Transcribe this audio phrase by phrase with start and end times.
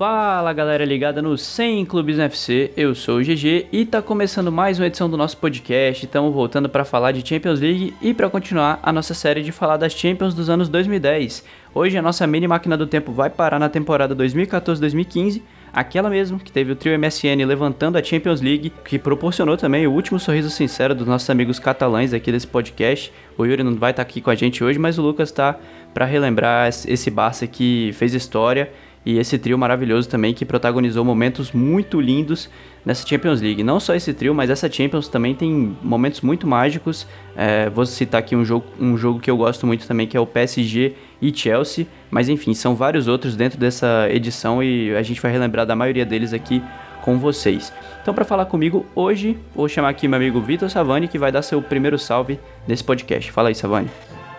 [0.00, 4.50] Fala galera ligada no 100 Clubes no FC, eu sou o GG e tá começando
[4.50, 6.06] mais uma edição do nosso podcast.
[6.06, 9.76] Estamos voltando para falar de Champions League e para continuar a nossa série de falar
[9.76, 11.44] das Champions dos anos 2010.
[11.74, 16.50] Hoje a nossa mini máquina do tempo vai parar na temporada 2014-2015 aquela mesmo que
[16.50, 20.94] teve o trio MSN levantando a Champions League, que proporcionou também o último sorriso sincero
[20.94, 23.12] dos nossos amigos catalães aqui desse podcast.
[23.36, 25.58] O Yuri não vai estar aqui com a gente hoje, mas o Lucas está
[25.92, 28.70] para relembrar esse Barça que fez história
[29.04, 32.50] e esse trio maravilhoso também que protagonizou momentos muito lindos
[32.84, 33.62] nessa Champions League.
[33.62, 37.06] Não só esse trio, mas essa Champions também tem momentos muito mágicos.
[37.34, 40.20] É, vou citar aqui um jogo, um jogo que eu gosto muito também, que é
[40.20, 41.86] o PSG e Chelsea.
[42.10, 46.04] Mas enfim, são vários outros dentro dessa edição e a gente vai relembrar da maioria
[46.04, 46.62] deles aqui
[47.00, 47.72] com vocês.
[48.02, 51.40] Então, para falar comigo hoje, vou chamar aqui meu amigo Vitor Savani, que vai dar
[51.40, 53.32] seu primeiro salve nesse podcast.
[53.32, 53.90] Fala aí, Savani.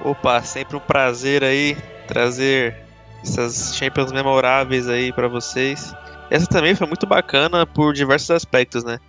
[0.03, 1.76] Opa, sempre um prazer aí
[2.07, 2.76] trazer
[3.23, 5.93] essas Champions memoráveis aí para vocês.
[6.29, 8.99] Essa também foi muito bacana por diversos aspectos, né?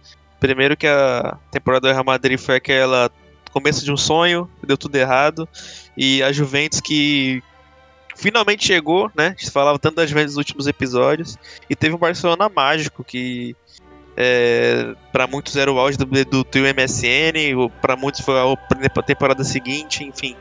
[0.40, 3.10] Primeiro que a temporada do Real Madrid foi aquela
[3.52, 5.48] começo de um sonho, deu tudo errado,
[5.96, 7.42] e a Juventus que
[8.16, 9.26] finalmente chegou, né?
[9.26, 11.36] A gente falava tanto da Juventus nos últimos episódios,
[11.68, 13.54] e teve um Barcelona mágico que
[14.16, 19.44] é, para muitos era o auge do, do trio MSN, para muitos foi a temporada
[19.44, 20.34] seguinte, enfim.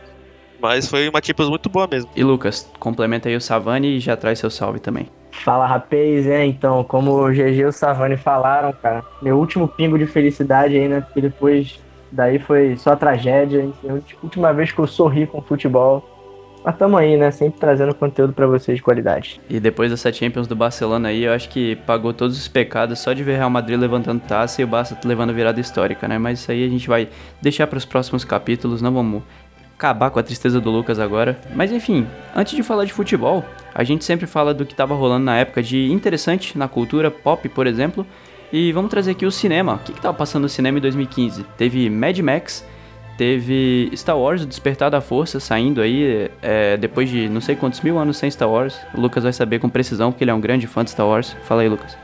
[0.62, 2.10] Mas foi uma Champions muito boa mesmo.
[2.16, 5.08] E Lucas, complementa aí o Savani e já traz seu salve também.
[5.32, 9.98] Fala rapaz, é, então, como o GG e o Savani falaram, cara, meu último pingo
[9.98, 11.02] de felicidade aí, né?
[11.02, 11.80] Porque depois
[12.12, 13.70] daí foi só tragédia.
[13.88, 16.08] A última vez que eu sorri com futebol.
[16.64, 17.32] Mas tamo aí, né?
[17.32, 19.42] Sempre trazendo conteúdo para vocês de qualidade.
[19.50, 23.14] E depois dessa Champions do Barcelona aí, eu acho que pagou todos os pecados só
[23.14, 26.20] de ver Real Madrid levantando taça e o Barça levando virada histórica, né?
[26.20, 27.10] Mas isso aí a gente vai
[27.42, 29.24] deixar para os próximos capítulos, não vamos
[29.82, 31.40] acabar com a tristeza do Lucas agora.
[31.56, 33.44] Mas enfim, antes de falar de futebol,
[33.74, 37.50] a gente sempre fala do que estava rolando na época de interessante na cultura pop,
[37.50, 38.06] por exemplo.
[38.54, 39.76] E vamos trazer aqui o cinema.
[39.76, 41.44] O que estava passando no cinema em 2015?
[41.58, 42.68] Teve Mad Max,
[43.18, 47.82] teve Star Wars, o Despertar da Força, saindo aí é, depois de não sei quantos
[47.82, 48.78] mil anos sem Star Wars.
[48.94, 51.36] O Lucas vai saber com precisão, porque ele é um grande fã de Star Wars.
[51.44, 51.98] Fala aí, Lucas.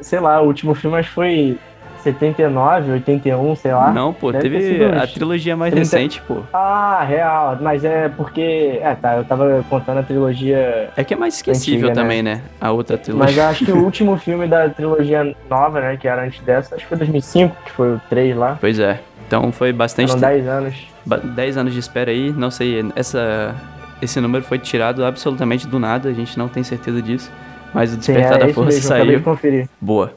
[0.00, 1.58] Sei lá, o último filme acho que foi
[2.02, 3.92] 79, 81, sei lá.
[3.92, 5.96] Não, pô, Deve teve a trilogia mais 30...
[5.96, 6.42] recente, pô.
[6.52, 7.58] Ah, real.
[7.60, 8.78] Mas é porque.
[8.82, 10.90] É, tá, eu tava contando a trilogia.
[10.96, 11.94] É que é mais esquecível antiga, né?
[11.94, 12.34] também, né?
[12.36, 12.42] né?
[12.60, 13.26] A outra trilogia.
[13.26, 15.96] Mas eu acho que o último filme da trilogia nova, né?
[15.96, 18.58] Que era antes dessa, acho que foi 2005, que foi o 3 lá.
[18.60, 19.00] Pois é.
[19.26, 20.08] Então foi bastante.
[20.08, 20.74] Foram 10 anos.
[21.06, 22.32] 10 anos de espera aí.
[22.32, 23.54] Não sei, essa,
[24.00, 27.30] esse número foi tirado absolutamente do nada, a gente não tem certeza disso.
[27.72, 29.68] Mas o Despertar Sim, é, da Força mesmo, saiu.
[29.80, 30.12] Boa.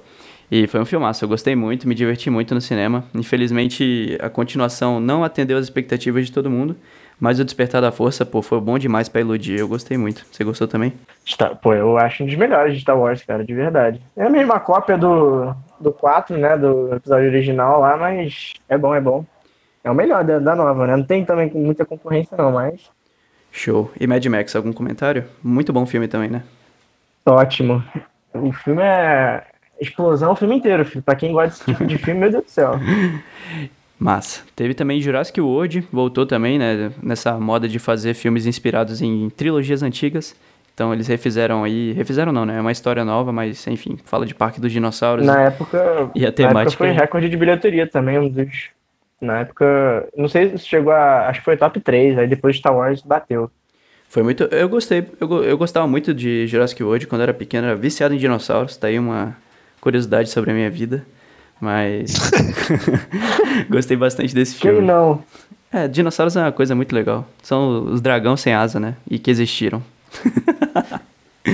[0.49, 3.03] E foi um filmaço, eu gostei muito, me diverti muito no cinema.
[3.13, 6.75] Infelizmente, a continuação não atendeu as expectativas de todo mundo,
[7.19, 10.25] mas o Despertar da Força, pô, foi bom demais para iludir, eu gostei muito.
[10.31, 10.93] Você gostou também?
[11.25, 14.01] Está, pô, eu acho um dos melhores de Star Wars, cara, de verdade.
[14.15, 18.93] É a mesma cópia do, do 4, né, do episódio original lá, mas é bom,
[18.93, 19.25] é bom.
[19.83, 20.95] É o melhor da, da nova, né?
[20.95, 22.89] Não tem também muita concorrência não, mas...
[23.51, 23.91] Show.
[23.99, 25.25] E Mad Max, algum comentário?
[25.41, 26.43] Muito bom filme também, né?
[27.25, 27.83] Ótimo.
[28.33, 29.45] O filme é,
[29.79, 31.03] explosão o filme inteiro, filho.
[31.03, 32.79] Pra quem gosta desse tipo de filme, meu Deus do céu.
[33.97, 34.43] Massa.
[34.55, 36.91] Teve também Jurassic World, voltou também, né?
[37.01, 40.35] Nessa moda de fazer filmes inspirados em trilogias antigas.
[40.73, 41.93] Então eles refizeram aí.
[41.93, 42.57] Refizeram não, né?
[42.57, 45.25] É uma história nova, mas enfim, fala de Parque dos Dinossauros.
[45.25, 46.11] Na época.
[46.13, 46.53] E a temática.
[46.53, 48.69] Na época foi recorde de bilheteria também, um dos.
[49.21, 50.07] Na época.
[50.17, 51.29] Não sei se chegou a.
[51.29, 53.49] Acho que foi top 3, aí depois Star Wars bateu.
[54.09, 54.43] Foi muito.
[54.43, 55.07] Eu gostei.
[55.19, 58.75] Eu, eu gostava muito de Jurassic World quando era pequeno, era viciado em dinossauros.
[58.75, 59.35] Tá aí uma,
[59.85, 61.05] curiosidade sobre a minha vida,
[61.61, 62.31] mas
[63.69, 64.79] gostei bastante desse filme.
[64.79, 65.23] Quem não?
[65.71, 67.27] É, dinossauros é uma coisa muito legal.
[67.43, 68.95] São os dragões sem asa, né?
[69.07, 69.83] E que existiram.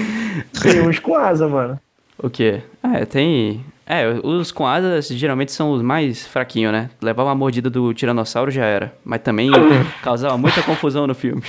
[0.63, 1.77] tem uns com asa, mano.
[2.17, 2.61] O quê?
[2.81, 3.65] É, tem.
[3.85, 6.89] É, os com asas geralmente são os mais fraquinhos, né?
[7.01, 8.93] Levar uma mordida do tiranossauro já era.
[9.03, 9.49] Mas também
[10.01, 11.43] causava muita confusão no filme.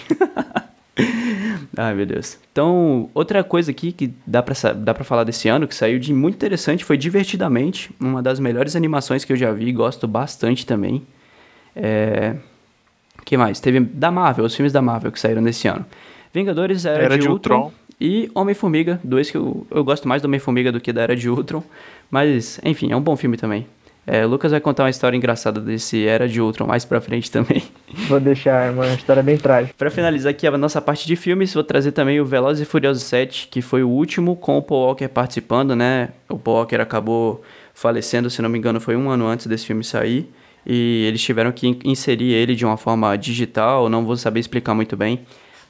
[1.77, 2.39] Ai, meu Deus.
[2.51, 6.13] Então, outra coisa aqui que dá pra, dá pra falar desse ano, que saiu de
[6.13, 11.03] muito interessante, foi Divertidamente, uma das melhores animações que eu já vi, gosto bastante também.
[11.75, 12.37] É...
[13.19, 13.61] O que mais?
[13.61, 15.85] Teve da Marvel, os filmes da Marvel que saíram nesse ano.
[16.33, 17.65] Vingadores, Era, Era de, de Ultron.
[17.65, 17.73] Ultron.
[18.01, 21.29] E Homem-Formiga, dois que eu, eu gosto mais do Homem-Formiga do que da Era de
[21.31, 21.63] Ultron.
[22.11, 23.67] Mas, enfim, é um bom filme também.
[24.05, 27.31] É, o Lucas vai contar uma história engraçada desse Era de Ultron mais pra frente
[27.31, 27.63] também.
[28.09, 29.75] Vou deixar, uma história bem trágica.
[29.79, 33.05] Pra finalizar aqui a nossa parte de filmes, vou trazer também o Velozes e Furiosos
[33.05, 36.09] 7, que foi o último com o Paul Walker participando, né?
[36.29, 37.43] O Paul Walker acabou
[37.75, 40.29] falecendo, se não me engano, foi um ano antes desse filme sair.
[40.67, 44.97] E eles tiveram que inserir ele de uma forma digital, não vou saber explicar muito
[44.97, 45.21] bem.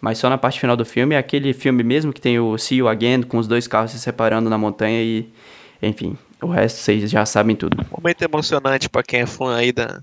[0.00, 1.14] mas só na parte final do filme.
[1.14, 3.98] É aquele filme mesmo que tem o See You Again, com os dois carros se
[3.98, 5.28] separando na montanha e,
[5.82, 7.76] enfim, o resto vocês já sabem tudo.
[7.90, 10.00] Momento emocionante para quem é fã aí da,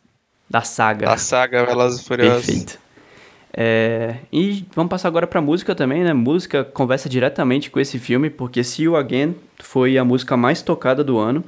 [0.50, 1.08] da saga.
[1.08, 2.46] Da saga Velozes e Furiosos.
[2.46, 2.80] Perfeito.
[3.54, 6.14] É, e vamos passar agora pra música também, né?
[6.14, 11.04] Música conversa diretamente com esse filme, porque See You Again foi a música mais tocada
[11.04, 11.44] do ano.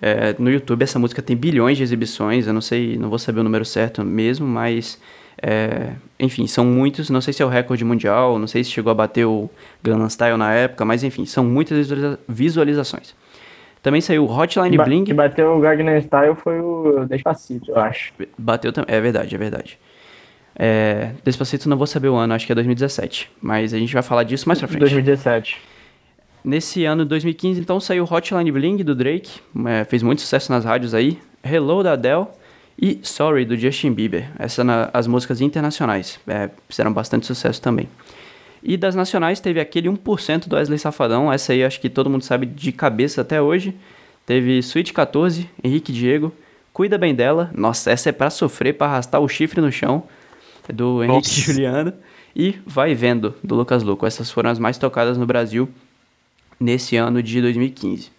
[0.00, 3.40] É, no YouTube essa música tem bilhões de exibições, eu não sei, não vou saber
[3.40, 5.00] o número certo mesmo, mas
[5.42, 8.90] é, enfim, são muitos, não sei se é o recorde mundial, não sei se chegou
[8.90, 9.50] a bater o
[9.82, 11.88] Gangnam Style na época, mas enfim, são muitas
[12.28, 13.14] visualizações.
[13.86, 15.04] Também saiu Hotline ba Bling.
[15.04, 18.12] que bateu o Gangnam Style foi o Despacito, eu acho.
[18.36, 19.78] Bateu também, é verdade, é verdade.
[20.58, 23.30] É, Despacito não vou saber o ano, acho que é 2017.
[23.40, 24.80] Mas a gente vai falar disso mais pra frente.
[24.80, 25.62] 2017.
[26.44, 29.38] Nesse ano de 2015, então, saiu Hotline Bling do Drake.
[29.66, 31.20] É, fez muito sucesso nas rádios aí.
[31.44, 32.26] Hello da Adele.
[32.76, 34.28] E Sorry do Justin Bieber.
[34.36, 36.18] Essas são as músicas internacionais.
[36.26, 37.88] É, fizeram bastante sucesso também.
[38.68, 41.32] E das nacionais teve aquele 1% do Wesley Safadão.
[41.32, 43.72] Essa aí acho que todo mundo sabe de cabeça até hoje.
[44.26, 46.32] Teve Sweet 14, Henrique Diego.
[46.72, 47.48] Cuida bem dela.
[47.54, 50.02] Nossa, essa é para sofrer, para arrastar o chifre no chão
[50.68, 51.30] do Henrique Nossa.
[51.40, 51.92] Juliano,
[52.34, 54.04] e Vai Vendo, do Lucas Luco.
[54.04, 55.68] Essas foram as mais tocadas no Brasil
[56.58, 58.10] nesse ano de 2015.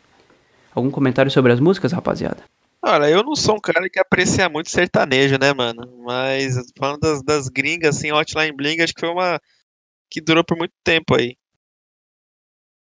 [0.73, 2.38] Algum comentário sobre as músicas, rapaziada?
[2.81, 5.89] Olha, eu não sou um cara que aprecia muito sertanejo, né, mano?
[6.05, 9.41] Mas falando das, das gringas, assim, Hotline Bling, acho que foi uma
[10.09, 11.36] que durou por muito tempo aí.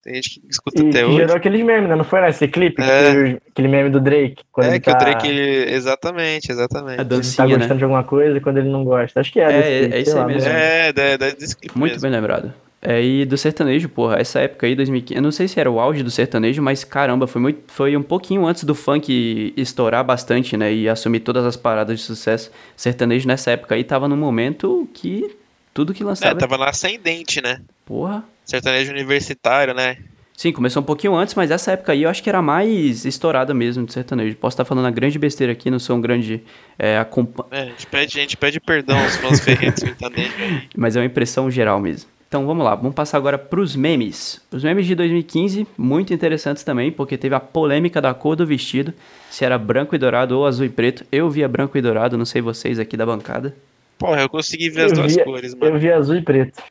[0.06, 1.18] Tem gente que escuta e até que hoje.
[1.18, 1.96] gerou aqueles memes, né?
[1.96, 2.80] Não foi nesse clipe?
[2.80, 3.40] É.
[3.50, 4.44] aquele meme do Drake.
[4.52, 4.96] Quando é, que tá...
[4.96, 5.28] o Drake.
[5.28, 7.02] Exatamente, exatamente.
[7.02, 7.78] A dancinha, ele tá gostando né?
[7.80, 9.20] de alguma coisa quando ele não gosta.
[9.20, 9.46] Acho que é.
[9.46, 10.50] É, desse é, clipe, é isso aí lá, mesmo.
[10.50, 12.04] É, é, é desse clipe Muito mesmo.
[12.04, 12.54] bem lembrado.
[12.88, 15.80] É, e do sertanejo, porra, essa época aí, 2015, eu não sei se era o
[15.80, 20.56] auge do sertanejo, mas caramba, foi, muito, foi um pouquinho antes do funk estourar bastante,
[20.56, 22.52] né, e assumir todas as paradas de sucesso.
[22.78, 25.36] Sertanejo nessa época aí tava num momento que
[25.76, 26.32] tudo que lançava...
[26.32, 27.62] É, tava na ascendente, né?
[27.86, 28.24] Porra.
[28.46, 29.98] Sertanejo universitário, né?
[30.36, 33.54] Sim, começou um pouquinho antes, mas essa época aí eu acho que era mais estourada
[33.54, 34.38] mesmo de sertanejo.
[34.38, 36.42] Posso estar falando a grande besteira aqui, não sou um grande
[36.80, 36.94] é.
[36.94, 40.64] É, a gente pede, a gente pede perdão aos fãs ferrentos sertanejo aí.
[40.76, 42.10] Mas é uma impressão geral mesmo.
[42.26, 44.42] Então vamos lá, vamos passar agora para os memes.
[44.52, 48.94] Os memes de 2015, muito interessantes também, porque teve a polêmica da cor do vestido,
[49.30, 51.06] se era branco e dourado ou azul e preto.
[51.12, 53.54] Eu via branco e dourado, não sei vocês aqui da bancada.
[53.98, 55.76] Porra, eu consegui ver as Eu duas via- cores, mano.
[55.76, 56.62] Eu vi azul e preto.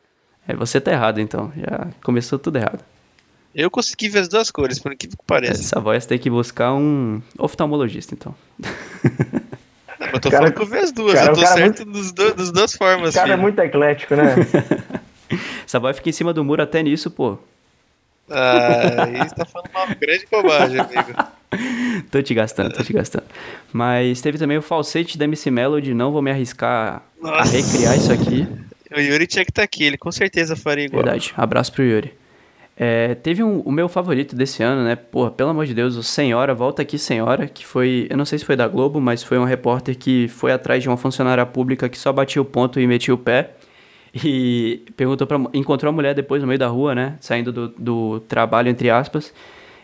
[0.47, 2.83] É, você tá errado então, já começou tudo errado.
[3.53, 5.61] Eu consegui ver as duas cores, por que pareça.
[5.61, 8.35] Essa voz tem que buscar um oftalmologista então.
[9.99, 11.85] Não, eu tô Cara- falando que eu vi as duas, cara, eu tô é certo
[11.85, 13.41] dos do, das duas formas, O cara é filho.
[13.41, 14.35] muito eclético, né?
[15.65, 17.37] Essa voz fica em cima do muro até nisso, pô.
[18.29, 21.13] Ah, aí você tá falando uma grande bobagem, amigo.
[22.11, 23.25] Tô te gastando, tô te gastando.
[23.71, 27.57] Mas teve também o falsete da MC Melody, não vou me arriscar a Nossa.
[27.57, 28.47] recriar isso aqui.
[28.95, 31.03] O Yuri tinha que estar aqui, ele com certeza faria igual.
[31.03, 31.33] Verdade.
[31.35, 32.13] Abraço pro Yuri.
[32.77, 34.95] É, teve um, o meu favorito desse ano, né?
[34.95, 38.37] Porra, pelo amor de Deus, o Senhora, Volta Aqui Senhora, que foi, eu não sei
[38.37, 41.87] se foi da Globo, mas foi um repórter que foi atrás de uma funcionária pública
[41.87, 43.51] que só batia o ponto e metia o pé.
[44.23, 47.17] E perguntou pra, encontrou a mulher depois no meio da rua, né?
[47.19, 49.33] Saindo do, do trabalho, entre aspas.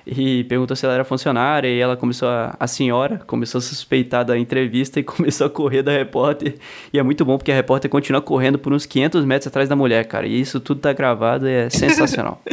[0.05, 4.25] E perguntou se ela era funcionária e ela começou a, a senhora começou a suspeitar
[4.25, 6.55] da entrevista e começou a correr da repórter.
[6.91, 9.75] E é muito bom porque a repórter continua correndo por uns 500 metros atrás da
[9.75, 10.25] mulher, cara.
[10.25, 12.41] E isso tudo tá gravado e é sensacional.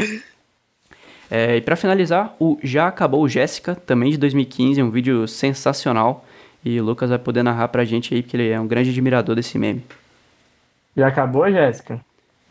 [1.30, 6.24] É, e pra finalizar, o Já Acabou Jéssica, também de 2015, um vídeo sensacional.
[6.64, 9.36] E o Lucas vai poder narrar pra gente aí, porque ele é um grande admirador
[9.36, 9.84] desse meme.
[10.96, 12.00] Já acabou, Jéssica?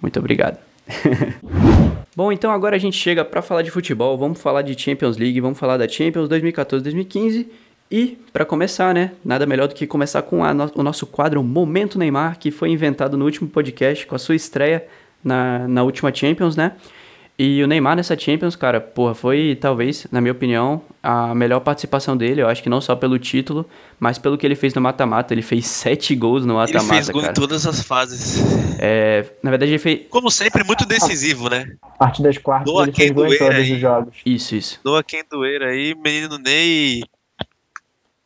[0.01, 0.57] Muito obrigado.
[2.17, 5.39] Bom, então agora a gente chega para falar de futebol, vamos falar de Champions League,
[5.39, 7.45] vamos falar da Champions 2014-2015
[7.91, 11.99] e para começar, né, nada melhor do que começar com no- o nosso quadro Momento
[11.99, 14.87] Neymar, que foi inventado no último podcast com a sua estreia
[15.23, 16.71] na, na última Champions, né?
[17.39, 22.17] E o Neymar nessa Champions, cara, porra, foi talvez, na minha opinião, a melhor participação
[22.17, 22.41] dele.
[22.41, 23.63] Eu acho que não só pelo título,
[23.99, 25.35] mas pelo que ele fez no mata-mata.
[25.35, 27.31] Ele fez sete gols no Ele mata-mata, fez gol cara.
[27.31, 28.41] em todas as fases.
[28.79, 30.07] É, na verdade, ele fez.
[30.09, 31.75] Como sempre, muito decisivo, né?
[31.83, 33.73] A partir das quartas Doa ele quem fez gol em todos aí.
[33.73, 34.15] os jogos.
[34.25, 34.79] Isso, isso.
[34.83, 37.03] Doa quem doer aí, menino Ney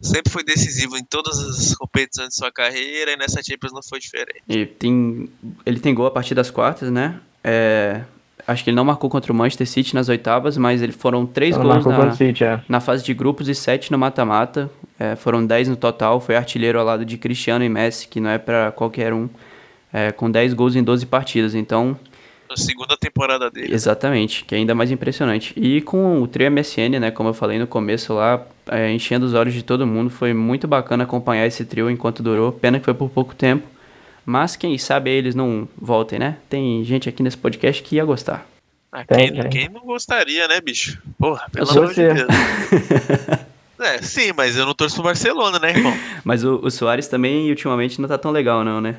[0.01, 3.99] sempre foi decisivo em todas as competições de sua carreira e nessa Champions não foi
[3.99, 4.41] diferente.
[4.49, 5.29] E tem,
[5.65, 7.19] ele tem gol a partir das quartas, né?
[7.43, 8.01] É,
[8.51, 11.55] acho que ele não marcou contra o Manchester City nas oitavas, mas ele foram três
[11.55, 12.61] Só gols na, City, é.
[12.67, 14.69] na fase de grupos e sete no mata-mata.
[14.99, 16.19] É, foram dez no total.
[16.19, 19.27] Foi artilheiro ao lado de Cristiano e Messi, que não é pra qualquer um,
[19.91, 21.55] é, com 10 gols em 12 partidas.
[21.55, 21.97] Então,
[22.49, 23.73] Na segunda temporada dele.
[23.73, 25.53] Exatamente, que é ainda mais impressionante.
[25.57, 29.33] E com o trio MSN, né, como eu falei no começo lá, é, enchendo os
[29.33, 32.51] olhos de todo mundo, foi muito bacana acompanhar esse trio enquanto durou.
[32.51, 33.65] Pena que foi por pouco tempo,
[34.25, 36.37] Mas quem sabe eles não voltem, né?
[36.49, 38.47] Tem gente aqui nesse podcast que ia gostar.
[38.91, 41.01] Ah, quem, quem, não gostaria, né, bicho?
[41.17, 42.27] Porra, pelo amor de Deus.
[43.79, 45.93] é, sim, mas eu não torço pro Barcelona, né, irmão?
[46.25, 48.97] mas o, o Soares também, ultimamente, não tá tão legal, não, né?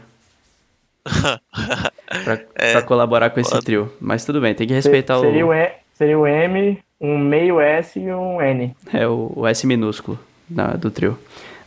[1.05, 3.93] pra, é, pra, colaborar com esse trio.
[4.01, 5.51] Mas tudo bem, tem que respeitar seria o...
[5.51, 5.55] o...
[5.55, 8.75] E, seria o M, um meio S e um N.
[8.95, 11.19] É, o, o S minúsculo da, do trio.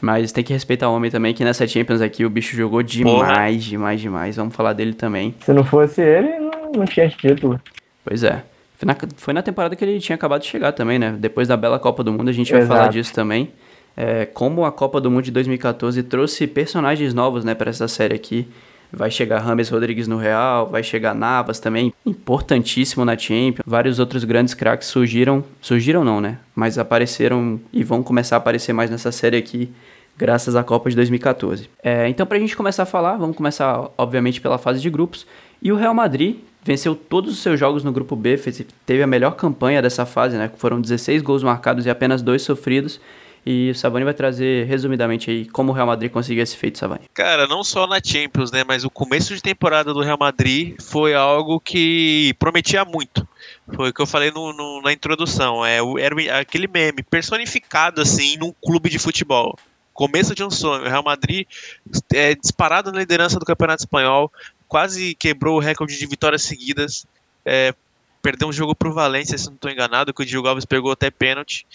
[0.01, 3.15] Mas tem que respeitar o homem também, que nessa Champions aqui o bicho jogou demais,
[3.15, 3.57] Porra.
[3.57, 4.35] demais, demais.
[4.35, 5.33] Vamos falar dele também.
[5.41, 7.59] Se não fosse ele, não, não tinha título.
[8.03, 8.43] Pois é.
[8.77, 11.15] Foi na, foi na, temporada que ele tinha acabado de chegar também, né?
[11.17, 13.49] Depois da bela Copa do Mundo, a gente vai falar disso também.
[13.95, 18.13] É, como a Copa do Mundo de 2014 trouxe personagens novos, né, para essa série
[18.13, 18.47] aqui.
[18.95, 23.63] Vai chegar Rames Rodrigues no Real, vai chegar Navas também, importantíssimo na Champions.
[23.65, 26.39] Vários outros grandes craques surgiram, surgiram não, né?
[26.55, 29.69] Mas apareceram e vão começar a aparecer mais nessa série aqui
[30.17, 31.69] graças à Copa de 2014.
[31.83, 35.27] É, então, para a gente começar a falar, vamos começar, obviamente, pela fase de grupos.
[35.61, 39.07] E o Real Madrid venceu todos os seus jogos no grupo B, fez, teve a
[39.07, 40.49] melhor campanha dessa fase, né?
[40.57, 42.99] Foram 16 gols marcados e apenas dois sofridos.
[43.45, 47.05] E o Savani vai trazer resumidamente aí como o Real Madrid conseguiu esse feito, Savani.
[47.13, 51.13] Cara, não só na Champions, né, mas o começo de temporada do Real Madrid foi
[51.13, 53.27] algo que prometia muito.
[53.75, 55.63] Foi o que eu falei no, no, na introdução.
[55.63, 59.55] É, era aquele meme personificado assim num clube de futebol
[59.95, 60.83] começo de um sonho.
[60.83, 61.47] O Real Madrid
[62.13, 64.31] é disparado na liderança do Campeonato Espanhol,
[64.67, 67.07] quase quebrou o recorde de vitórias seguidas.
[67.45, 67.73] É,
[68.21, 70.91] perdeu um jogo para o Valência, se não estou enganado, que o Diogo Alves pegou
[70.91, 71.65] até pênalti.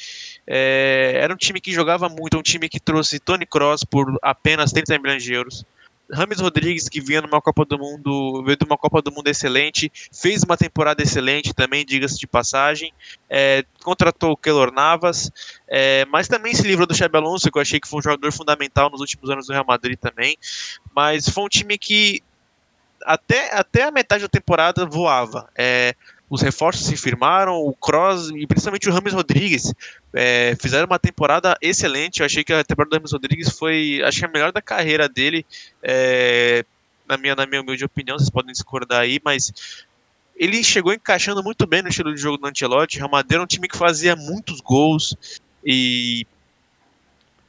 [0.46, 4.72] É, era um time que jogava muito, um time que trouxe Tony Kroos por apenas
[4.72, 5.64] 30 milhões de euros.
[6.12, 9.90] Rames Rodrigues, que vinha numa Copa do Mundo, veio de uma Copa do Mundo excelente,
[10.12, 12.92] fez uma temporada excelente também, diga-se de passagem,
[13.28, 15.30] é, contratou o Keylor Navas,
[15.68, 18.32] é, mas também se livrou do Xabi Alonso, que eu achei que foi um jogador
[18.32, 20.36] fundamental nos últimos anos do Real Madrid também,
[20.94, 22.22] mas foi um time que
[23.04, 25.48] até, até a metade da temporada voava.
[25.56, 25.94] É,
[26.30, 29.74] os reforços se firmaram, o Cross e principalmente o Rames Rodrigues
[30.14, 32.20] é, fizeram uma temporada excelente.
[32.20, 35.44] Eu achei que a temporada do Rames Rodrigues foi, que a melhor da carreira dele,
[35.82, 36.64] é,
[37.08, 39.84] na, minha, na minha humilde opinião, vocês podem discordar aí, mas
[40.36, 42.98] ele chegou encaixando muito bem no estilo de jogo do Ancelotti.
[42.98, 45.16] Real Madrid era um time que fazia muitos gols
[45.66, 46.24] e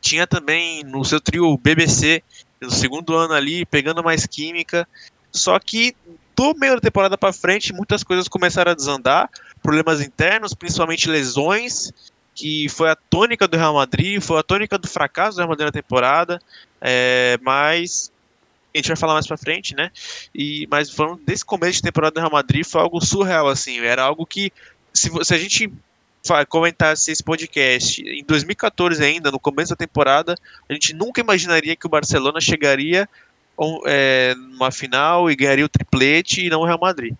[0.01, 2.23] tinha também no seu trio BBC
[2.59, 4.87] no segundo ano ali, pegando mais química.
[5.31, 5.95] Só que
[6.35, 9.29] do meio da temporada para frente, muitas coisas começaram a desandar,
[9.61, 11.91] problemas internos, principalmente lesões,
[12.33, 15.65] que foi a tônica do Real Madrid, foi a tônica do fracasso do Real Madrid
[15.65, 16.41] na temporada,
[16.79, 18.11] é, mas
[18.73, 19.91] a gente vai falar mais para frente, né?
[20.33, 24.01] E mas falando desse começo de temporada do Real Madrid foi algo surreal assim, era
[24.01, 24.51] algo que
[24.93, 25.71] se, se a gente
[26.47, 30.35] comentasse esse podcast em 2014 ainda, no começo da temporada,
[30.69, 33.09] a gente nunca imaginaria que o Barcelona chegaria
[33.85, 37.13] é, numa final e ganharia o triplete e não o Real Madrid.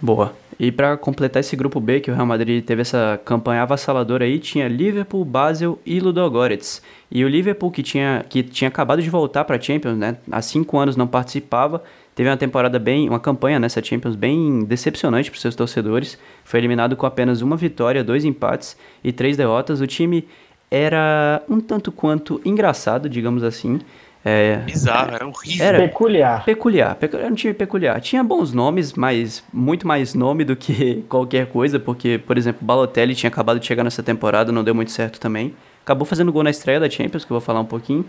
[0.00, 0.34] Boa.
[0.58, 4.40] E para completar esse grupo B, que o Real Madrid teve essa campanha avassaladora aí,
[4.40, 6.82] tinha Liverpool, Basel e Ludogorets.
[7.10, 10.16] E o Liverpool, que tinha, que tinha acabado de voltar para a Champions, né?
[10.30, 15.30] Há cinco anos não participava, teve uma temporada bem, uma campanha nessa Champions bem decepcionante
[15.30, 16.18] para seus torcedores.
[16.44, 19.80] Foi eliminado com apenas uma vitória, dois empates e três derrotas.
[19.80, 20.26] O time
[20.68, 23.80] era um tanto quanto engraçado, digamos assim.
[24.24, 25.66] É, Bizarro, era horrível.
[25.66, 26.44] Era peculiar.
[26.44, 28.00] Peculiar, era um time peculiar.
[28.00, 33.14] Tinha bons nomes, mas muito mais nome do que qualquer coisa, porque, por exemplo, Balotelli
[33.14, 35.54] tinha acabado de chegar nessa temporada, não deu muito certo também.
[35.82, 38.04] Acabou fazendo gol na estreia da Champions, que eu vou falar um pouquinho.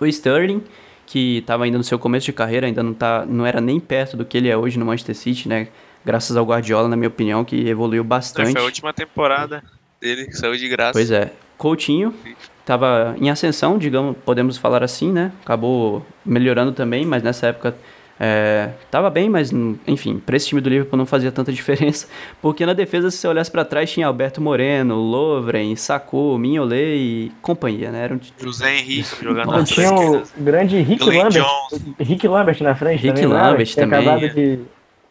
[0.00, 0.62] O Sterling,
[1.04, 4.16] que estava ainda no seu começo de carreira, ainda não, tá, não era nem perto
[4.16, 5.68] do que ele é hoje no Manchester City, né?
[6.04, 8.52] Graças ao Guardiola, na minha opinião, que evoluiu bastante.
[8.52, 9.62] Foi a última temporada
[10.00, 10.92] dele, saiu de graça.
[10.92, 11.32] Pois é.
[11.58, 12.14] Coutinho,
[12.66, 15.30] estava em ascensão, digamos, podemos falar assim, né?
[15.44, 17.76] Acabou melhorando também, mas nessa época
[18.84, 19.52] estava é, bem, mas
[19.86, 22.08] enfim, para esse time do Liverpool não fazia tanta diferença,
[22.42, 27.32] porque na defesa, se você olhasse para trás, tinha Alberto Moreno, Lovren, Sacco, Mignolet e
[27.40, 28.04] companhia, né?
[28.04, 28.20] Era um...
[28.42, 31.84] José Henrique jogando na Tinha o grande Rick Glenn Lambert, Jones.
[32.00, 34.00] Rick Lambert na frente Rick também, Lambert também.
[34.00, 34.58] Acabado de...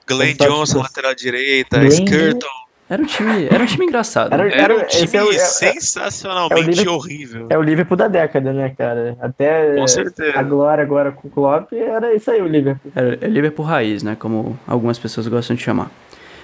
[0.07, 1.89] Glenn Johnson, lateral direita, Glenn...
[1.89, 2.64] Skirtle.
[2.87, 4.31] Era um time, era um time engraçado.
[4.31, 7.47] Era, era, era um time é é, sensacionalmente é horrível.
[7.49, 9.17] É o Liverpool da década, né, cara?
[9.19, 10.37] Até com certeza.
[10.37, 12.91] agora, agora com o Klopp, era isso aí o Liverpool.
[12.95, 15.89] É, é Liverpool raiz, né, como algumas pessoas gostam de chamar.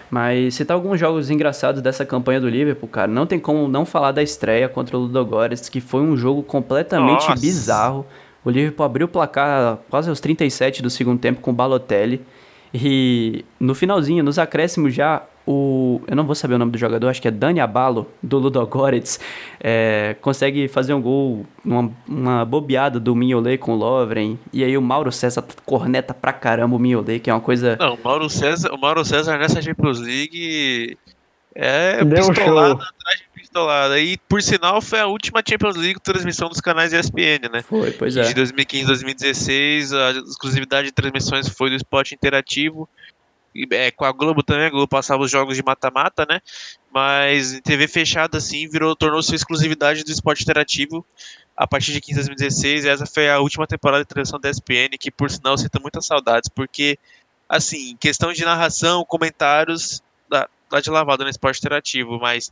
[0.09, 4.11] Mas citar alguns jogos engraçados dessa campanha do Liverpool, cara, não tem como não falar
[4.11, 7.39] da estreia contra o Ludogorets, que foi um jogo completamente Nossa.
[7.39, 8.05] bizarro.
[8.43, 12.21] O Liverpool abriu o placar quase aos 37 do segundo tempo com o Balotelli.
[12.73, 16.01] E no finalzinho, nos acréscimos já, o.
[16.07, 19.19] Eu não vou saber o nome do jogador, acho que é Dani Abalo, do Ludogorets,
[19.59, 24.37] é, consegue fazer um gol, uma, uma bobeada do Mignolet com o Lovren.
[24.53, 27.77] E aí o Mauro César corneta pra caramba o Mignolet, que é uma coisa.
[27.79, 30.97] Não, o Mauro César, o Mauro César nessa Champions League
[31.55, 32.81] é Deu um pistolada show.
[32.81, 33.99] atrás de pistolada.
[33.99, 37.61] E por sinal foi a última Champions League transmissão dos canais ESPN, né?
[37.61, 38.33] Foi, pois De é.
[38.33, 42.87] 2015 2016, a exclusividade de transmissões foi do esporte interativo.
[43.71, 46.39] É, com a Globo também, a Globo passava os jogos de mata-mata, né?
[46.93, 51.05] Mas em TV fechada, assim, virou, tornou-se exclusividade do esporte interativo
[51.55, 52.85] a partir de 15 2016.
[52.85, 56.05] E essa foi a última temporada de transmissão da ESPN, que por sinal sinto muitas
[56.05, 56.97] saudades, porque,
[57.47, 62.51] assim, questão de narração, comentários, dá, dá de lavada no esporte interativo, mas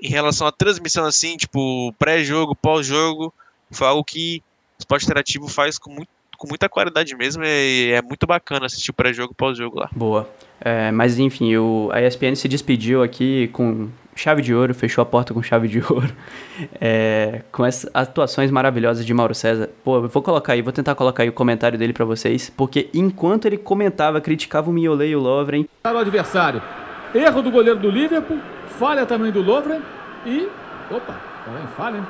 [0.00, 3.32] em relação à transmissão, assim, tipo, pré-jogo, pós-jogo,
[3.70, 4.42] foi algo que
[4.78, 6.08] o esporte interativo faz com, muito,
[6.42, 9.88] com muita qualidade mesmo e é muito bacana assistir o pré-jogo e pós-jogo lá.
[9.92, 10.28] Boa.
[10.60, 15.06] É, mas enfim, o, a ESPN se despediu aqui com chave de ouro, fechou a
[15.06, 16.12] porta com chave de ouro,
[16.80, 19.70] é, com essas atuações maravilhosas de Mauro César.
[19.84, 22.90] Pô, eu vou colocar aí, vou tentar colocar aí o comentário dele pra vocês, porque
[22.92, 26.60] enquanto ele comentava, criticava o Mignolet e o Lovren, para o adversário.
[27.14, 28.38] Erro do goleiro do Liverpool,
[28.80, 29.80] falha também do Lovren
[30.26, 30.48] e.
[30.90, 32.06] Opa, também falha, hein?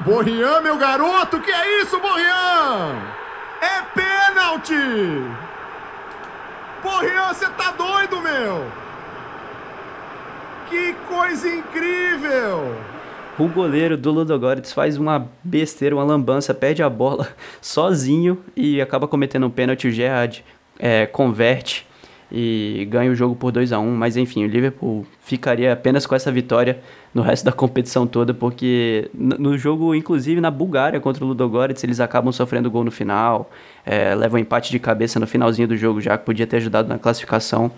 [0.00, 3.23] Borrian, meu garoto, que é isso, Borrian?
[3.64, 4.74] É pênalti!
[6.82, 8.66] Borrian, você tá doido, meu?
[10.68, 12.74] Que coisa incrível!
[13.38, 17.28] o goleiro do Ludogorets faz uma besteira, uma lambança, perde a bola
[17.60, 19.88] sozinho e acaba cometendo um pênalti.
[19.88, 20.44] O Gerrard
[20.78, 21.86] é, converte
[22.36, 26.16] e ganha o jogo por 2 a 1 Mas enfim, o Liverpool ficaria apenas com
[26.16, 26.80] essa vitória
[27.14, 32.00] no resto da competição toda, porque no jogo, inclusive na Bulgária contra o Ludogorets, eles
[32.00, 33.48] acabam sofrendo gol no final,
[33.86, 36.88] é, levam um empate de cabeça no finalzinho do jogo já, que podia ter ajudado
[36.88, 37.70] na classificação.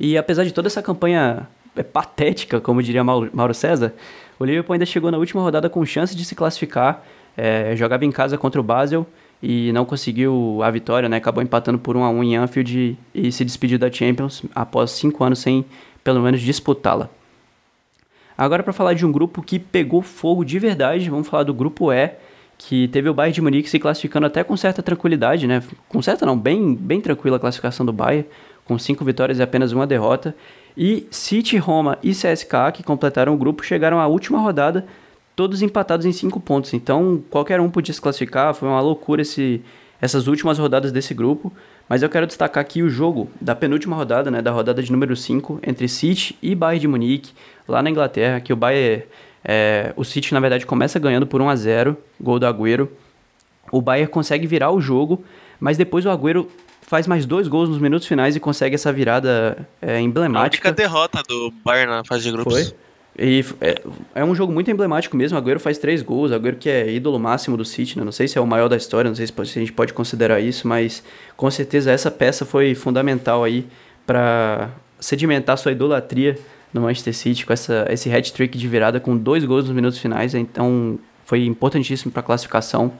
[0.00, 3.92] E apesar de toda essa campanha é, patética, como diria Mauro Mauro César,
[4.38, 7.04] o Liverpool ainda chegou na última rodada com chance de se classificar.
[7.36, 9.06] é, jogava em casa contra o Basel
[9.42, 11.16] e não conseguiu a vitória, né?
[11.16, 15.24] Acabou empatando por 1 a 1 em Anfield e, se despediu da Champions após cinco
[15.24, 15.64] anos sem,
[16.04, 17.10] pelo menos, disputá-la.
[18.38, 21.92] Agora para falar de um grupo que pegou fogo de verdade, vamos falar do grupo
[21.92, 22.12] E,
[22.56, 25.62] que teve o Bayern de Munique se classificando até com certa tranquilidade, né?
[25.88, 28.26] Com certa não, bem, bem tranquila a classificação do Bayern,
[28.64, 30.34] com cinco vitórias e apenas uma derrota.
[30.76, 34.86] E City, Roma e CSKA, que completaram o grupo, chegaram à última rodada,
[35.34, 36.72] todos empatados em cinco pontos.
[36.74, 39.62] Então qualquer um podia se classificar, foi uma loucura esse,
[40.00, 41.52] essas últimas rodadas desse grupo.
[41.88, 45.14] Mas eu quero destacar aqui o jogo da penúltima rodada, né, da rodada de número
[45.14, 47.32] 5, entre City e Bayern de Munique,
[47.68, 49.04] lá na Inglaterra, que o Bayern,
[49.44, 52.90] é, o City na verdade começa ganhando por 1 a 0, gol do Agüero.
[53.70, 55.22] O Bayern consegue virar o jogo,
[55.60, 56.48] mas depois o Agüero
[56.82, 60.68] faz mais dois gols nos minutos finais e consegue essa virada é, A emblemática.
[60.68, 62.54] única derrota do Bayern na fase de grupos.
[62.54, 62.76] Foi.
[63.18, 63.82] E é,
[64.14, 65.36] é um jogo muito emblemático mesmo.
[65.36, 66.32] Agüero faz três gols.
[66.32, 68.04] Agüero que é ídolo máximo do City, né?
[68.04, 70.40] Não sei se é o maior da história, não sei se, a gente pode considerar
[70.40, 71.02] isso, mas
[71.36, 73.66] com certeza essa peça foi fundamental aí
[74.06, 76.38] para sedimentar sua idolatria
[76.72, 80.34] no Manchester City com essa, esse hat-trick de virada com dois gols nos minutos finais.
[80.34, 82.92] Então foi importantíssimo para a classificação.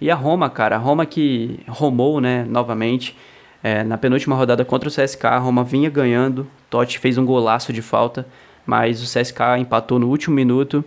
[0.00, 3.16] E a Roma, cara, a Roma que romou, né, novamente.
[3.64, 6.48] É, na penúltima rodada contra o CSK, a Roma vinha ganhando.
[6.68, 8.26] Totti fez um golaço de falta,
[8.66, 10.84] mas o CSK empatou no último minuto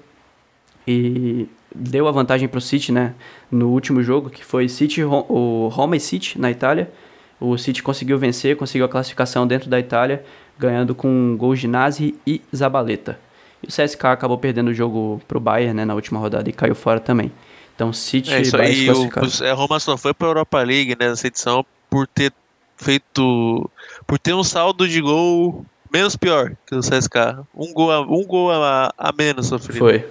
[0.87, 3.13] e deu a vantagem para o City, né?
[3.51, 6.91] No último jogo, que foi City, o Roma e City na Itália.
[7.39, 10.23] O City conseguiu vencer, conseguiu a classificação dentro da Itália,
[10.57, 13.19] ganhando com gols de Nazi e Zabaleta.
[13.61, 16.75] E o CSK acabou perdendo o jogo pro Bayern, né, na última rodada e caiu
[16.75, 17.31] fora também.
[17.75, 21.09] Então City É isso aí, o, o- a Roma só foi pra Europa League né,
[21.09, 22.31] nessa edição por ter
[22.77, 23.69] feito.
[24.07, 27.39] por ter um saldo de gol menos pior que o CSK.
[27.55, 29.79] Um gol a, um gol a, a menos sofrido.
[29.79, 30.03] Foi.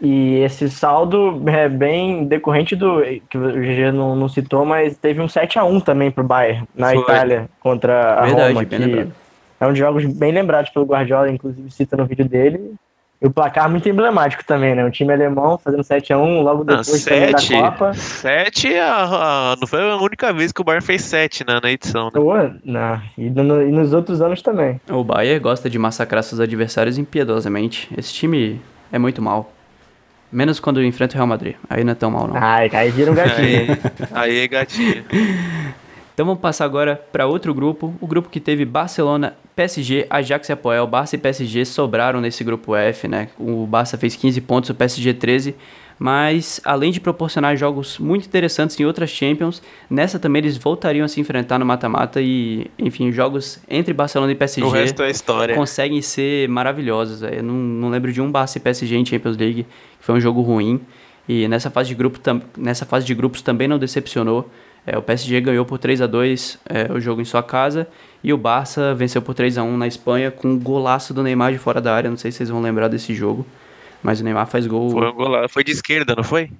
[0.00, 3.02] E esse saldo é bem decorrente do.
[3.28, 6.98] que o GG não, não citou, mas teve um 7x1 também pro Bayern na Foi.
[7.02, 8.64] Itália contra a Verdade, Roma.
[8.64, 9.12] bem que lembrado.
[9.60, 12.74] é um dos jogos bem lembrados pelo Guardiola, inclusive cita no vídeo dele.
[13.20, 14.84] E o placar muito emblemático também, né?
[14.84, 17.94] O time alemão fazendo 7x1 logo Não, depois também da sete, Copa.
[17.94, 18.94] sete a-
[19.52, 22.04] a- não foi a única vez que o Bayern fez sete né, na edição.
[22.06, 22.10] Né?
[22.14, 24.80] Pô, não, e, no- e nos outros anos também.
[24.88, 27.88] O Bayern gosta de massacrar seus adversários impiedosamente.
[27.98, 28.60] Esse time
[28.92, 29.52] é muito mal.
[30.30, 31.56] Menos quando enfrenta o Real Madrid.
[31.68, 32.36] Aí não é tão mal, não.
[32.36, 33.76] Ai, aí vira um gatinho.
[34.14, 35.04] Aí, aí gatinho.
[36.18, 37.94] Então vamos passar agora para outro grupo.
[38.00, 40.84] O grupo que teve Barcelona, PSG, Ajax e Apoel.
[40.84, 43.28] Barça e PSG sobraram nesse grupo F, né?
[43.38, 45.54] O Barça fez 15 pontos, o PSG 13.
[45.96, 51.08] Mas, além de proporcionar jogos muito interessantes em outras Champions, nessa também eles voltariam a
[51.08, 55.54] se enfrentar no mata-mata e, enfim, jogos entre Barcelona e PSG O resto é história.
[55.54, 57.22] conseguem ser maravilhosos.
[57.22, 60.20] Eu não, não lembro de um Barça e PSG em Champions League que foi um
[60.20, 60.80] jogo ruim.
[61.28, 62.18] E nessa fase de, grupo,
[62.56, 64.50] nessa fase de grupos também não decepcionou.
[64.90, 67.86] É, o PSG ganhou por 3 a 2 é, o jogo em sua casa
[68.24, 71.52] e o Barça venceu por 3 a 1 na Espanha com um golaço do Neymar
[71.52, 72.08] de fora da área.
[72.08, 73.46] Não sei se vocês vão lembrar desse jogo,
[74.02, 74.90] mas o Neymar faz gol.
[74.90, 75.48] Foi um golaço.
[75.52, 76.50] Foi de esquerda, não foi?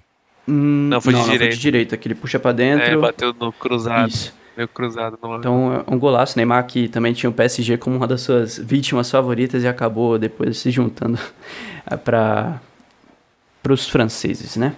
[0.47, 1.55] Hum, Não, foi de Foi direita.
[1.55, 3.01] de direita, que ele puxa pra É, dentro.
[3.01, 4.09] bateu no cruzado.
[4.09, 4.35] Isso.
[4.57, 6.37] Deu cruzado no Então, é um golaço.
[6.37, 10.59] Neymar que também tinha o PSG como uma das suas vítimas favoritas e acabou depois
[10.59, 11.19] se juntando
[12.05, 12.61] para
[13.69, 14.75] os franceses, né?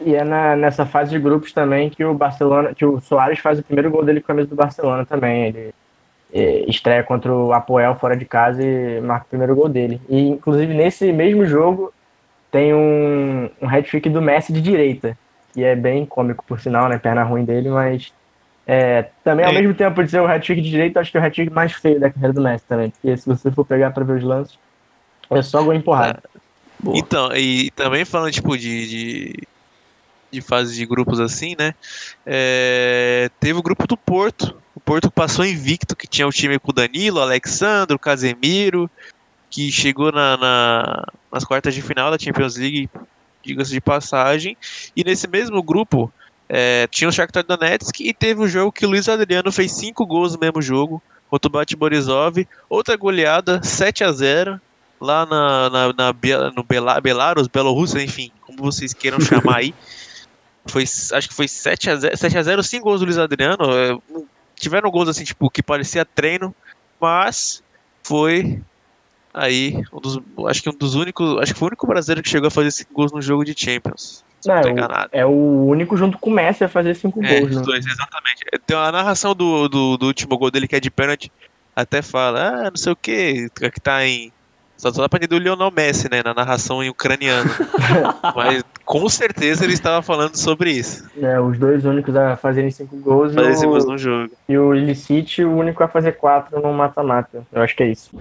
[0.00, 3.58] E é na- nessa fase de grupos também que o Barcelona, que o Soares faz
[3.58, 5.46] o primeiro gol dele com a camisa do Barcelona também.
[5.46, 5.74] Ele
[6.32, 10.00] é, estreia contra o Apoel fora de casa e marca o primeiro gol dele.
[10.08, 11.92] E inclusive nesse mesmo jogo
[12.50, 15.16] tem um, um hat-trick do Messi de direita,
[15.52, 16.98] que é bem cômico por sinal, né?
[16.98, 18.12] Perna ruim dele, mas
[18.66, 19.54] é, também ao É.
[19.60, 21.98] mesmo tempo de ser o hat-trick de direita, acho que é o hat-trick mais feio
[21.98, 22.90] da carreira do Messi também.
[22.90, 24.58] Porque se você for pegar para ver os lances,
[25.30, 26.20] é só gol empurrado.
[26.78, 26.96] Boa.
[26.98, 29.34] Então, e também falando, tipo, de, de,
[30.30, 31.74] de fase de grupos assim, né?
[32.26, 34.54] É, teve o grupo do Porto.
[34.74, 38.90] O Porto passou invicto, que tinha o time com o Danilo, Alexandre, Casemiro,
[39.50, 42.88] que chegou na, na- nas quartas de final da Champions League,
[43.42, 44.56] diga-se de passagem.
[44.94, 46.12] E nesse mesmo grupo
[46.48, 50.06] é, tinha o Shakhtar Donetsk e teve o jogo que o Luiz Adriano fez cinco
[50.06, 52.46] gols no mesmo jogo contra o Bate Borisov.
[52.68, 54.60] Outra goleada, 7 a 0
[55.00, 57.48] lá na, na, na no Bela, Belarus,
[57.94, 59.74] enfim, como vocês queiram chamar aí.
[60.70, 63.64] Foi, acho que foi 7 a 0 7 a 0 5 gols do Luiz Adriano.
[63.72, 63.96] é,
[64.56, 66.54] tiveram gols assim, tipo, que parecia treino,
[67.00, 67.62] mas
[68.02, 68.60] foi
[69.32, 72.28] aí um dos, acho que um dos únicos, acho que foi o único brasileiro que
[72.28, 74.24] chegou a fazer 5 gols no jogo de Champions.
[74.46, 75.08] Não, Não, é o-.
[75.12, 77.62] É o único junto com o Messi a fazer cinco É, gols, né?
[77.62, 78.44] dois, exatamente.
[78.66, 81.30] Tem uma narração do, do, do último gol dele que é de pênalti,
[81.74, 84.32] até fala, ah, não sei o que, que tá em.
[84.78, 87.50] Só só dá pra entender o Lionel Messi, né, na narração em ucraniano.
[88.34, 91.04] Mas com certeza ele estava falando sobre isso.
[91.20, 94.32] É, os dois únicos a fazerem cinco gols o, no jogo.
[94.48, 97.42] e o Illicit o único a fazer quatro no mata-mata.
[97.52, 98.16] Eu acho que é isso.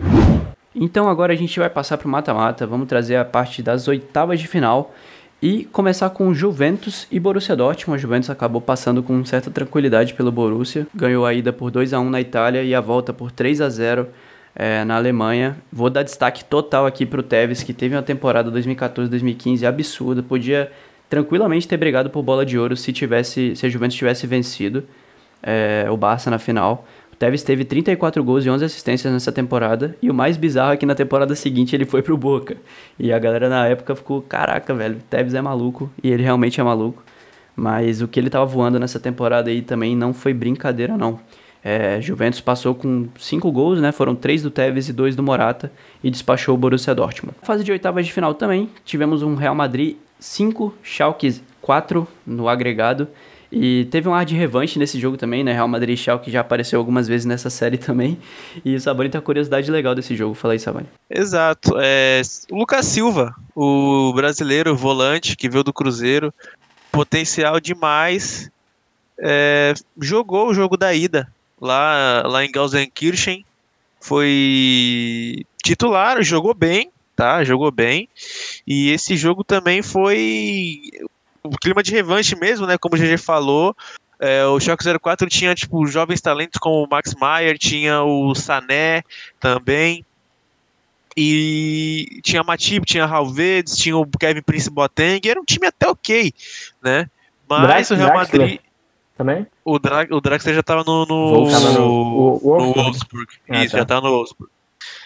[0.73, 4.47] Então agora a gente vai passar pro mata-mata, vamos trazer a parte das oitavas de
[4.47, 4.93] final
[5.39, 7.99] e começar com Juventus e Borussia Dortmund.
[7.99, 11.99] A Juventus acabou passando com certa tranquilidade pelo Borussia, ganhou a ida por 2 a
[11.99, 14.07] 1 na Itália e a volta por 3 a 0
[14.57, 15.55] eh, na Alemanha.
[15.71, 20.71] Vou dar destaque total aqui pro Tevez, que teve uma temporada 2014-2015 absurda, podia
[21.07, 24.83] tranquilamente ter brigado por bola de ouro se tivesse, se a Juventus tivesse vencido
[25.43, 26.85] eh, o Barça na final.
[27.13, 29.95] O Tevez teve 34 gols e 11 assistências nessa temporada.
[30.01, 32.57] E o mais bizarro é que na temporada seguinte ele foi pro Boca.
[32.99, 35.89] E a galera na época ficou: caraca, velho, o Tevez é maluco.
[36.03, 37.03] E ele realmente é maluco.
[37.55, 41.19] Mas o que ele tava voando nessa temporada aí também não foi brincadeira, não.
[41.67, 43.91] É, Juventus passou com 5 gols, né?
[43.91, 45.69] Foram 3 do Tevez e 2 do Morata.
[46.01, 47.35] E despachou o Borussia Dortmund.
[47.43, 48.69] Fase de oitavas de final também.
[48.85, 53.05] Tivemos um Real Madrid 5, Schalke 4 no agregado.
[53.51, 55.51] E teve um ar de revanche nesse jogo também, né?
[55.51, 58.17] Real Madrid e Schalke já apareceu algumas vezes nessa série também.
[58.63, 60.35] E o Sabani tem uma curiosidade legal desse jogo.
[60.35, 60.87] Fala aí, Sabani.
[61.09, 61.73] Exato.
[61.81, 66.33] É, o Lucas Silva, o brasileiro volante que veio do Cruzeiro,
[66.93, 68.49] potencial demais.
[69.19, 71.27] é, jogou o jogo da ida
[71.59, 73.45] lá, lá em Gelsenkirchen.
[73.99, 77.43] Foi titular, jogou bem, tá?
[77.43, 78.07] Jogou bem.
[78.65, 80.81] E esse jogo também foi
[81.43, 82.77] um clima de revanche mesmo, né?
[82.77, 83.75] Como o GG falou.
[84.19, 89.03] É, o Schalke 04 tinha tipo jovens talentos como o Max Maier, tinha o Sané
[89.39, 90.03] também.
[91.15, 96.31] E tinha Matip, tinha Halvedes, tinha o Kevin Prince Boateng, era um time até ok,
[96.81, 97.09] né?
[97.49, 98.13] Mas o Real.
[98.13, 98.59] Madrid,
[99.17, 99.47] Também?
[99.65, 101.65] o, Dra o Draxler já tava no, no, Wolfsburg.
[101.65, 102.83] Tava no- o- o no Wolfsburg.
[102.83, 103.33] Wolfsburg.
[103.49, 103.77] Ah, Isso, tá.
[103.79, 104.51] já tá no Wolfsburg.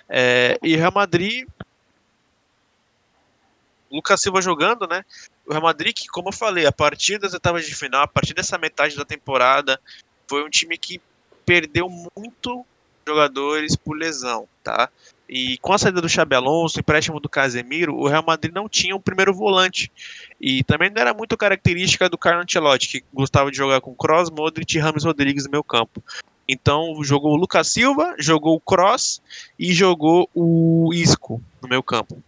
[0.10, 1.48] É, e o Real Madrid,
[3.90, 5.04] o Lucas Silva jogando, né?
[5.46, 8.34] O Real Madrid, que, como eu falei, a partir das etapas de final, a partir
[8.34, 9.80] dessa metade da temporada,
[10.28, 11.02] foi um time que
[11.46, 12.66] perdeu muito
[13.08, 14.90] jogadores por lesão, tá?
[15.32, 18.94] E com a saída do Xabi Alonso, empréstimo do Casemiro, o Real Madrid não tinha
[18.94, 19.90] um primeiro volante.
[20.42, 24.30] E também não era muito característica do Carlo Ancelotti, que gostava de jogar com Kroos,
[24.30, 26.04] Modric e Rames Rodrigues no meu campo.
[26.46, 29.22] Então jogou o Lucas Silva, jogou o Kroos
[29.58, 32.22] e jogou o Isco no meu campo.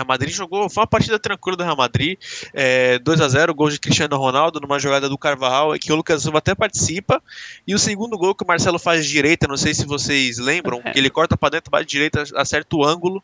[0.00, 2.18] Real Madrid jogou, foi uma partida tranquila do Real Madrid,
[2.54, 6.22] é, 2 a 0 gol de Cristiano Ronaldo numa jogada do Carvajal, que o Lucas
[6.22, 7.22] Silva até participa,
[7.66, 10.80] e o segundo gol que o Marcelo faz de direita, não sei se vocês lembram,
[10.92, 13.22] que ele corta para dentro, bate de direita, acerta o ângulo,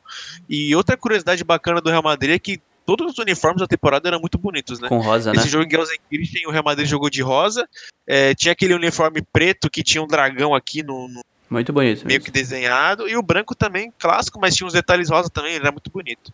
[0.48, 4.20] e outra curiosidade bacana do Real Madrid é que todos os uniformes da temporada eram
[4.20, 4.88] muito bonitos, né?
[4.88, 5.40] Com rosa, né?
[5.40, 7.68] Esse jogo em Gelsenkirchen, o Real Madrid jogou de rosa.
[8.06, 12.04] É, tinha aquele uniforme preto que tinha um dragão aqui no, no Muito bonito.
[12.06, 12.24] meio mesmo.
[12.24, 13.08] que desenhado.
[13.08, 16.32] E o branco também, clássico, mas tinha uns detalhes rosa também, ele era muito bonito.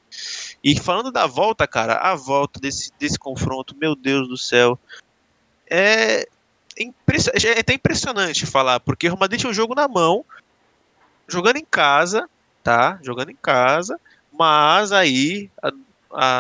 [0.65, 4.79] E falando da volta, cara, a volta desse, desse confronto, meu Deus do céu.
[5.69, 6.27] É,
[6.79, 10.25] impress- é até impressionante falar, porque o Madrid tinha um jogo na mão,
[11.29, 12.29] jogando em casa,
[12.63, 12.99] tá?
[13.03, 13.99] Jogando em casa,
[14.33, 15.73] mas aí a,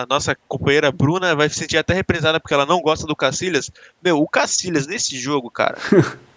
[0.02, 3.70] a nossa companheira Bruna vai se sentir até representada porque ela não gosta do Cacilhas.
[4.02, 5.76] Meu, o Cacilhas nesse jogo, cara.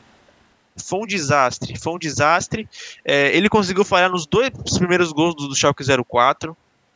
[0.78, 2.68] Foi um desastre, foi um desastre.
[3.04, 6.56] É, ele conseguiu falhar nos dois primeiros gols do, do Schalke 04,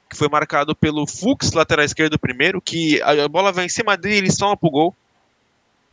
[0.09, 3.95] que foi marcado pelo Fux, lateral esquerdo primeiro, que a, a bola vai em cima
[3.95, 4.95] dele e ele soma pro gol.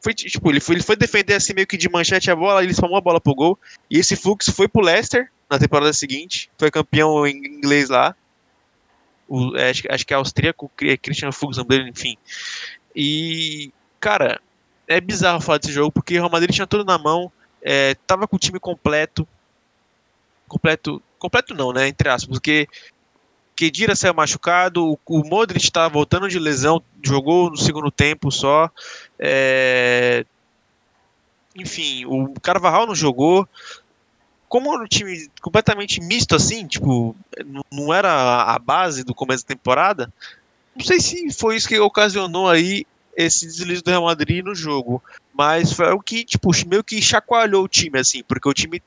[0.01, 2.63] Foi, ti- tipo, ele foi, ele foi defender assim meio que de manchete a bola,
[2.63, 3.59] ele somou a bola pro gol.
[3.91, 8.15] E esse Fux foi pro Leicester na temporada seguinte, foi campeão em inglês lá.
[9.29, 10.71] O, é, acho, que- acho que é austríaco,
[11.03, 12.17] Christian Fuchs, enfim.
[12.95, 13.71] E,
[14.01, 14.41] cara,
[14.89, 17.31] é bizarro falar desse jogo, porque o Real Madrid tinha tudo na mão,
[17.67, 19.27] é, tava com o time completo.
[20.47, 21.03] Completo.
[21.19, 21.89] Completo não, né?
[21.89, 22.69] Entre aspas, porque
[23.57, 28.71] Kedira saiu machucado, o, o Modric estava voltando de lesão, jogou no segundo tempo só.
[29.19, 30.25] é,
[31.57, 33.49] Enfim, o Carvajal não jogou.
[34.49, 39.43] Como era um time completamente misto assim, tipo, não- não era a base do começo
[39.45, 40.13] da temporada,
[40.77, 45.03] não sei se foi isso que ocasionou aí esse deslize do Real Madrid no jogo,
[45.33, 48.83] mas foi o que, tipo, meio que chacoalhou o time, assim, porque o time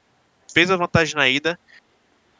[0.54, 1.60] fez a vantagem na ida,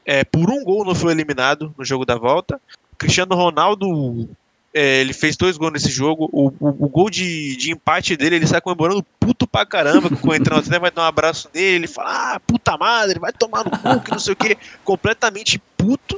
[0.06, 2.60] é, por um gol não foi eliminado no jogo da volta,
[2.98, 4.30] Cristiano Ronaldo,
[4.74, 8.36] é, ele fez dois gols nesse jogo, o, o- o gol de, de empate dele,
[8.36, 11.76] ele sai comemorando puto pra caramba, que o Coentrão até vai dar um abraço nele,
[11.76, 15.60] ele fala, ah, puta madre, vai tomar no cu, que não sei o que, completamente
[15.78, 16.18] puto,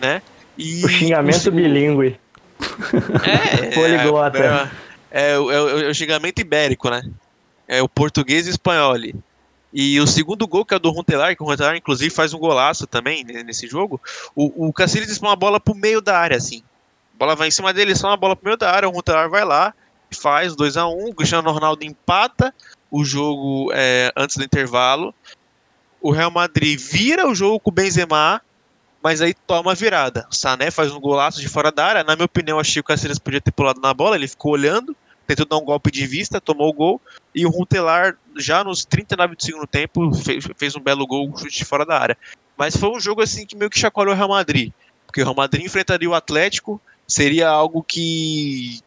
[0.00, 0.22] né?
[0.58, 2.18] E O xingamento o- bilíngue.
[3.24, 4.38] é, Poliglota.
[4.38, 4.70] É, é,
[5.38, 7.02] o- é o- é o xingamento ibérico, né?
[7.66, 8.94] É o português e espanhol.
[9.72, 12.86] E o segundo gol, que é do Runtelar, que o Runtelar, inclusive, faz um golaço
[12.86, 14.00] também nesse jogo.
[14.34, 16.62] O, o Cacilhas dispõe uma bola pro meio da área, assim.
[17.14, 18.88] A bola vai em cima dele, só uma bola pro meio da área.
[18.88, 19.72] O Runtelar vai lá,
[20.10, 22.52] faz 2 a 1 O Cristiano Ronaldo empata
[22.90, 25.14] o jogo é, antes do intervalo.
[26.00, 28.40] O Real Madrid vira o jogo com o Benzema,
[29.02, 30.26] mas aí toma a virada.
[30.30, 32.04] Sané faz um golaço de fora da área.
[32.04, 34.16] Na minha opinião, achei que o Cacilhas podia ter pulado na bola.
[34.16, 34.94] Ele ficou olhando,
[35.26, 37.00] tentou dar um golpe de vista, tomou o gol.
[37.34, 41.36] E o Runtelar, já nos 39 do segundo tempo, fez, fez um belo gol, um
[41.36, 42.18] chute de fora da área.
[42.58, 44.72] Mas foi um jogo assim que meio que chacoalhou o Real Madrid.
[45.06, 48.80] Porque o Real Madrid enfrentaria o Atlético, seria algo que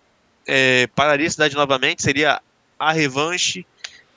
[0.45, 2.39] é, pararia a cidade novamente, seria
[2.78, 3.65] a revanche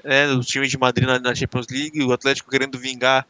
[0.04, 3.26] né, do time de Madrid na, na Champions League, o Atlético querendo vingar.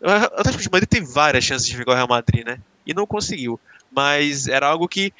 [0.00, 2.58] O Atlético de Madrid teve várias chances de vingar o Real Madrid, né?
[2.86, 3.58] E não conseguiu.
[3.90, 5.12] Mas era algo que,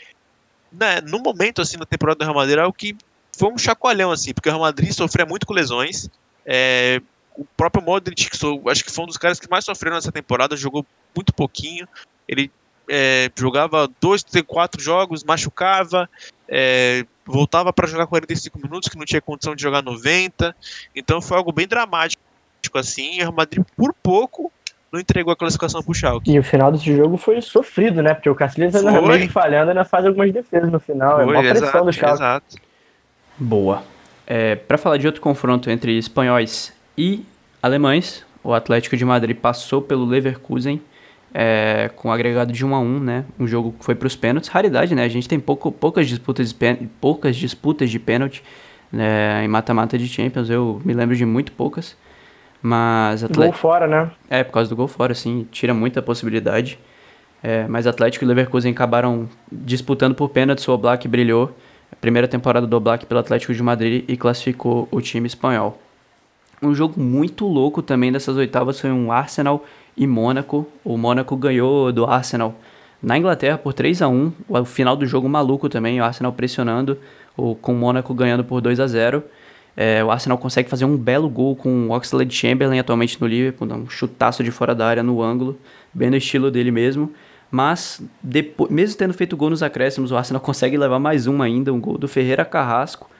[0.70, 2.96] né, no momento assim na temporada do Real Madrid, era algo que
[3.36, 6.08] foi um chacoalhão, assim, porque o Real Madrid sofria muito com lesões.
[6.44, 7.00] É,
[7.36, 10.12] o próprio Modric, que sou, acho que foi um dos caras que mais sofreram nessa
[10.12, 11.86] temporada, jogou muito pouquinho.
[12.26, 12.50] Ele
[12.88, 16.08] é, jogava dois, três, quatro jogos, machucava,
[16.48, 20.56] é, voltava para jogar 45 minutos, que não tinha condição de jogar 90.
[20.94, 22.22] Então foi algo bem dramático,
[22.74, 23.16] assim.
[23.16, 24.50] O Real Madrid, por pouco,
[24.96, 26.30] não entregou a classificação pro Schalke.
[26.32, 28.14] E o final desse jogo foi sofrido, né?
[28.14, 29.18] Porque o Cacilhas ainda Foi.
[29.18, 31.20] mesmo falhando, ainda faz algumas defesas no final.
[31.20, 32.14] é Foi, uma pressão exato, do Schalke.
[32.14, 32.56] exato.
[33.38, 33.82] Boa.
[34.26, 37.24] É, para falar de outro confronto entre espanhóis e
[37.62, 40.80] alemães, o Atlético de Madrid passou pelo Leverkusen
[41.34, 43.24] é, com um agregado de 1 a 1 né?
[43.38, 44.48] Um jogo que foi para os pênaltis.
[44.48, 45.04] Raridade, né?
[45.04, 48.42] A gente tem pouco, poucas, disputas de pên- poucas disputas de pênalti
[48.90, 50.48] né, em mata-mata de Champions.
[50.48, 51.96] Eu me lembro de muito poucas.
[52.62, 54.10] Mas Gol fora, né?
[54.28, 56.78] É, por causa do gol fora, assim, tira muita possibilidade.
[57.42, 60.66] É, mas Atlético e Leverkusen acabaram disputando por pênaltis.
[60.66, 61.54] O Oblak brilhou.
[62.00, 65.80] Primeira temporada do Oblak pelo Atlético de Madrid e classificou o time espanhol.
[66.62, 69.64] Um jogo muito louco também dessas oitavas foi um Arsenal
[69.96, 70.66] e Mônaco.
[70.84, 72.54] O Mônaco ganhou do Arsenal
[73.02, 76.98] na Inglaterra por 3 a 1 O final do jogo maluco também, o Arsenal pressionando,
[77.36, 79.22] o, com o Mônaco ganhando por 2 a 0
[79.76, 83.68] é, o Arsenal consegue fazer um belo gol com o Oxlade Chamberlain atualmente no Liverpool,
[83.70, 85.58] um chutaço de fora da área no ângulo,
[85.92, 87.12] bem no estilo dele mesmo.
[87.50, 91.72] Mas, depois, mesmo tendo feito gol nos acréscimos, o Arsenal consegue levar mais um ainda,
[91.72, 93.10] um gol do Ferreira Carrasco,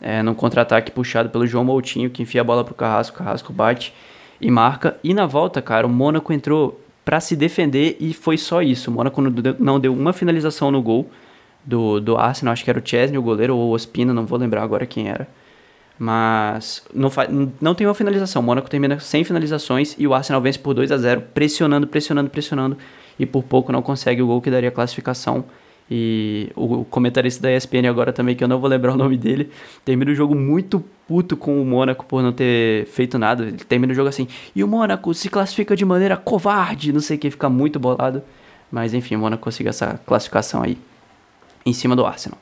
[0.00, 3.94] é, num contra-ataque puxado pelo João Moutinho, que enfia a bola pro Carrasco, Carrasco bate
[4.40, 4.98] e marca.
[5.04, 8.90] E na volta, cara, o Mônaco entrou para se defender e foi só isso.
[8.90, 11.08] O Mônaco não deu, não deu uma finalização no gol
[11.64, 14.38] do, do Arsenal, acho que era o Chesney, o goleiro, ou o Ospina, não vou
[14.38, 15.28] lembrar agora quem era.
[16.02, 17.10] Mas não,
[17.60, 18.40] não tem uma finalização.
[18.40, 22.30] O Mônaco termina sem finalizações e o Arsenal vence por 2 a 0 pressionando, pressionando,
[22.30, 22.78] pressionando.
[23.18, 25.44] E por pouco não consegue o gol que daria a classificação.
[25.90, 29.50] E o comentarista da ESPN agora também, que eu não vou lembrar o nome dele,
[29.84, 33.44] termina o jogo muito puto com o Mônaco por não ter feito nada.
[33.44, 37.18] Ele termina o jogo assim, e o Mônaco se classifica de maneira covarde, não sei
[37.18, 38.22] o que, fica muito bolado.
[38.72, 40.78] Mas enfim, o Mônaco conseguiu essa classificação aí,
[41.66, 42.38] em cima do Arsenal.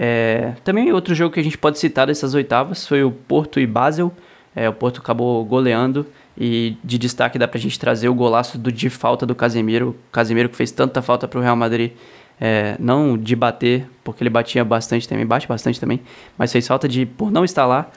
[0.00, 3.66] É, também outro jogo que a gente pode citar dessas oitavas foi o Porto e
[3.66, 4.12] Basel.
[4.54, 6.06] É, o Porto acabou goleando
[6.36, 9.96] e de destaque dá pra gente trazer o golaço do, de falta do Casemiro.
[10.12, 11.92] Casemiro que fez tanta falta pro Real Madrid
[12.40, 16.00] é, não de bater, porque ele batia bastante também, bate bastante também,
[16.36, 17.90] mas fez falta de por não estar lá.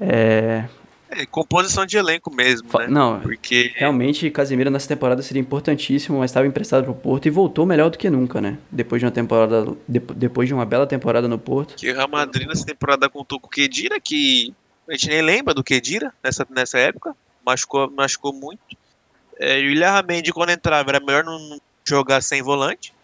[0.00, 0.64] É,
[1.14, 2.86] é, composição de elenco mesmo, né?
[2.88, 7.30] Não, porque realmente Casemiro nessa temporada seria importantíssimo, mas estava emprestado para o Porto e
[7.30, 8.58] voltou melhor do que nunca, né?
[8.70, 11.76] Depois de uma temporada, de, depois de uma bela temporada no Porto.
[11.76, 14.54] Que o Real Madrid nessa temporada contou com o Kedira, que
[14.88, 18.60] a gente nem lembra do Kedira nessa, nessa época, machucou, machucou muito.
[19.38, 22.94] É, e o Ilha Mendy, quando entrava, era melhor não jogar sem volante.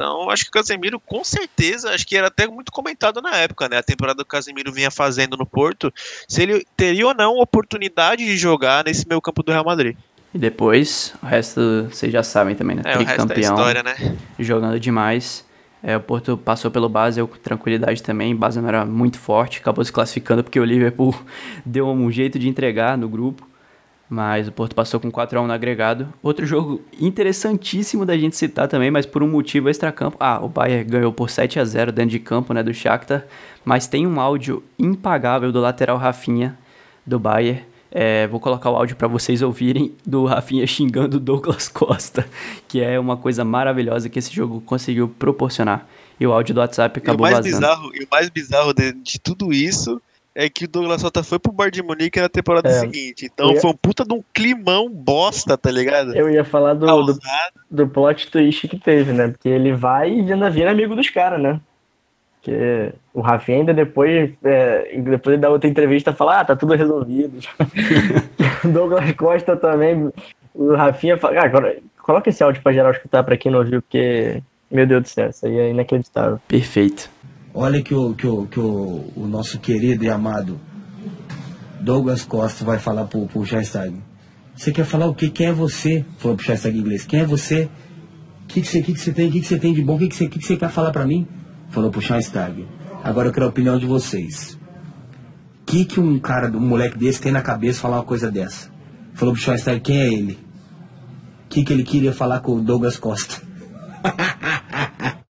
[0.00, 3.68] Então, acho que o Casemiro, com certeza, acho que era até muito comentado na época,
[3.68, 3.76] né?
[3.76, 5.92] A temporada que o Casemiro vinha fazendo no Porto,
[6.26, 9.94] se ele teria ou não oportunidade de jogar nesse meio campo do Real Madrid.
[10.32, 12.82] E depois, o resto vocês já sabem também, né?
[12.86, 14.16] É, Tricampeão, história, né?
[14.38, 15.44] jogando demais.
[15.82, 18.32] É, o Porto passou pelo Basel com tranquilidade também.
[18.32, 21.14] O Basel não era muito forte, acabou se classificando porque o Liverpool
[21.62, 23.49] deu um jeito de entregar no grupo.
[24.10, 26.12] Mas o Porto passou com 4 a 1 no agregado.
[26.20, 30.16] Outro jogo interessantíssimo da gente citar também, mas por um motivo extra-campo.
[30.18, 33.24] Ah, o Bayern ganhou por 7 a 0 dentro de campo, né, do Shakhtar.
[33.64, 36.58] Mas tem um áudio impagável do lateral Rafinha,
[37.06, 37.62] do Bayern.
[37.92, 42.26] É, vou colocar o áudio para vocês ouvirem do Rafinha xingando o Douglas Costa,
[42.66, 45.86] que é uma coisa maravilhosa que esse jogo conseguiu proporcionar.
[46.18, 47.60] E o áudio do WhatsApp acabou e o mais vazando.
[47.60, 50.02] Bizarro, e o mais bizarro de, de tudo isso
[50.40, 52.72] é que o Douglas Sota foi pro Bayern de Munique na temporada é.
[52.72, 53.26] seguinte.
[53.26, 53.60] Então ia...
[53.60, 56.16] foi um puta de um climão bosta, tá ligado?
[56.16, 57.18] Eu ia falar do, do,
[57.70, 59.28] do, plot twist que teve, né?
[59.28, 61.60] Porque ele vai e ainda vira amigo dos caras, né?
[62.36, 67.38] Porque o Rafinha ainda depois, é, depois da outra entrevista fala, ah, tá tudo resolvido.
[68.64, 70.10] o Douglas Costa também,
[70.54, 73.82] o Rafinha fala, ah, agora coloca esse áudio pra geral escutar pra quem não viu,
[73.82, 76.40] porque, meu Deus do céu, isso aí é inacreditável.
[76.48, 77.10] Perfeito.
[77.52, 80.60] Olha que o, que o, que o, o nosso querido e amado
[81.80, 83.98] Douglas Costa vai falar pro, pro Schweinsteiger.
[84.54, 85.30] Você quer falar o que?
[85.30, 86.04] Quem é você?
[86.18, 87.06] Falou pro Schweinsteiger em inglês.
[87.06, 87.68] Quem é você?
[88.44, 89.28] O que, que, você, que, que você tem?
[89.28, 89.96] O que, que você tem de bom?
[89.96, 91.26] O que, que, você, que, que você quer falar para mim?
[91.70, 92.66] Falou pro Schweinsteiger.
[93.02, 94.58] Agora eu quero a opinião de vocês.
[95.62, 98.70] O que, que um cara, um moleque desse tem na cabeça falar uma coisa dessa?
[99.14, 100.38] Falou pro Schweinsteiger, quem é ele?
[101.46, 103.42] O que, que ele queria falar com o Douglas Costa?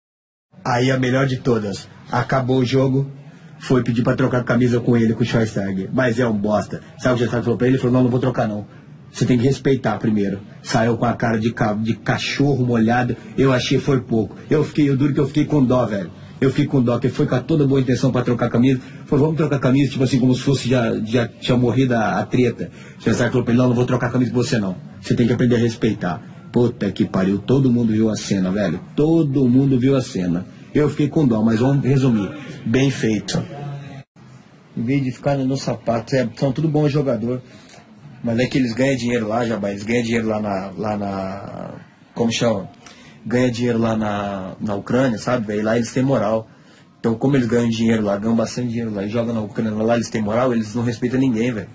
[0.65, 1.89] Aí a melhor de todas.
[2.11, 3.11] Acabou o jogo,
[3.59, 5.89] foi pedir para trocar camisa com ele, com o Schweinsteiger.
[5.93, 6.81] Mas é um bosta.
[6.99, 7.77] Sabe o que o Schweinsteiger falou pra ele?
[7.77, 8.67] Ele falou, não, não vou trocar não.
[9.13, 10.41] Você tem que respeitar primeiro.
[10.63, 11.73] Saiu com a cara de, ca...
[11.73, 13.17] de cachorro molhado.
[13.37, 14.37] Eu achei foi pouco.
[14.49, 16.11] Eu fiquei, eu duro que eu fiquei com dó, velho.
[16.41, 18.81] Eu fiquei com dó, que foi com toda boa intenção para trocar camisa.
[19.05, 22.25] Falou, vamos trocar camisa, tipo assim, como se fosse já, já tinha morrido a, a
[22.25, 22.71] treta.
[22.99, 24.77] O Schweinsteiger falou pra ele, não, não vou trocar camisa com você não.
[25.03, 26.23] Você tem que aprender a respeitar.
[26.51, 28.81] Puta que pariu, todo mundo viu a cena, velho.
[28.97, 30.47] Todo mundo viu a cena.
[30.75, 32.31] Eu fiquei com dó, mas vamos resumir.
[32.65, 33.43] Bem feito.
[34.77, 37.43] Em vez de ficar no sapato, é, são tudo bons jogador.
[38.23, 39.71] Mas é que eles ganham dinheiro lá, Jabá.
[39.71, 40.71] Eles ganham dinheiro lá na.
[40.77, 41.75] Lá na
[42.15, 42.69] como chama?
[43.25, 45.65] Ganha dinheiro lá na, na Ucrânia, sabe, velho?
[45.65, 46.49] Lá eles têm moral.
[46.99, 49.95] Então, como eles ganham dinheiro lá, ganham bastante dinheiro lá e jogam na Ucrânia, lá
[49.95, 51.69] eles têm moral, eles não respeitam ninguém, velho.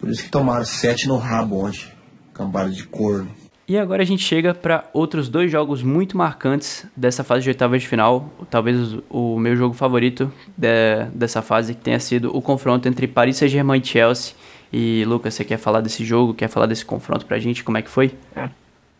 [0.00, 1.86] Por isso que tomaram sete no rabo ontem.
[2.34, 3.30] Cambada de corno.
[3.68, 7.82] E agora a gente chega para outros dois jogos muito marcantes dessa fase de oitavas
[7.82, 8.30] de final.
[8.48, 13.36] Talvez o meu jogo favorito de, dessa fase que tenha sido o confronto entre Paris
[13.38, 14.34] Saint-Germain e Chelsea.
[14.72, 16.32] E Lucas, você quer falar desse jogo?
[16.32, 17.64] Quer falar desse confronto pra gente?
[17.64, 18.12] Como é que foi?
[18.36, 18.48] É,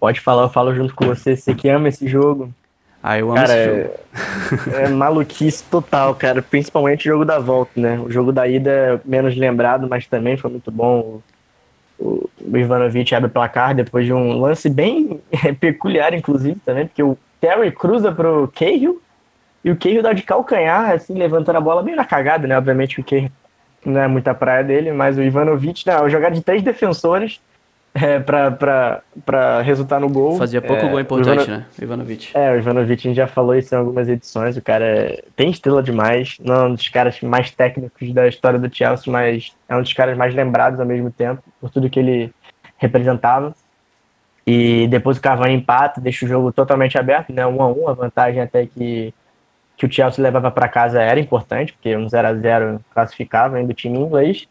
[0.00, 1.36] pode falar, eu falo junto com você.
[1.36, 2.52] Você que ama esse jogo.
[3.00, 4.74] Ah, eu amo cara, esse jogo.
[4.74, 6.42] É, é maluquice total, cara.
[6.42, 8.00] Principalmente o jogo da volta, né?
[8.00, 11.20] O jogo da ida é menos lembrado, mas também foi muito bom
[11.98, 15.20] o, Ivanovic abre o placar depois de um lance bem
[15.60, 19.00] peculiar, inclusive, também, porque o Terry cruza pro Cahill
[19.64, 22.56] e o Cahill dá de calcanhar, assim, levantando a bola bem na cagada, né?
[22.56, 23.30] Obviamente o Cahill
[23.84, 27.40] não é muita praia dele, mas o Ivanovic, não, jogada de três defensores,
[27.96, 30.36] é, para resultar no gol.
[30.36, 31.58] Fazia pouco é, gol importante, Ivano...
[31.58, 31.66] né?
[31.80, 32.30] Ivanovic.
[32.36, 34.54] É, o Ivanovic, a gente já falou isso em algumas edições.
[34.56, 35.24] O cara é...
[35.34, 36.36] tem estrela demais.
[36.38, 39.94] Não é um dos caras mais técnicos da história do Chelsea, mas é um dos
[39.94, 42.32] caras mais lembrados ao mesmo tempo, por tudo que ele
[42.76, 43.54] representava.
[44.46, 47.46] E depois o Cavani empata, deixa o jogo totalmente aberto, né?
[47.46, 49.14] Um a um, a vantagem até que,
[49.74, 53.72] que o Chelsea levava para casa era importante, porque um 0 a 0 classificava ainda
[53.72, 54.46] o time inglês.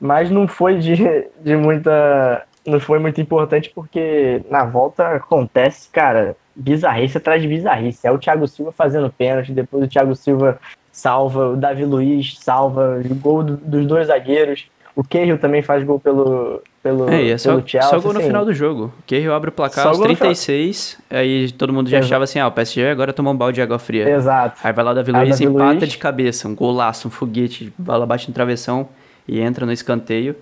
[0.00, 0.96] Mas não foi de,
[1.42, 8.06] de muita não foi muito importante porque na volta acontece, cara, bizarrice atrás de bizarrice.
[8.06, 10.58] É o Thiago Silva fazendo pênalti, depois o Thiago Silva
[10.90, 14.66] salva, o Davi Luiz salva, o gol do, dos dois zagueiros.
[14.96, 17.90] O Cahill também faz gol pelo, pelo, É, é só, pelo Chelsea.
[17.90, 18.28] só gol no assim.
[18.28, 18.92] final do jogo.
[19.00, 20.28] O Cahill abre o placar aos gol no final.
[20.28, 22.06] 36, aí todo mundo já Exato.
[22.06, 24.08] achava assim, ah, o PSG agora tomou um balde de água fria.
[24.08, 24.60] Exato.
[24.62, 25.88] Aí vai lá o Davi Luiz e Davi empata Luiz.
[25.90, 28.88] de cabeça, um golaço, um foguete, bola bate no travessão
[29.26, 30.36] e entra no escanteio.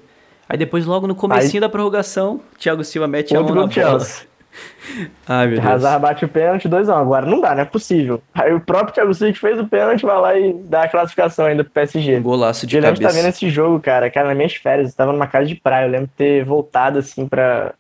[0.53, 3.73] Aí depois, logo no comecinho da prorrogação, Thiago Silva mete a mão Outro na bola.
[4.01, 4.27] Chelsea.
[5.27, 5.67] Ai, meu Deus.
[5.73, 6.93] Hazard bate o pênalti, 2x1.
[6.95, 8.21] Agora não dá, não é possível.
[8.35, 11.47] Aí o próprio Thiago Silva que fez o pênalti vai lá e dá a classificação
[11.47, 12.19] ainda pro PSG.
[12.19, 13.19] Um golaço de Eu lembro de cabeça.
[13.19, 14.11] estar vendo esse jogo, cara.
[14.11, 15.87] Cara, nas minhas férias, eu tava numa casa de praia.
[15.87, 17.73] Eu lembro de ter voltado, assim, pra,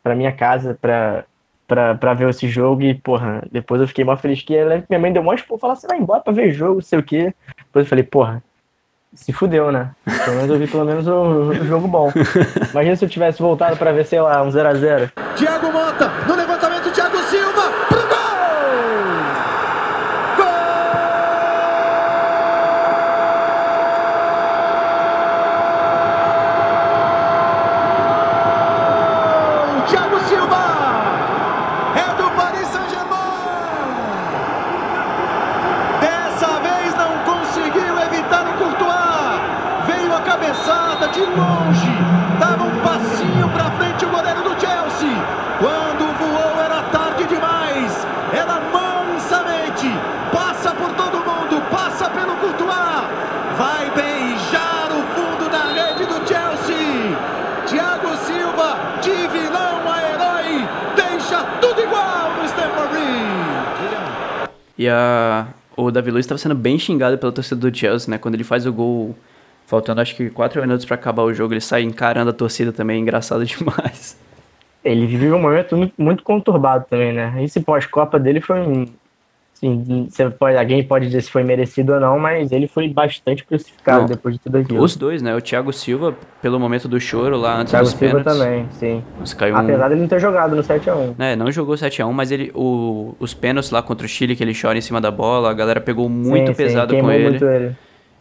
[0.00, 1.24] pra minha casa pra,
[1.66, 2.82] pra, pra ver esse jogo.
[2.82, 5.24] E, porra, depois eu fiquei mó feliz que eu lembro que minha mãe deu um
[5.24, 5.58] monte de porra.
[5.60, 7.34] Falar, você vai embora pra ver jogo, não sei o quê.
[7.66, 8.40] Depois eu falei, porra,
[9.14, 9.90] se fudeu, né?
[10.24, 12.10] Pelo menos eu vi pelo menos o jogo bom.
[12.72, 15.10] Imagina se eu tivesse voltado pra ver, sei lá, um 0x0.
[15.36, 16.36] Thiago Mota, no
[64.82, 68.18] E a, o Davi Luiz estava sendo bem xingado pela torcida do Chelsea, né?
[68.18, 69.14] Quando ele faz o gol,
[69.64, 73.00] faltando acho que 4 minutos para acabar o jogo, ele sai encarando a torcida também,
[73.00, 74.18] engraçado demais.
[74.84, 77.32] Ele viveu um momento muito, muito conturbado também, né?
[77.44, 78.86] Esse pós-Copa dele foi um.
[79.64, 83.44] Assim, você pode, alguém pode dizer se foi merecido ou não, mas ele foi bastante
[83.44, 84.06] crucificado Não.
[84.08, 84.82] depois de tudo aquilo.
[84.82, 85.34] Os dois, né?
[85.36, 88.38] O Thiago Silva, pelo momento do choro lá antes Thiago dos Silva pênaltis.
[88.42, 89.04] também, sim.
[89.22, 89.58] Os caiu um...
[89.58, 91.14] Apesar dele não ter jogado no 7x1.
[91.16, 94.52] É, não jogou 7x1, mas ele, o, os pênaltis lá contra o Chile, que ele
[94.60, 97.28] chora em cima da bola, a galera pegou muito Sim, sim, pesado com queimou ele.
[97.30, 97.76] muito ele.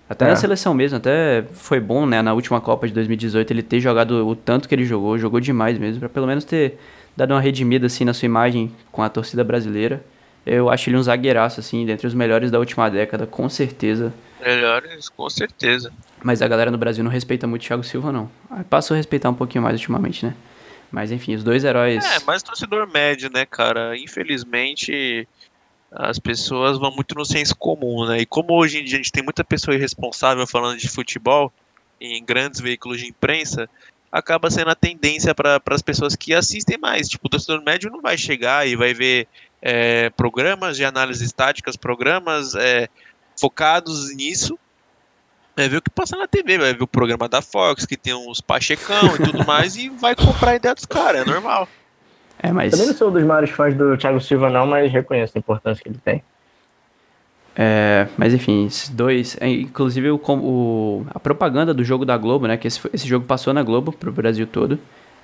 [0.08, 0.28] Até É.
[0.30, 4.28] na seleção mesmo, até foi bom, né, na última Copa de 2018, ele ter jogado
[4.28, 6.78] o tanto que ele jogou, jogou demais mesmo, pra pelo menos ter
[7.18, 10.04] dado uma redimida, assim, na sua imagem com a torcida brasileira.
[10.46, 14.12] Eu acho ele um zagueiraço, assim, dentre os melhores da última década, com certeza.
[14.40, 15.94] Melhores, com certeza.
[16.24, 18.30] Mas a galera no Brasil não respeita muito o Thiago Silva, não.
[18.50, 20.36] Ah, Passou a respeitar um pouquinho mais ultimamente, né?
[20.92, 22.04] Mas enfim, os dois heróis...
[22.04, 23.96] É, mas torcedor médio, né, cara?
[23.98, 25.28] Infelizmente,
[25.92, 28.22] as pessoas vão muito no senso comum, né?
[28.22, 31.52] E como hoje em dia a gente tem muita pessoa irresponsável falando de futebol
[32.00, 33.70] em grandes veículos de imprensa,
[34.12, 37.08] acaba sendo a tendência para as pessoas que assistem mais.
[37.08, 39.28] Tipo, o torcedor médio não vai chegar e vai ver
[39.62, 42.88] é, programas de análise estáticas, programas é,
[43.40, 44.58] focados nisso.
[45.56, 48.14] Vai ver o que passa na TV, vai ver o programa da Fox, que tem
[48.14, 51.68] uns pachecão e tudo mais, e vai comprar a ideia dos caras, é normal.
[52.42, 52.72] É, mas...
[52.72, 55.84] Também não sou um dos maiores fãs do Thiago Silva, não, mas reconheço a importância
[55.84, 56.24] que ele tem.
[57.56, 62.18] É, mas enfim, esses dois, é, inclusive o, com- o- a propaganda do jogo da
[62.18, 64.80] Globo, né, que esse, esse jogo passou na Globo pro Brasil todo,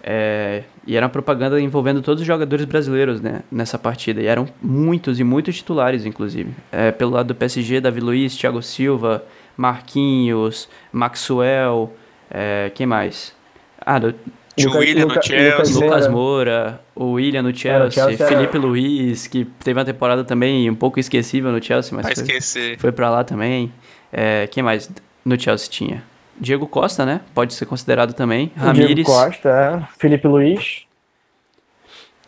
[0.09, 4.47] é, e era uma propaganda envolvendo todos os jogadores brasileiros, né, nessa partida, e eram
[4.61, 9.25] muitos e muitos titulares, inclusive, É, pelo lado do PSG, Davi Luiz, Thiago Silva,
[9.57, 11.93] Marquinhos, Maxwell,
[12.31, 13.33] é, quem mais?
[13.81, 14.13] Ah, do,
[14.55, 15.85] Tinha o Luca- William no Luca- Chelsea.
[15.85, 16.81] Lucas Moura.
[16.95, 20.99] O William no Chelsea, Chelsea era- Felipe Luiz, que teve uma temporada também um pouco
[20.99, 22.77] esquecível no Chelsea, mas Vai foi- esquecer.
[22.79, 23.71] foi pra lá também.
[24.11, 24.89] É, quem mais
[25.23, 26.03] no Chelsea tinha?
[26.39, 27.21] Diego Costa, né?
[27.33, 28.51] Pode ser considerado também.
[28.55, 29.05] O Diego Ramires.
[29.05, 29.97] Costa, é.
[29.97, 30.85] Felipe Luiz.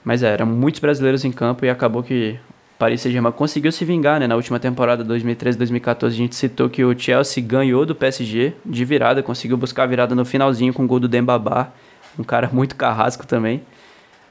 [0.04, 2.40] Mas é, eram muitos brasileiros em campo e acabou que
[2.80, 4.28] Paris Saint-Germain conseguiu se vingar, né?
[4.28, 9.22] Na última temporada 2013-2014 a gente citou que o Chelsea ganhou do PSG de virada,
[9.22, 11.72] conseguiu buscar a virada no finalzinho com o gol do Dembabá,
[12.18, 13.62] um cara muito carrasco também.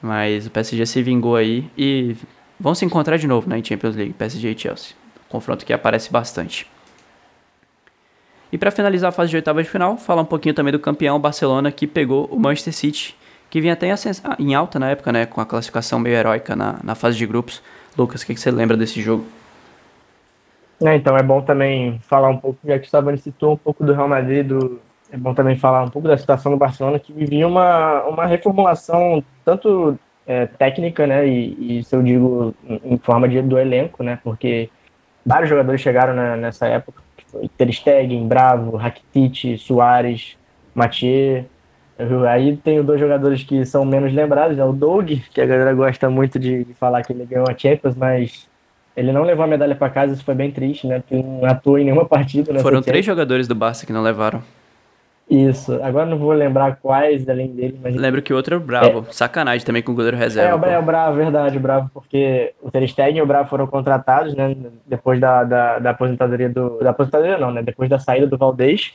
[0.00, 2.16] Mas o PSG se vingou aí e
[2.58, 4.96] vão se encontrar de novo né, em Champions League, PSG e Chelsea.
[5.28, 6.66] Confronto que aparece bastante.
[8.52, 11.18] E para finalizar a fase de oitava de final, falar um pouquinho também do campeão
[11.20, 13.16] Barcelona que pegou o Manchester City,
[13.50, 16.78] que vinha até ah, em alta na época, né, com a classificação meio heróica na,
[16.82, 17.62] na fase de grupos.
[17.96, 19.24] Lucas, o que, que você lembra desse jogo?
[20.82, 23.84] É, então é bom também falar um pouco, já que o Savani citou um pouco
[23.84, 24.80] do Real Madrid, do,
[25.12, 29.24] é bom também falar um pouco da situação do Barcelona, que vivia uma, uma reformulação
[29.44, 34.20] tanto é, técnica, né, e, e isso eu digo em, forma de, do elenco, né,
[34.22, 34.70] porque
[35.26, 37.02] vários jogadores chegaram na- nessa época,
[37.56, 40.36] Ter Stegen, Bravo, Rakitic, Soares,
[40.74, 41.44] Mathieu,
[42.30, 44.64] Aí tem dois jogadores que são menos lembrados, né?
[44.64, 48.48] O Doug, que a galera gosta muito de falar que ele ganhou a Champions, mas
[48.96, 51.00] ele não levou a medalha para casa, isso foi bem triste, né?
[51.00, 52.56] Porque não atuou em nenhuma partida.
[52.60, 54.40] Foram três jogadores do Barça que não levaram.
[55.30, 57.94] Isso, agora não vou lembrar quais além dele, mas.
[57.94, 59.04] Lembro que o outro é o Bravo.
[59.06, 59.12] É.
[59.12, 60.66] Sacanagem também com o goleiro reserva.
[60.66, 63.66] É, é o Bravo, verdade, o Bravo, porque o Ter Stegen e o Bravo foram
[63.66, 64.56] contratados, né?
[64.86, 66.78] Depois da, da, da aposentadoria do.
[66.78, 67.62] Da aposentadoria não, né?
[67.62, 68.94] Depois da saída do Valdez.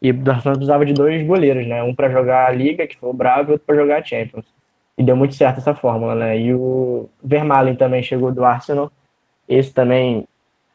[0.00, 1.82] E o Barcelona precisava de dois goleiros, né?
[1.82, 4.46] Um para jogar a Liga, que foi o Bravo, e outro para jogar a Champions.
[4.96, 6.38] E deu muito certo essa fórmula, né?
[6.38, 8.90] E o Vermaelen também chegou do Arsenal.
[9.46, 10.26] Esse também,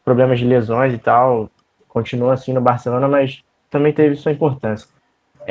[0.05, 1.49] problemas de lesões e tal,
[1.87, 4.87] continua assim no Barcelona, mas também teve sua importância.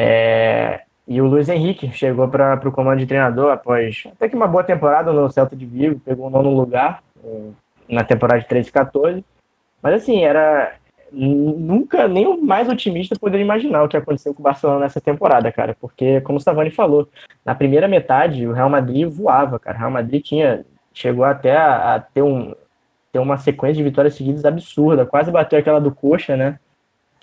[0.01, 4.47] É, e o Luiz Henrique chegou para o comando de treinador após até que uma
[4.47, 7.41] boa temporada no Celta de Vigo, pegou o nono lugar é,
[7.89, 9.25] na temporada de 13 e 14.
[9.83, 10.77] Mas assim, era.
[11.11, 15.51] Nunca, nem o mais otimista poderia imaginar o que aconteceu com o Barcelona nessa temporada,
[15.51, 15.75] cara.
[15.81, 17.09] Porque, como o Savani falou,
[17.45, 19.79] na primeira metade o Real Madrid voava, cara.
[19.79, 22.55] O Real Madrid tinha, chegou até a, a ter, um,
[23.11, 25.07] ter uma sequência de vitórias seguidas absurda.
[25.07, 26.61] Quase bateu aquela do Coxa, né?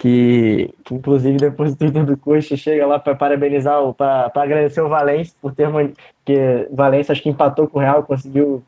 [0.05, 4.87] Que, que inclusive depois do Twitter do Coxa chega lá para parabenizar, para agradecer o
[4.87, 5.67] Valência por ter
[6.23, 8.63] que Valência acho que empatou com o Real, conseguiu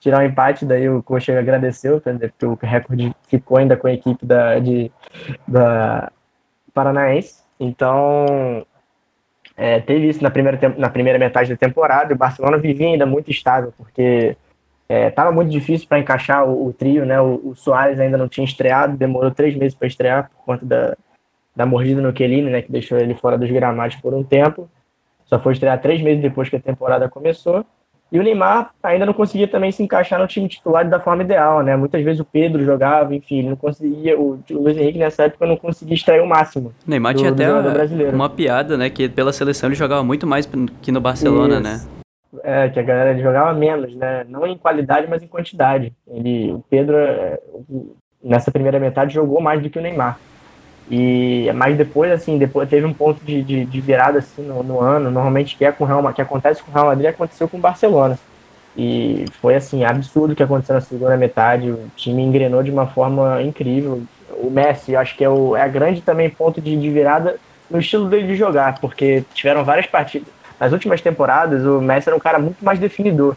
[0.00, 3.92] tirar o um empate, daí o Coxa agradeceu, porque o recorde ficou ainda com a
[3.92, 4.90] equipe da, de,
[5.46, 6.10] da
[6.74, 7.44] Paranaense.
[7.60, 8.66] Então,
[9.56, 13.30] é, teve isso na primeira, na primeira metade da temporada, o Barcelona vivia ainda muito
[13.30, 14.36] estável, porque
[14.92, 17.20] Estava é, muito difícil para encaixar o, o, trio, né?
[17.20, 20.96] O, o Soares ainda não tinha estreado, demorou três meses para estrear por conta da,
[21.56, 22.60] da mordida no Kelini, né?
[22.60, 24.68] Que deixou ele fora dos gramados por um tempo.
[25.24, 27.64] Só foi estrear três meses depois que a temporada começou.
[28.12, 31.62] E o Neymar ainda não conseguia também se encaixar no time titular da forma ideal,
[31.62, 31.74] né?
[31.74, 34.20] Muitas vezes o Pedro jogava, enfim, ele não conseguia.
[34.20, 36.74] O, o Luiz Henrique nessa época não conseguia extrair o máximo.
[36.86, 37.50] O Neymar do, tinha até
[38.12, 38.90] uma piada, né?
[38.90, 40.46] Que pela seleção ele jogava muito mais
[40.82, 41.62] que no Barcelona, Isso.
[41.62, 42.01] né?
[42.42, 44.24] É, que a galera jogava menos, né?
[44.28, 45.92] Não em qualidade, mas em quantidade.
[46.08, 47.38] Ele, o Pedro, é,
[48.24, 50.18] nessa primeira metade, jogou mais do que o Neymar.
[50.90, 54.80] E mas depois, assim, depois teve um ponto de, de, de virada assim no, no,
[54.80, 57.60] ano, normalmente que é com Real, que acontece com o Real Madrid, aconteceu com o
[57.60, 58.18] Barcelona.
[58.76, 61.70] E foi assim, absurdo o que aconteceu na segunda metade.
[61.70, 64.02] O time engrenou de uma forma incrível.
[64.30, 67.36] O Messi, acho que é, o, é a grande também ponto de, de virada
[67.70, 70.28] no estilo dele de jogar, porque tiveram várias partidas
[70.62, 73.34] nas últimas temporadas, o Messi era um cara muito mais definidor.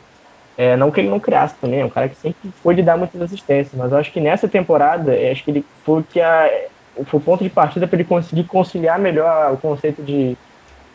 [0.56, 2.96] É, não que ele não criasse também, é um cara que sempre foi de dar
[2.98, 6.48] muitas assistências, mas eu acho que nessa temporada, acho que ele foi, que a,
[7.06, 10.38] foi o ponto de partida para ele conseguir conciliar melhor o conceito de,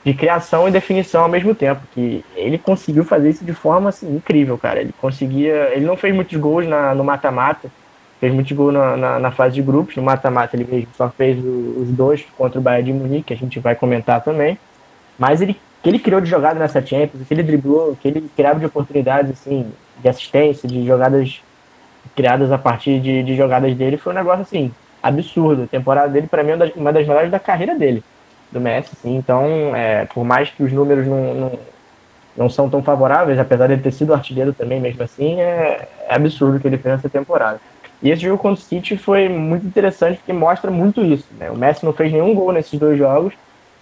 [0.05, 4.15] de criação e definição ao mesmo tempo, que ele conseguiu fazer isso de forma assim,
[4.15, 4.81] incrível, cara.
[4.81, 7.69] Ele conseguia, ele não fez muitos gols na, no mata-mata,
[8.21, 11.37] fez muitos gols na, na, na, fase de grupos, no mata-mata ele mesmo só fez
[11.45, 14.57] os dois contra o Bayern de Munique, que a gente vai comentar também,
[15.19, 18.59] mas ele que ele criou de jogada nessa Champions, que ele driblou, que ele criava
[18.59, 21.41] de oportunidades, assim, de assistência, de jogadas
[22.15, 24.73] criadas a partir de, de jogadas dele, foi um negócio, assim,
[25.03, 25.63] absurdo.
[25.65, 28.03] A temporada dele, para mim, é uma das melhores da carreira dele,
[28.51, 29.17] do Messi, assim.
[29.17, 31.59] Então, é, por mais que os números não, não,
[32.37, 36.15] não são tão favoráveis, apesar de ele ter sido artilheiro também, mesmo assim, é, é
[36.15, 37.61] absurdo o que ele fez nessa temporada.
[38.03, 41.27] E esse jogo contra o City foi muito interessante porque mostra muito isso.
[41.39, 41.51] Né?
[41.51, 43.35] O Messi não fez nenhum gol nesses dois jogos,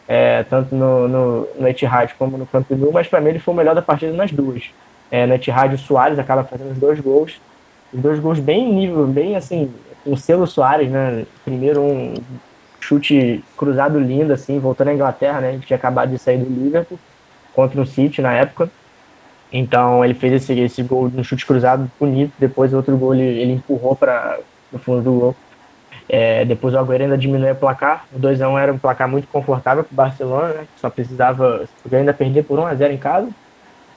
[0.09, 3.53] é, tanto no, no, no Etihad como no Camp Nou, mas para mim ele foi
[3.53, 4.71] o melhor da partida nas duas.
[5.11, 7.39] É, no Etihad o Soares acaba fazendo os dois gols,
[7.93, 9.71] os dois gols bem nível, bem assim,
[10.03, 11.27] com selo Soares, né?
[11.45, 12.15] Primeiro um
[12.81, 15.53] chute cruzado lindo, assim, voltando à Inglaterra, né?
[15.53, 16.99] Ele tinha acabado de sair do Liverpool
[17.55, 18.71] contra o City na época.
[19.53, 23.53] Então ele fez esse, esse gol no chute cruzado bonito, depois outro gol ele, ele
[23.53, 24.39] empurrou para
[24.73, 25.37] no fundo do gol.
[26.09, 28.07] É, depois o Agüero ainda diminuiu o placar.
[28.13, 30.67] O 2x1 era um placar muito confortável para o Barcelona, né?
[30.77, 33.29] Só precisava, ainda perder por 1x0 em casa.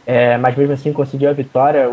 [0.06, 1.90] É, mas mesmo assim conseguiu a vitória.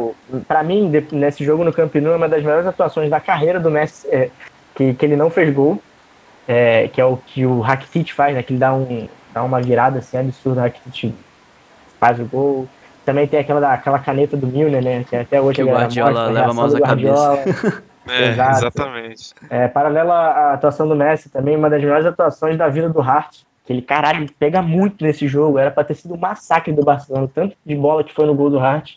[0.49, 3.71] Para mim, nesse jogo no Camp Nou, é uma das melhores atuações da carreira do
[3.71, 4.31] Messi, é,
[4.75, 5.81] que, que ele não fez gol,
[6.49, 8.43] é, que é o que o Rakitic faz, né?
[8.43, 11.15] Que ele dá, um, dá uma virada assim absurda, o Rakitic
[12.01, 12.67] faz o gol.
[13.05, 15.05] Também tem aquela, aquela caneta do Milner, né?
[15.09, 17.83] Que até hoje que o Guardiola mostra, leva a mão na cabeça.
[18.09, 18.57] É, Exato.
[18.59, 19.35] exatamente.
[19.51, 23.41] É, paralela à atuação do Messi, também uma das melhores atuações da vida do Hart.
[23.67, 25.59] Que ele, caralho, pega muito nesse jogo.
[25.59, 28.49] Era pra ter sido um massacre do Barcelona, tanto de bola que foi no gol
[28.51, 28.95] do Hart.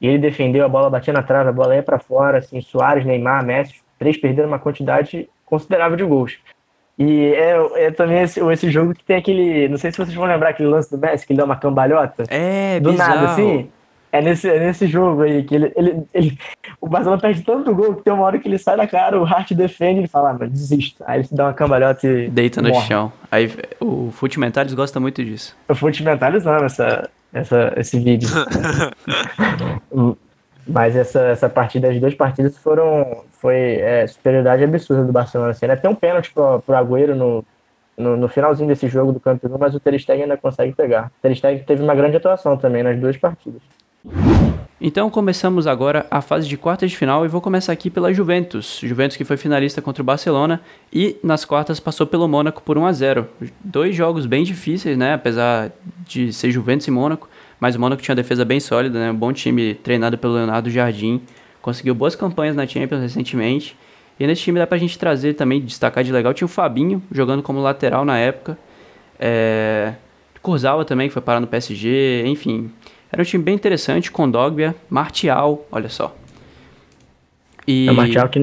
[0.00, 3.04] E ele defendeu, a bola batia na trave, a bola ia para fora, assim, Soares,
[3.04, 6.38] Neymar, Messi, três perderam uma quantidade considerável de gols.
[6.98, 9.68] E é, é também esse, esse jogo que tem aquele.
[9.68, 12.24] Não sei se vocês vão lembrar aquele lance do Messi, que ele dá uma cambalhota.
[12.28, 13.14] É, Do bizarro.
[13.14, 13.70] nada, assim.
[14.12, 16.38] É nesse, é nesse jogo aí que ele, ele, ele,
[16.80, 19.24] o Barcelona perde tanto gol que tem uma hora que ele sai da cara, o
[19.24, 20.38] Hart defende e ele fala, ah.
[21.06, 22.28] Aí ele se dá uma cambalhota e.
[22.28, 22.86] Deita no morre.
[22.86, 23.12] chão.
[23.30, 25.56] Aí o Fute Mentales gosta muito disso.
[25.68, 28.28] Eu fui te mentalizando essa, essa, esse vídeo.
[30.66, 33.24] Mas essa, essa partida, as duas partidas foram.
[33.32, 35.52] Foi é, superioridade absurda do Barcelona.
[35.52, 35.66] Assim.
[35.66, 37.44] Ainda tem um pênalti pro, pro Agüero no,
[37.96, 41.06] no, no finalzinho desse jogo do Camp Nou, mas o Ter Stegen ainda consegue pegar.
[41.06, 43.62] O Ter Stegen teve uma grande atuação também nas duas partidas.
[44.80, 48.80] Então começamos agora a fase de quartas de final e vou começar aqui pela Juventus.
[48.82, 52.86] Juventus que foi finalista contra o Barcelona e nas quartas passou pelo Mônaco por 1
[52.86, 53.28] a 0.
[53.62, 55.70] Dois jogos bem difíceis, né, apesar
[56.06, 57.28] de ser Juventus e Mônaco,
[57.60, 60.70] mas o Mônaco tinha uma defesa bem sólida, né, um bom time treinado pelo Leonardo
[60.70, 61.20] Jardim,
[61.60, 63.76] conseguiu boas campanhas na Champions recentemente.
[64.18, 67.42] E nesse time dá pra gente trazer também, destacar de legal, tinha o Fabinho jogando
[67.42, 68.58] como lateral na época.
[69.18, 69.92] É...
[70.42, 72.70] Kurzawa também, que foi parar no PSG, enfim.
[73.12, 76.14] Era um time bem interessante, com Dogbia, Martial, olha só.
[77.66, 78.40] E O Martial que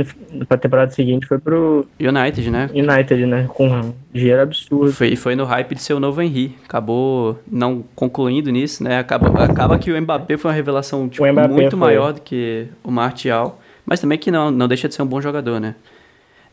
[0.47, 2.69] pra temporada seguinte foi pro United, né?
[2.73, 3.45] United, né?
[3.49, 4.93] Com um dinheiro absurdo.
[4.93, 6.55] Foi, foi no hype de ser o novo Henry.
[6.63, 8.99] Acabou não concluindo nisso, né?
[8.99, 11.79] Acaba, acaba que o Mbappé foi uma revelação tipo, muito foi.
[11.79, 13.59] maior do que o Martial.
[13.85, 15.75] Mas também que não, não deixa de ser um bom jogador, né?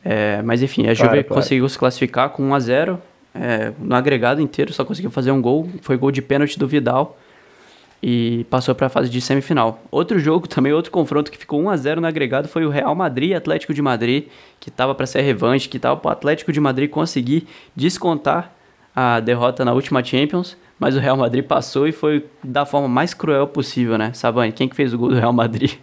[0.05, 1.43] É, mas enfim, a Juve Claro, claro.
[1.43, 2.99] conseguiu se classificar com 1 a 0
[3.35, 5.69] é, No agregado inteiro só conseguiu fazer um gol.
[5.81, 7.19] Foi gol de pênalti do Vidal.
[8.07, 9.83] E passou para a fase de semifinal.
[9.91, 12.95] Outro jogo também, outro confronto que ficou 1 a 0 no agregado foi o Real
[12.95, 14.27] Madrid e Atlético de Madrid,
[14.61, 18.53] que estava para ser revanche, que estava para o Atlético de Madrid conseguir descontar
[18.95, 23.15] a derrota na última Champions, mas o Real Madrid passou e foi da forma mais
[23.15, 24.13] cruel possível, né?
[24.13, 25.73] Savani, quem que fez o gol do Real Madrid?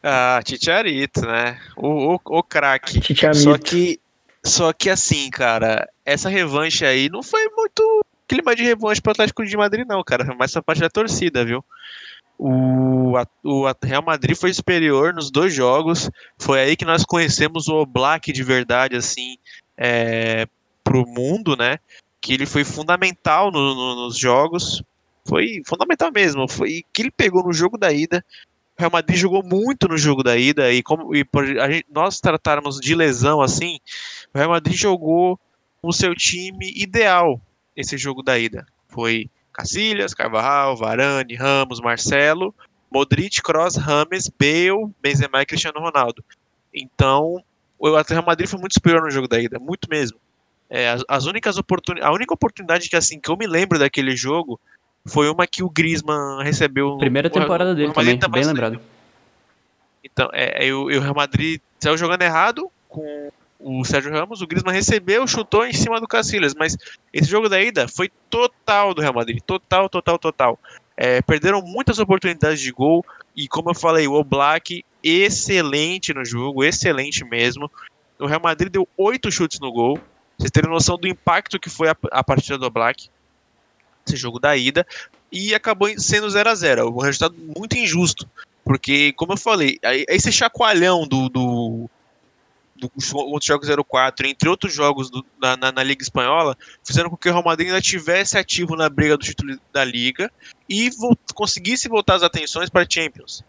[0.00, 1.58] Ah, Titiarito, né?
[1.76, 3.00] O, o, o craque.
[3.00, 3.40] Titiamito.
[3.40, 4.00] Só que,
[4.44, 9.44] só que assim, cara, essa revanche aí não foi muito clima de revanche pro Atlético
[9.44, 10.24] de Madrid, não, cara.
[10.36, 11.64] Mais essa parte da torcida, viu?
[12.38, 16.08] O, a- o a- Real Madrid foi superior nos dois jogos.
[16.38, 19.36] Foi aí que nós conhecemos o Oblak de verdade, assim,
[19.76, 20.46] é,
[20.84, 21.78] pro mundo, né?
[22.20, 24.82] Que ele foi fundamental no- no- nos jogos.
[25.26, 26.46] Foi fundamental mesmo.
[26.48, 28.24] Foi que ele pegou no jogo da ida.
[28.76, 31.26] O Real Madrid jogou muito no jogo da ida e como e
[31.68, 33.78] gente- nós tratarmos de lesão assim,
[34.32, 35.38] o Real Madrid jogou
[35.82, 37.40] o seu time ideal
[37.78, 38.66] esse jogo da ida.
[38.88, 42.52] Foi Casillas, Carvajal, Varane, Ramos, Marcelo,
[42.90, 46.24] Modric, Kroos, Rames, Bale, Benzema e Cristiano Ronaldo.
[46.74, 47.42] Então,
[47.78, 50.18] o Real Madrid foi muito superior no jogo da ida, muito mesmo.
[50.68, 54.14] É, as, as únicas oportuni a única oportunidade que assim que eu me lembro daquele
[54.14, 54.60] jogo
[55.06, 56.98] foi uma que o Griezmann recebeu.
[56.98, 58.80] Primeira temporada o dele também, bem lembrado.
[60.04, 64.40] então, é, é, o, e o Real Madrid saiu jogando errado com o Sérgio Ramos,
[64.40, 66.76] o Griezmann recebeu, chutou em cima do Casillas, mas
[67.12, 70.58] esse jogo da ida foi total do Real Madrid, total, total, total.
[70.96, 73.04] É, perderam muitas oportunidades de gol
[73.36, 77.70] e como eu falei, o Oblak excelente no jogo, excelente mesmo.
[78.18, 79.98] O Real Madrid deu oito chutes no gol.
[80.36, 83.08] Vocês terem noção do impacto que foi a, a partida do Oblak,
[84.06, 84.86] esse jogo da ida,
[85.30, 88.28] e acabou sendo 0 a 0 Um resultado muito injusto.
[88.64, 89.78] Porque, como eu falei,
[90.08, 91.90] esse chacoalhão do, do,
[93.14, 97.28] outros jogos 04, entre outros jogos do- na, na, na Liga Espanhola, fizeram com que
[97.28, 100.30] o Real Madrid ainda tivesse ativo na briga do título da Liga
[100.68, 100.90] e
[101.34, 103.42] conseguisse voltar as atenções para Champions.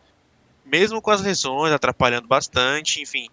[0.66, 3.28] Mesmo com as lesões atrapalhando bastante, enfim.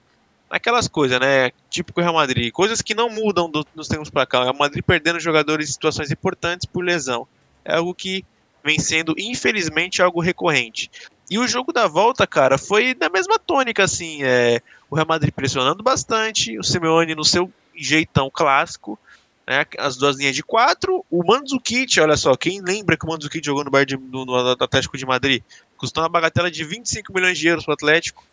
[0.48, 1.50] Aquelas coisas, né?
[1.68, 2.52] Típico Real Madrid.
[2.52, 4.40] Coisas que não mudam do- tempos para cá.
[4.40, 7.26] O Real Madrid perdendo jogadores em situações importantes por lesão.
[7.64, 8.24] É algo que
[8.64, 10.90] vem sendo, infelizmente, algo recorrente.
[11.28, 14.22] E o jogo da volta, cara, foi da mesma tônica, assim.
[14.22, 14.60] É,
[14.90, 18.98] o Real Madrid pressionando bastante, o Simeone no seu jeitão clássico,
[19.46, 23.44] né, as duas linhas de quatro, o Mandzukic, olha só, quem lembra que o Mandzukic
[23.44, 25.42] jogou no, de, no, no Atlético de Madrid?
[25.76, 28.24] Custou uma bagatela de 25 milhões de euros pro Atlético,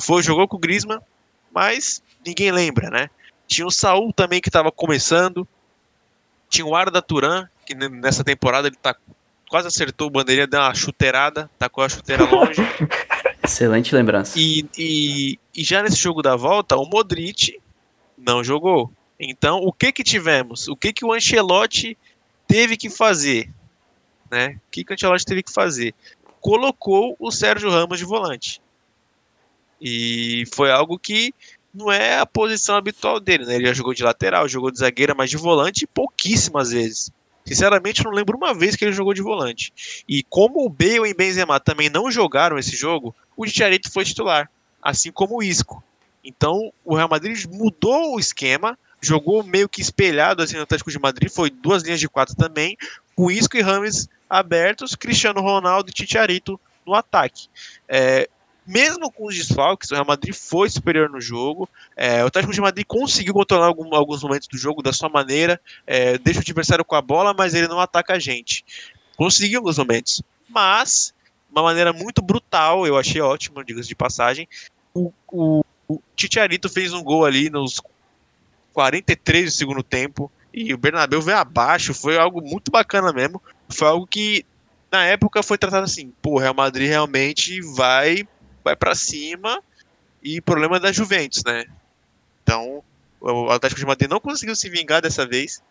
[0.00, 1.00] foi, jogou com o Griezmann,
[1.52, 3.10] mas ninguém lembra, né?
[3.46, 5.46] Tinha o Saul também que estava começando,
[6.48, 8.94] tinha o Arda Turan, que nessa temporada ele tá
[9.48, 12.60] quase acertou o bandeirinha, deu uma chuteirada, tacou a chuteira longe.
[13.48, 14.38] Excelente lembrança.
[14.38, 17.58] E, e, e já nesse jogo da volta, o Modric
[18.16, 18.92] não jogou.
[19.18, 20.68] Então, o que que tivemos?
[20.68, 21.96] O que que o Ancelotti
[22.46, 23.50] teve que fazer?
[24.30, 24.60] Né?
[24.66, 25.94] O que que o Ancelotti teve que fazer?
[26.42, 28.60] Colocou o Sérgio Ramos de volante.
[29.80, 31.32] E foi algo que
[31.72, 33.54] não é a posição habitual dele, né?
[33.54, 37.10] Ele já jogou de lateral, jogou de zagueira, mas de volante pouquíssimas vezes.
[37.46, 39.72] Sinceramente, não lembro uma vez que ele jogou de volante.
[40.06, 44.50] E como o Bale e Benzema também não jogaram esse jogo, o Tcharito foi titular,
[44.82, 45.82] assim como o Isco.
[46.24, 50.98] Então, o Real Madrid mudou o esquema, jogou meio que espelhado assim no Atlético de
[50.98, 52.76] Madrid, foi duas linhas de quatro também,
[53.14, 57.46] com Isco e Rames abertos, Cristiano Ronaldo e Titiarito no ataque.
[57.88, 58.28] É,
[58.66, 61.68] mesmo com os desfalques, o Real Madrid foi superior no jogo.
[61.96, 65.60] É, o Atlético de Madrid conseguiu controlar algum, alguns momentos do jogo da sua maneira,
[65.86, 68.64] é, deixa o adversário com a bola, mas ele não ataca a gente.
[69.16, 71.14] Conseguiu alguns momentos, mas
[71.50, 74.48] uma maneira muito brutal, eu achei ótimo, diga-se de passagem.
[74.94, 77.80] O, o, o Titiarito fez um gol ali nos
[78.72, 83.42] 43 do segundo tempo e o Bernabéu veio abaixo, foi algo muito bacana mesmo.
[83.68, 84.44] Foi algo que
[84.90, 88.26] na época foi tratado assim, pô, o Real Madrid realmente vai
[88.64, 89.62] vai para cima
[90.22, 91.64] e problema da Juventus, né?
[92.42, 92.82] Então,
[93.20, 95.62] o Atlético de Madrid não conseguiu se vingar dessa vez.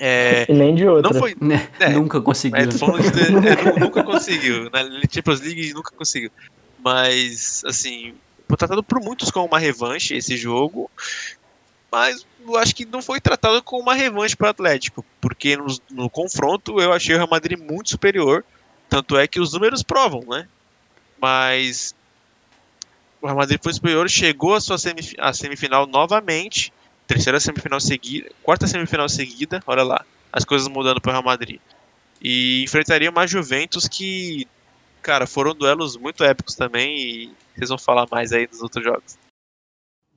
[0.00, 1.12] É, e nem de outra.
[1.12, 1.34] Não foi,
[1.80, 2.60] é, nunca conseguiu.
[2.60, 4.70] É, de, é, nunca conseguiu.
[4.70, 4.80] Na
[5.10, 6.30] Champions League nunca conseguiu.
[6.84, 8.14] Mas, assim,
[8.46, 10.90] foi tratado por muitos como uma revanche esse jogo.
[11.90, 15.04] Mas eu acho que não foi tratado como uma revanche para o Atlético.
[15.20, 18.44] Porque no, no confronto eu achei o Real Madrid muito superior.
[18.88, 20.46] Tanto é que os números provam, né?
[21.20, 21.94] Mas
[23.20, 26.72] o Real Madrid foi superior, chegou à sua semif a semifinal novamente,
[27.08, 31.58] terceira semifinal seguida, quarta semifinal seguida, olha lá, as coisas mudando para o Real Madrid.
[32.20, 34.46] E enfrentaria uma Juventus que,
[35.00, 39.18] cara, foram duelos muito épicos também e vocês vão falar mais aí dos outros jogos.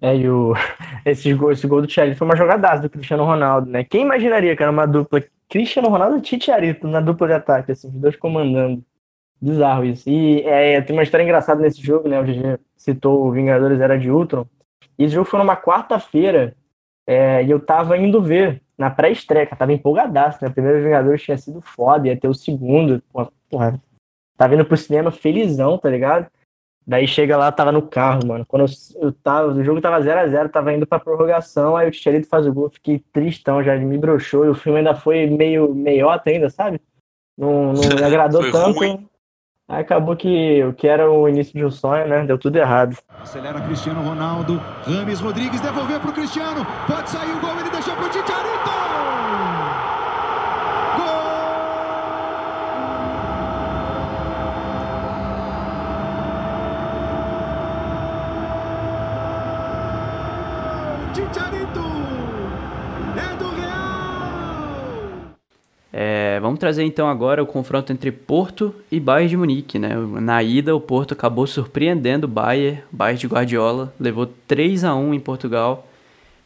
[0.01, 0.53] É, e o,
[1.05, 3.85] esse, gol, esse gol do Chelsea foi uma jogadaça do Cristiano Ronaldo, né?
[3.85, 7.87] Quem imaginaria que era uma dupla Cristiano Ronaldo e Titiarito na dupla de ataque, assim,
[7.87, 8.83] os dois comandando.
[9.39, 10.09] Bizarro isso.
[10.09, 12.19] E é, tem uma história engraçada nesse jogo, né?
[12.19, 14.45] O GG citou o Vingadores Era de Ultron.
[14.99, 16.55] E esse jogo foi numa quarta-feira
[17.07, 20.49] é, e eu tava indo ver na pré-estreia, tava empolgadaço, né?
[20.49, 23.01] O primeiro Vingadores tinha sido foda, ia ter o segundo.
[23.49, 23.79] Porra,
[24.37, 26.27] tava indo pro cinema felizão, tá ligado?
[26.85, 28.45] Daí chega lá, tava no carro, mano.
[28.45, 31.87] Quando eu, eu tava, o jogo tava 0 a 0 tava indo pra prorrogação, aí
[31.87, 35.27] o Ticharito faz o gol, fiquei tristão, já me broxou, e o filme ainda foi
[35.27, 36.81] meio meiota ainda, sabe?
[37.37, 38.79] Não, não me agradou tanto.
[38.79, 39.07] Ruim.
[39.71, 42.25] Aí acabou que o que era o início de um sonho, né?
[42.25, 42.97] Deu tudo errado.
[43.21, 44.61] Acelera Cristiano Ronaldo.
[44.85, 46.67] Rames Rodrigues devolveu pro Cristiano.
[46.85, 47.69] Pode sair o gol, ele
[66.51, 69.95] vamos trazer então agora o confronto entre Porto e Bayern de Munique, né?
[70.19, 75.13] Na ida, o Porto acabou surpreendendo o Bayern, Bayern de Guardiola, levou 3 a 1
[75.13, 75.87] em Portugal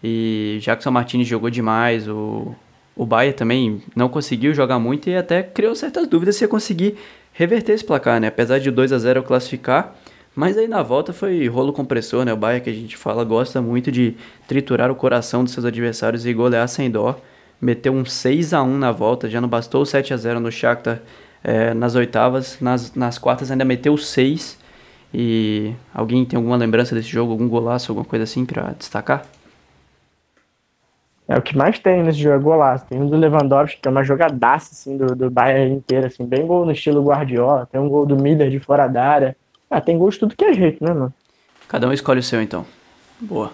[0.04, 2.54] e Jackson Martinez jogou demais, o,
[2.96, 6.98] o Bayern também não conseguiu jogar muito e até criou certas dúvidas se ia conseguir
[7.34, 8.28] reverter esse placar, né?
[8.28, 9.96] Apesar de 2 a 0 classificar,
[10.36, 12.32] mas aí na volta foi rolo compressor, né?
[12.32, 14.14] O Bayern que a gente fala gosta muito de
[14.48, 17.20] triturar o coração dos seus adversários e golear sem dó
[17.60, 20.52] meteu um 6 a 1 na volta, já não bastou o 7 a 0 no
[20.52, 21.00] Shakhtar
[21.44, 24.58] é, nas oitavas, nas, nas quartas ainda meteu 6.
[25.14, 29.26] E alguém tem alguma lembrança desse jogo, algum golaço, alguma coisa assim para destacar?
[31.28, 32.86] É o que mais tem nesse jogo, é golaço.
[32.88, 36.46] Tem um do Lewandowski, que é uma jogadaça assim, do, do Bayern inteiro, assim, bem
[36.46, 37.68] gol no estilo Guardiola.
[37.72, 39.36] Tem um gol do Miller de fora da área.
[39.70, 41.14] Ah, tem gols de tudo que é jeito, né, mano?
[41.68, 42.66] Cada um escolhe o seu, então.
[43.20, 43.52] Boa.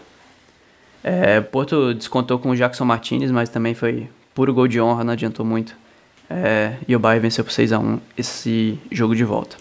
[1.03, 5.13] É, Porto descontou com o Jackson Martinez, mas também foi puro gol de honra, não
[5.13, 5.75] adiantou muito.
[6.29, 9.57] É, e o Bayern venceu por 6 a 1 esse jogo de volta.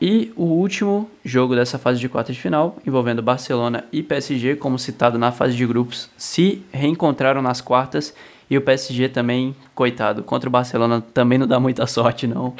[0.00, 4.78] E o último jogo dessa fase de quartas de final, envolvendo Barcelona e PSG, como
[4.78, 8.14] citado na fase de grupos, se reencontraram nas quartas
[8.48, 12.54] e o PSG também, coitado, contra o Barcelona também não dá muita sorte não.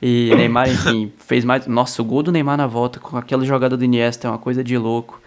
[0.00, 1.66] E Neymar, enfim, fez mais.
[1.66, 4.62] Nossa, o gol do Neymar na volta com aquela jogada do Iniesta é uma coisa
[4.62, 5.20] de louco.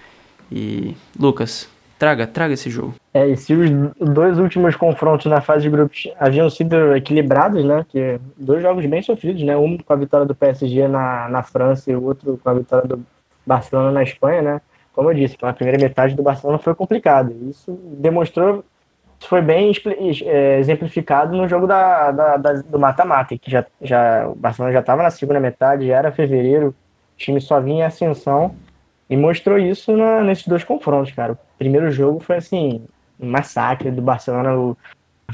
[0.50, 1.68] E Lucas,
[2.02, 2.96] Traga, traga esse jogo.
[3.14, 7.86] É, e se os dois últimos confrontos na fase de grupos haviam sido equilibrados, né?
[7.88, 9.56] Que dois jogos bem sofridos, né?
[9.56, 12.88] Um com a vitória do PSG na, na França e o outro com a vitória
[12.88, 13.06] do
[13.46, 14.62] Barcelona na Espanha, né?
[14.94, 17.32] Como eu disse, a primeira metade do Barcelona foi complicada.
[17.48, 18.66] Isso demonstrou,
[19.20, 19.72] foi bem
[20.26, 24.80] é, exemplificado no jogo da, da, da do mata-mata, que já, já, o Barcelona já
[24.80, 28.56] estava na segunda metade, já era fevereiro, o time só vinha em ascensão
[29.12, 31.34] e mostrou isso na, nesses dois confrontos, cara.
[31.34, 32.82] O primeiro jogo foi assim,
[33.20, 34.56] um massacre do Barcelona.
[34.56, 34.78] O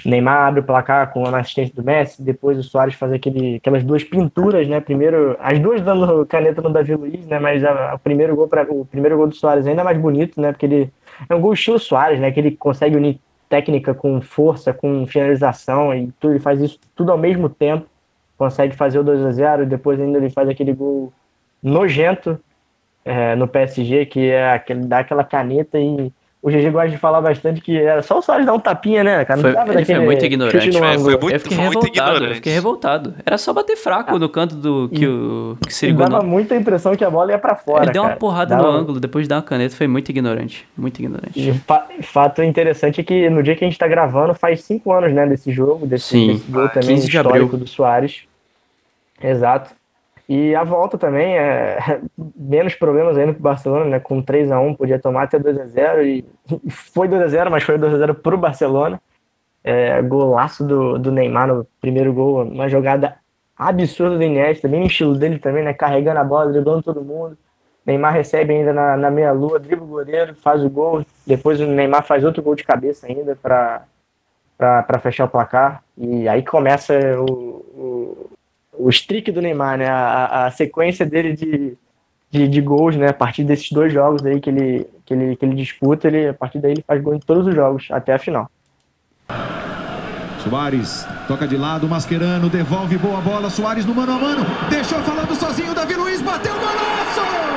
[0.03, 3.83] Neymar abre o placar com a assistência do Messi, depois o Soares faz aquele, aquelas
[3.83, 4.79] duas pinturas, né?
[4.79, 7.37] Primeiro, as duas dando caneta no Davi Luiz, né?
[7.37, 9.97] Mas a, a o primeiro gol para o primeiro gol do Soares é ainda mais
[9.99, 10.51] bonito, né?
[10.51, 10.91] Porque ele
[11.29, 12.31] é um gol estilo Soares, né?
[12.31, 17.11] Que ele consegue unir técnica com força, com finalização e tudo, ele faz isso tudo
[17.11, 17.85] ao mesmo tempo.
[18.39, 21.13] Consegue fazer o 2 a 0 e depois ainda ele faz aquele gol
[21.61, 22.39] nojento
[23.07, 27.19] é, no PSG, que é aquele, dá aquela caneta e o GG gosta de falar
[27.19, 29.37] bastante que era só o Soares dar um tapinha, né, cara?
[29.37, 30.71] Não Foi, dava ele foi daquele muito ignorante.
[30.79, 32.35] foi muito, eu fiquei foi muito revoltado, eu ignorante.
[32.35, 33.15] fiquei revoltado.
[33.25, 36.25] Era só bater fraco no canto do que o que E Sirigu dava não.
[36.29, 38.99] muita impressão que a bola ia pra fora, Ele deu uma porrada Dava- no ângulo,
[38.99, 40.65] depois de dar uma caneta, foi muito ignorante.
[40.77, 41.49] Muito ignorante.
[41.49, 44.93] E fa- fato interessante é que no dia que a gente tá gravando, faz cinco
[44.93, 47.57] anos, né, desse jogo, desse, Sim, desse gol Ah, também 15 de histórico abril.
[47.59, 48.21] do Soares.
[49.21, 49.71] Exato.
[50.27, 52.01] E a volta também é
[52.35, 53.99] menos problemas ainda pro Barcelona, né?
[53.99, 56.25] Com 3 a 1 podia tomar até 2 a 0 e
[56.69, 59.01] foi 2 a 0 mas foi 2 a 0 pro Barcelona.
[59.63, 63.17] É, golaço do, do Neymar no primeiro gol, uma jogada
[63.57, 65.73] absurda do Iniesta, bem no estilo dele também, né?
[65.73, 67.37] Carregando a bola, driblando todo mundo.
[67.85, 71.05] Neymar recebe ainda na, na meia-lua, dribla o goleiro, faz o gol.
[71.25, 73.83] Depois o Neymar faz outro gol de cabeça ainda para
[74.57, 75.83] para fechar o placar.
[75.97, 78.29] E aí começa o, o,
[78.79, 79.87] o streak do Neymar, né?
[79.87, 81.75] A, a- sequência dele de,
[82.31, 83.09] de, de gols, né?
[83.09, 86.33] A partir desses dois jogos aí que ele, que ele, que ele disputa, ele, a
[86.33, 88.49] partir daí ele faz gol em todos os jogos, até a final.
[90.43, 93.49] Soares toca de lado, Mascherano devolve boa bola.
[93.49, 95.73] Soares no mano a mano, deixou falando sozinho.
[95.73, 97.56] Davi Luiz bateu golaço!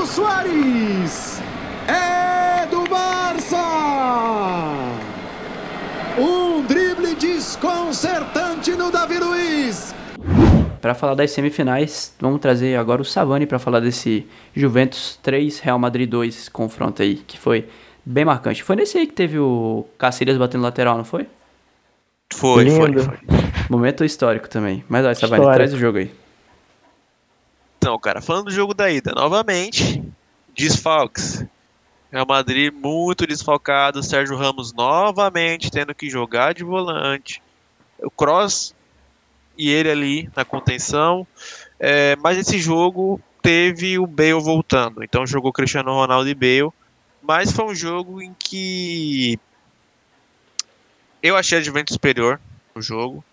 [0.00, 1.42] Novo Soares!
[1.86, 3.58] É do Barça!
[6.18, 9.94] Um drible desconcertante no Davi Luiz.
[10.80, 15.78] Pra falar das semifinais, vamos trazer agora o Savani pra falar desse Juventus 3, Real
[15.78, 17.68] Madrid 2, esse confronto aí, que foi
[18.02, 18.62] bem marcante.
[18.62, 21.26] Foi nesse aí que teve o Cacilhas batendo lateral, não foi?
[22.32, 23.18] Foi, foi, foi.
[23.68, 24.82] Momento histórico também.
[24.88, 25.56] Mas olha, Savani, Histórico.
[25.56, 26.10] traz o jogo aí.
[27.80, 30.04] Então, cara, falando do jogo da ida, novamente,
[30.54, 31.42] desfalques.
[32.12, 37.42] Real Madrid muito desfalcado, Sérgio Ramos novamente tendo que jogar de volante.
[37.98, 38.74] O Cross
[39.56, 41.26] e ele ali na contenção.
[41.78, 45.02] É, mas esse jogo teve o Bale voltando.
[45.02, 46.70] Então jogou Cristiano Ronaldo e Bale.
[47.22, 49.40] Mas foi um jogo em que
[51.22, 52.38] eu achei a Juventus superior
[52.74, 53.24] no jogo.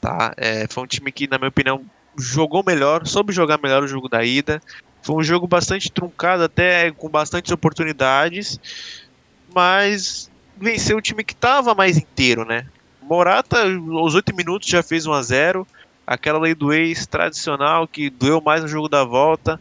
[0.00, 0.32] Tá?
[0.38, 1.84] É, foi um time que, na minha opinião,
[2.18, 4.60] jogou melhor, soube jogar melhor o jogo da ida.
[5.02, 8.60] Foi um jogo bastante truncado, até com bastantes oportunidades,
[9.54, 12.66] mas venceu o time que estava mais inteiro, né?
[13.00, 13.62] Morata,
[13.92, 15.66] aos 8 minutos, já fez 1 a 0
[16.06, 19.60] aquela lei do ex tradicional que doeu mais no jogo da volta.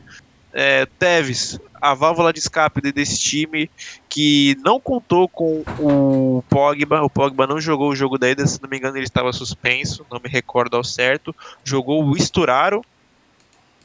[0.60, 3.70] É, Tevez, a válvula de escape de- desse time
[4.10, 7.03] que não contou com o Pogba.
[7.03, 10.03] O Pogba não jogou o jogo da ida, se não me engano, ele estava suspenso,
[10.12, 11.36] não me recordo ao certo.
[11.64, 12.84] Jogou o Esturaro,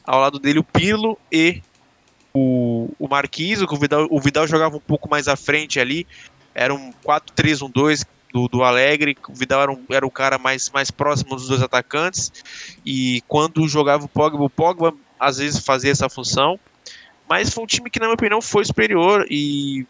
[0.03, 1.61] ao lado dele o Pirlo e
[2.33, 3.61] o, o Marquinhos.
[3.61, 6.07] O Vidal, o Vidal jogava um pouco mais à frente ali,
[6.55, 8.03] era um 4-3-1-2
[8.33, 9.15] do, do Alegre.
[9.29, 12.31] O Vidal era, um, era o cara mais, mais próximo dos dois atacantes.
[12.83, 16.59] E quando jogava o Pogba, o Pogba às vezes fazia essa função.
[17.29, 19.25] Mas foi um time que, na minha opinião, foi superior.
[19.29, 19.85] E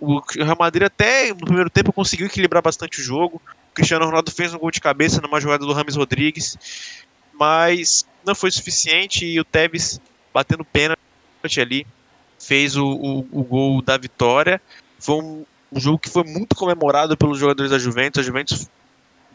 [0.00, 3.40] o Real Madrid até no primeiro tempo conseguiu equilibrar bastante o jogo.
[3.70, 6.56] O Cristiano Ronaldo fez um gol de cabeça numa jogada do Rames Rodrigues.
[7.38, 10.00] Mas não foi suficiente e o Tevez
[10.32, 10.98] batendo pênalti
[11.58, 11.86] ali
[12.38, 14.60] fez o, o, o gol da vitória.
[14.98, 18.20] Foi um, um jogo que foi muito comemorado pelos jogadores da Juventus.
[18.20, 18.68] A Juventus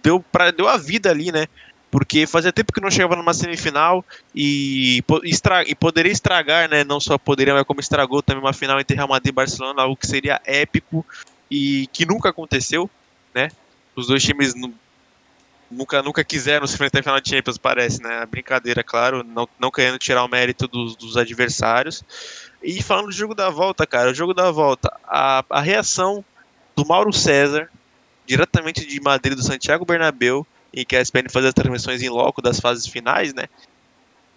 [0.01, 1.47] deu, pra, deu a vida ali, né?
[1.95, 4.03] Porque fazia tempo que não chegava numa semifinal
[4.35, 6.83] e, estra- e poderia estragar, né?
[6.83, 9.95] Não só poderia, mas como estragou também uma final entre Real Madrid e Barcelona, algo
[9.95, 11.05] que seria épico
[11.49, 12.91] e que nunca aconteceu,
[13.33, 13.49] né?
[13.95, 14.73] Os dois times nu-
[15.71, 18.23] nunca, nunca quiseram se enfrentar em final de Champions, parece, né?
[18.23, 22.03] A brincadeira, claro, não, não querendo tirar o mérito dos, dos adversários.
[22.61, 26.25] E falando do jogo da volta, cara, o jogo da volta, a, a reação
[26.75, 27.69] do Mauro César,
[28.27, 30.45] diretamente de Madrid, do Santiago Bernabéu,
[30.75, 33.45] em que a SPN fazia as transmissões em loco das fases finais, né?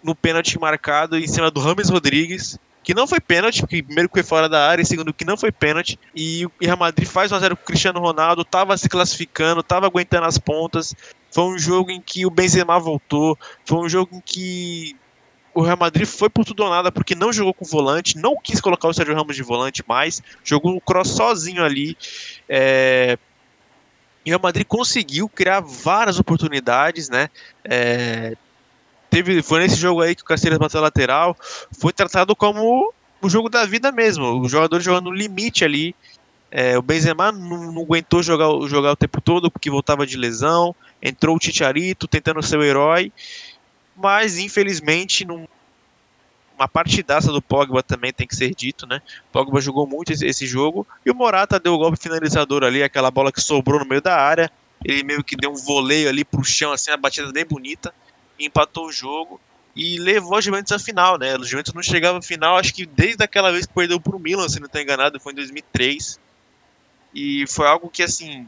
[0.01, 4.13] No pênalti marcado em cima do Rames Rodrigues, que não foi pênalti, porque primeiro que
[4.13, 7.31] foi fora da área, e segundo que não foi pênalti, e o Real Madrid faz
[7.31, 10.95] 1x0 com o Cristiano Ronaldo, tava se classificando, tava aguentando as pontas,
[11.29, 14.95] foi um jogo em que o Benzema voltou, foi um jogo em que
[15.53, 18.61] o Real Madrid foi por tudo ou nada porque não jogou com volante, não quis
[18.61, 21.97] colocar o Sérgio Ramos de volante mais, jogou o cross sozinho ali.
[22.47, 23.17] É...
[24.25, 27.29] E o Real Madrid conseguiu criar várias oportunidades, né?
[27.63, 28.35] É...
[29.09, 31.35] Teve, foi nesse jogo aí que o Caceiras bateu a lateral,
[31.79, 35.95] foi tratado como o jogo da vida mesmo, o jogador jogando no limite ali.
[36.51, 40.17] É, o Benzema não, não aguentou jogar, o- jogar o tempo todo porque voltava de
[40.17, 43.11] lesão, entrou o Titiarito tentando ser o herói,
[43.95, 45.47] mas infelizmente num,
[46.59, 49.01] uma partidaça do Pogba também tem que ser dito, né?
[49.29, 52.83] O Pogba jogou muito esse, esse jogo e o Morata deu o golpe finalizador ali,
[52.83, 54.51] aquela bola que sobrou no meio da área.
[54.83, 57.93] Ele meio que deu um voleio ali pro chão, assim, uma batida bem bonita,
[58.37, 59.39] empatou o jogo
[59.75, 61.35] e levou a Juventus à final, né?
[61.37, 64.49] O Juventus não chegava à final, acho que desde aquela vez que perdeu pro Milan,
[64.49, 66.19] se não estou enganado, foi em 2003.
[67.13, 68.47] E foi algo que, assim,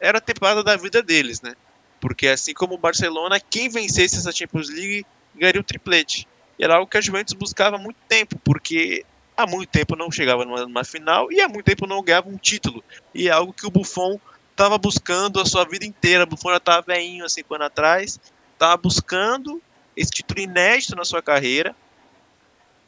[0.00, 1.54] era a temporada da vida deles, né?
[2.00, 6.28] Porque assim como o Barcelona, quem vencesse essa Champions League ganharia o triplete.
[6.58, 9.04] E era algo que a Juventus buscava há muito tempo, porque
[9.36, 12.36] há muito tempo não chegava numa, numa final e há muito tempo não ganhava um
[12.36, 12.82] título.
[13.14, 14.18] E é algo que o Buffon
[14.50, 16.24] estava buscando a sua vida inteira.
[16.24, 18.20] O Buffon já estava velhinho há cinco anos atrás,
[18.52, 19.62] estava buscando
[19.96, 21.74] esse título inédito na sua carreira.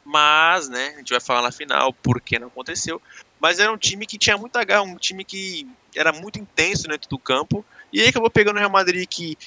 [0.03, 3.01] Mas, né, a gente vai falar na final porque não aconteceu.
[3.39, 5.65] Mas era um time que tinha muita garra, um time que
[5.95, 7.63] era muito intenso dentro do campo.
[7.93, 9.37] E aí acabou pegando o Real Madrid que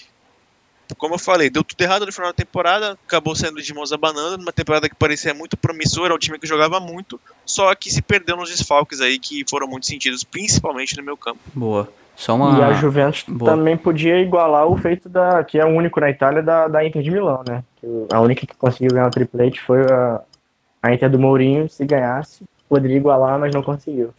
[0.95, 4.38] como eu falei, deu tudo errado no final da temporada, acabou sendo de mãos abanando,
[4.38, 8.36] numa temporada que parecia muito promissora, um time que jogava muito, só que se perdeu
[8.36, 11.40] nos desfalques aí que foram muito sentidos, principalmente no meu campo.
[11.55, 11.88] Boa.
[12.16, 12.59] Só uma...
[12.59, 13.51] E a Juventus Boa.
[13.51, 15.42] também podia igualar o feito da.
[15.42, 17.64] que é o único na Itália da, da Inter de Milão, né?
[18.12, 20.20] A única que conseguiu ganhar o triplete foi a,
[20.82, 21.68] a Inter do Mourinho.
[21.68, 24.14] Se ganhasse, poderia igualar, mas não conseguiu.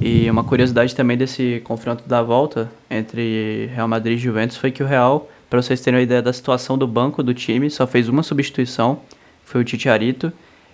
[0.00, 4.82] E uma curiosidade também desse confronto da volta entre Real Madrid e Juventus foi que
[4.82, 8.08] o Real para vocês terem uma ideia da situação do banco do time, só fez
[8.08, 9.00] uma substituição,
[9.44, 10.32] foi o Titiarito.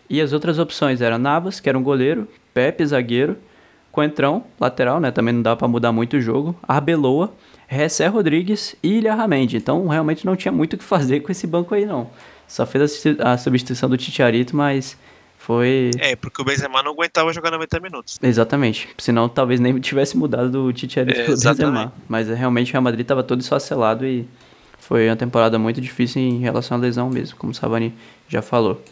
[0.09, 3.37] E as outras opções eram Navas, que era um goleiro, Pepe, zagueiro,
[3.91, 5.11] Coentrão, lateral, né?
[5.11, 7.33] Também não dá para mudar muito o jogo, Arbeloa,
[7.67, 9.57] Ressé Rodrigues e Ilha Ramendi.
[9.57, 12.11] Então realmente não tinha muito o que fazer com esse banco aí, não.
[12.49, 14.97] Só fez a, a substituição do Titiarito, mas
[15.39, 15.91] foi.
[15.99, 18.19] É, porque o Benzema não aguentava jogar 90 minutos.
[18.23, 18.89] Exatamente.
[18.97, 21.93] Senão talvez nem tivesse mudado do Titiarito é, pro Benzema.
[22.09, 24.27] Mas realmente o Real Madrid estava todo esfacelado e
[24.83, 27.95] foi uma temporada muito difícil em relação à lesão mesmo, como o Savani
[28.29, 28.83] já falou.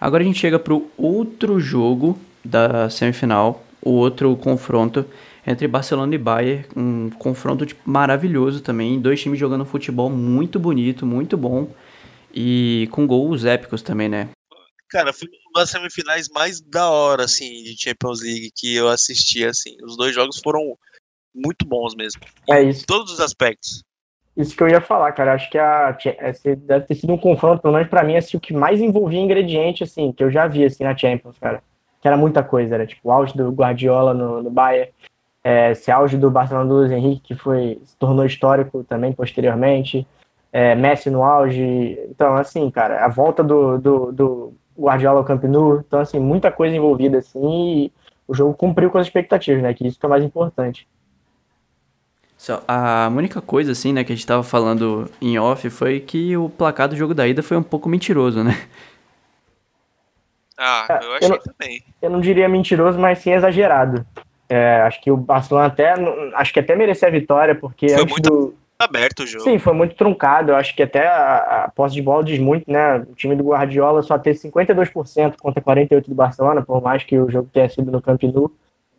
[0.00, 5.04] Agora a gente chega para o outro jogo da semifinal, o outro confronto
[5.46, 11.04] entre Barcelona e Bayern, um confronto tipo, maravilhoso também, dois times jogando futebol muito bonito,
[11.04, 11.68] muito bom
[12.34, 14.30] e com gols épicos também, né?
[14.88, 19.44] Cara, foi uma das semifinais mais da hora assim de Champions League que eu assisti
[19.44, 19.76] assim.
[19.84, 20.78] Os dois jogos foram
[21.34, 22.22] muito bons mesmo.
[22.48, 22.82] É isso.
[22.82, 23.82] Em todos os aspectos.
[24.36, 25.34] Isso que eu ia falar, cara.
[25.34, 28.40] Acho que a, esse deve ter sido um confronto, pelo menos pra mim, assim, o
[28.40, 31.62] que mais envolvia ingrediente, assim, que eu já vi, assim, na Champions, cara.
[32.00, 32.74] Que era muita coisa.
[32.74, 34.90] Era, tipo, o auge do Guardiola no, no Bayern,
[35.44, 40.06] é, esse auge do Barcelona do Luiz Henrique, que foi, se tornou histórico também posteriormente,
[40.52, 41.98] é, Messi no auge.
[42.10, 45.80] Então, assim, cara, a volta do, do, do Guardiola ao Camp Nou.
[45.86, 47.92] Então, assim, muita coisa envolvida, assim, e
[48.26, 49.74] o jogo cumpriu com as expectativas, né?
[49.74, 50.88] Que isso que é mais importante.
[52.66, 56.48] A única coisa, assim, né, que a gente tava falando em off foi que o
[56.48, 58.60] placar do jogo da ida foi um pouco mentiroso, né?
[60.58, 61.82] Ah, é, eu achei eu não, também.
[62.00, 64.06] Eu não diria mentiroso, mas sim exagerado.
[64.48, 65.94] É, acho que o Barcelona até,
[66.34, 68.54] acho que até merecia a vitória, porque foi muito do...
[68.78, 69.44] aberto o jogo.
[69.44, 70.52] Sim, foi muito truncado.
[70.52, 72.98] Eu acho que até a, a posse de bola diz muito, né?
[72.98, 77.30] O time do Guardiola só teve 52% contra 48% do Barcelona, por mais que o
[77.30, 78.52] jogo tenha sido no Camp Nou.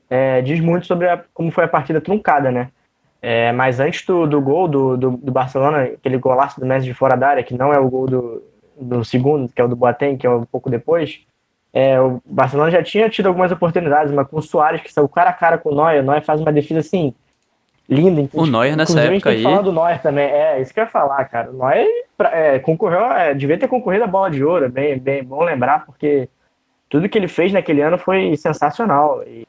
[0.09, 2.69] É, diz muito sobre a, como foi a partida truncada, né?
[3.25, 6.93] É, mas antes do, do gol do, do, do, Barcelona, aquele golaço do Messi de
[6.93, 8.43] fora da área, que não é o gol do,
[8.77, 11.21] do segundo, que é o do Boateng, que é um pouco depois,
[11.71, 15.29] é, o Barcelona já tinha tido algumas oportunidades, mas com o Soares, que saiu cara
[15.29, 17.15] a cara com o Neuer, o Neuer faz uma defesa assim,
[17.89, 18.29] linda.
[18.33, 19.41] O Neuer nessa época aí...
[19.41, 21.49] falar do Neuer também, é, isso que eu ia falar, cara.
[21.49, 21.87] O Neuer
[22.25, 25.85] é, concorreu, é, devia ter concorrido a bola de ouro, é bem, bem bom lembrar,
[25.85, 26.27] porque
[26.89, 29.23] tudo que ele fez naquele ano foi sensacional.
[29.25, 29.47] E,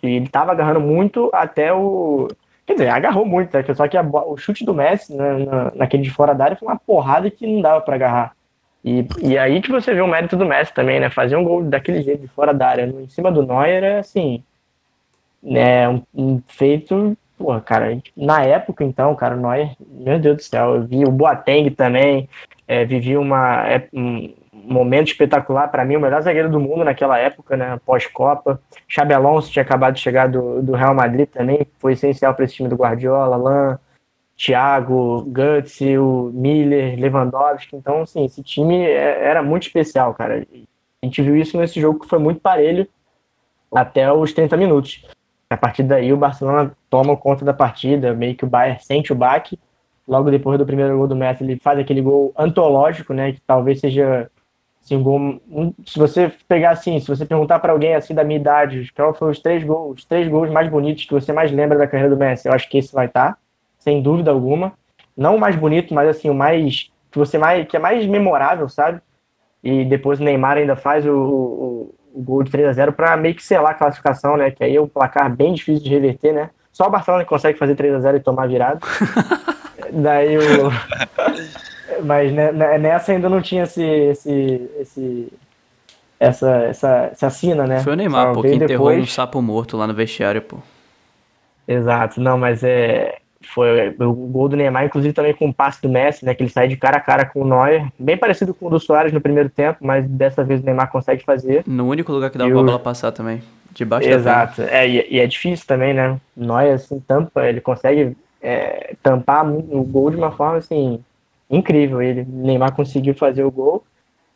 [0.00, 2.28] e ele estava agarrando muito até o
[2.70, 3.64] Quer dizer, agarrou muito, né?
[3.74, 6.68] Só que a, o chute do Messi né, na, naquele de fora da área foi
[6.68, 8.36] uma porrada que não dava para agarrar.
[8.84, 11.10] E, e aí que você vê o mérito do Messi também, né?
[11.10, 14.44] Fazer um gol daquele jeito de fora da área, em cima do Neuer, é assim.
[15.42, 17.16] Né, um, um feito.
[17.36, 21.10] Pô, cara, na época então, cara, o Neuer, meu Deus do céu, eu vi o
[21.10, 22.28] Boateng também,
[22.68, 23.88] é, vivi uma, é,
[24.66, 28.60] momento espetacular para mim, o melhor zagueiro do mundo naquela época, né, pós-Copa.
[28.88, 32.54] Xabi Alonso tinha acabado de chegar do, do Real Madrid também, foi essencial para esse
[32.54, 33.78] time do Guardiola, Lan,
[34.36, 37.76] Thiago, Guts, o Miller, Lewandowski.
[37.76, 40.46] Então, assim, esse time é, era muito especial, cara.
[41.02, 42.88] A gente viu isso nesse jogo que foi muito parelho
[43.70, 45.06] até os 30 minutos.
[45.50, 49.16] A partir daí, o Barcelona toma conta da partida, meio que o Bayern sente o
[49.16, 49.58] baque.
[50.08, 53.80] Logo depois do primeiro gol do Messi, ele faz aquele gol antológico, né, que talvez
[53.80, 54.30] seja
[54.90, 55.40] Assim, gol,
[55.86, 59.30] se você pegar assim, se você perguntar para alguém assim da minha idade, qual foram
[59.30, 62.18] os três gols, os três gols mais bonitos que você mais lembra da carreira do
[62.18, 63.38] Messi, eu acho que esse vai estar, tá,
[63.78, 64.72] sem dúvida alguma.
[65.16, 68.68] Não o mais bonito, mas assim, o mais que você mais que é mais memorável,
[68.68, 69.00] sabe?
[69.62, 73.16] E depois o Neymar ainda faz o, o, o gol de 3 a 0 para
[73.16, 74.50] meio que selar a classificação, né?
[74.50, 76.50] Que aí é um placar bem difícil de reverter, né?
[76.72, 78.80] Só o Barcelona consegue fazer 3 a 0 e tomar virado.
[79.92, 80.40] Daí o.
[82.04, 82.32] Mas
[82.80, 83.82] nessa ainda não tinha esse.
[83.82, 85.28] esse, esse
[86.18, 87.80] essa, essa, essa sina, né?
[87.80, 89.02] Foi o Neymar, Só pô, que veio enterrou depois.
[89.02, 90.58] um sapo morto lá no vestiário, pô.
[91.66, 93.16] Exato, não, mas é.
[93.54, 96.34] Foi o gol do Neymar, inclusive também com o passe do Messi, né?
[96.34, 97.86] Que ele sai de cara a cara com o Neuer.
[97.98, 101.24] Bem parecido com o do Soares no primeiro tempo, mas dessa vez o Neymar consegue
[101.24, 101.64] fazer.
[101.66, 103.42] No único lugar que E pra o- bola passar também.
[103.72, 104.60] Debaixo da Exato.
[104.62, 106.18] É, e, e é difícil também, né?
[106.36, 111.02] O Neuer, assim, tampa, ele consegue é, tampar o gol de uma forma, assim,
[111.50, 112.00] incrível.
[112.00, 113.84] Ele, Neymar conseguiu fazer o gol.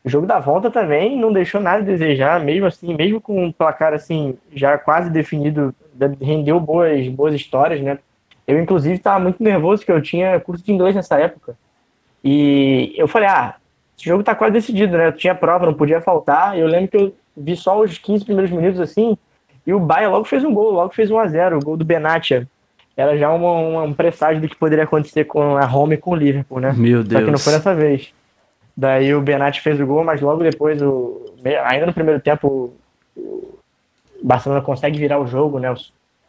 [0.04, 3.50] O jogo da volta também não deixou nada a desejar, mesmo assim, mesmo com um
[3.50, 5.74] placar, assim, já quase definido,
[6.20, 7.98] rendeu boas, boas histórias, né?
[8.46, 11.56] Eu, inclusive, estava muito nervoso, porque eu tinha curso de inglês nessa época.
[12.22, 13.54] E eu falei, ah,
[13.96, 15.08] esse jogo tá quase decidido, né?
[15.08, 16.58] Eu tinha prova, não podia faltar.
[16.58, 19.16] Eu lembro que eu vi só os 15 primeiros minutos assim,
[19.66, 21.84] e o Bahia logo fez um gol, logo fez 1 a 0 o gol do
[21.84, 22.46] Benatia.
[22.96, 26.10] Era já uma, uma- um presságio do que poderia acontecer com a Roma e com
[26.12, 26.72] o Liverpool, né?
[26.76, 27.44] Meu Só que não Deus.
[27.44, 28.12] foi dessa vez.
[28.76, 31.24] Daí o Benatti fez o gol, mas logo depois, o,
[31.64, 32.72] ainda no primeiro tempo,
[33.16, 33.58] o
[34.22, 35.70] Barcelona consegue virar o jogo, né?
[35.70, 35.76] O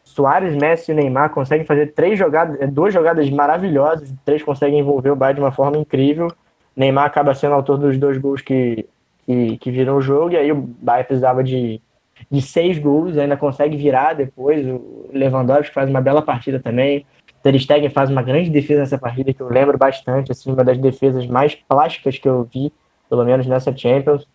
[0.04, 5.10] Soares, Messi e Neymar conseguem fazer três jogadas, é, duas jogadas maravilhosas, três conseguem envolver
[5.10, 6.32] o Bayern de uma forma incrível.
[6.76, 8.86] Neymar acaba sendo autor dos dois gols que,
[9.26, 11.82] que, que viram o jogo, e aí o Bayern precisava de,
[12.30, 14.66] de seis gols, ainda consegue virar depois.
[14.68, 17.06] O Lewandowski faz uma bela partida também.
[17.44, 20.78] Ter Stegen faz uma grande defesa nessa partida que eu lembro bastante, assim, uma das
[20.78, 22.74] defesas mais plásticas que eu vi,
[23.08, 24.28] pelo menos nessa Champions.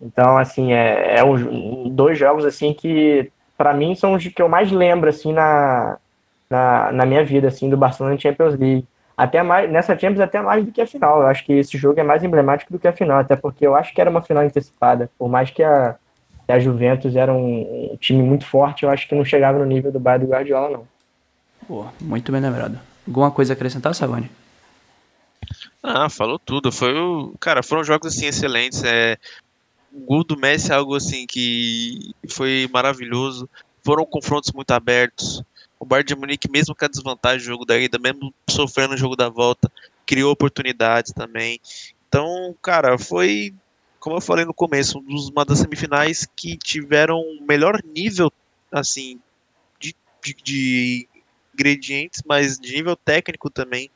[0.00, 4.48] Então, assim, é, é um, dois jogos assim que para mim são os que eu
[4.48, 5.98] mais lembro assim na,
[6.48, 8.86] na, na minha vida assim do Barcelona Champions League.
[9.16, 11.20] Até mais nessa Champions até mais do que a final.
[11.20, 13.74] Eu acho que esse jogo é mais emblemático do que a final, até porque eu
[13.74, 15.96] acho que era uma final antecipada, por mais que a,
[16.48, 19.90] a Juventus era um, um time muito forte, eu acho que não chegava no nível
[19.90, 20.88] do Bayern do Guardiola não.
[21.66, 22.78] Pô, muito bem lembrado.
[23.06, 24.30] Alguma coisa a acrescentar, Savani?
[25.82, 26.72] Ah, falou tudo.
[26.72, 27.34] Foi o.
[27.40, 28.82] Cara, foram jogos assim excelentes.
[28.84, 29.16] É...
[29.92, 33.48] O gol do Messi é algo assim que foi maravilhoso.
[33.84, 35.42] Foram confrontos muito abertos.
[35.78, 38.96] O Bayern de Munique, mesmo com a desvantagem do jogo da ida, mesmo sofrendo o
[38.96, 39.70] jogo da volta,
[40.04, 41.60] criou oportunidades também.
[42.08, 43.54] Então, cara, foi,
[44.06, 48.32] como eu falei no começo, um uma das semifinais que tiveram o melhor nível,
[48.70, 49.18] assim,
[49.80, 51.08] de, de, de
[51.52, 53.90] ingredientes, mas de nível técnico também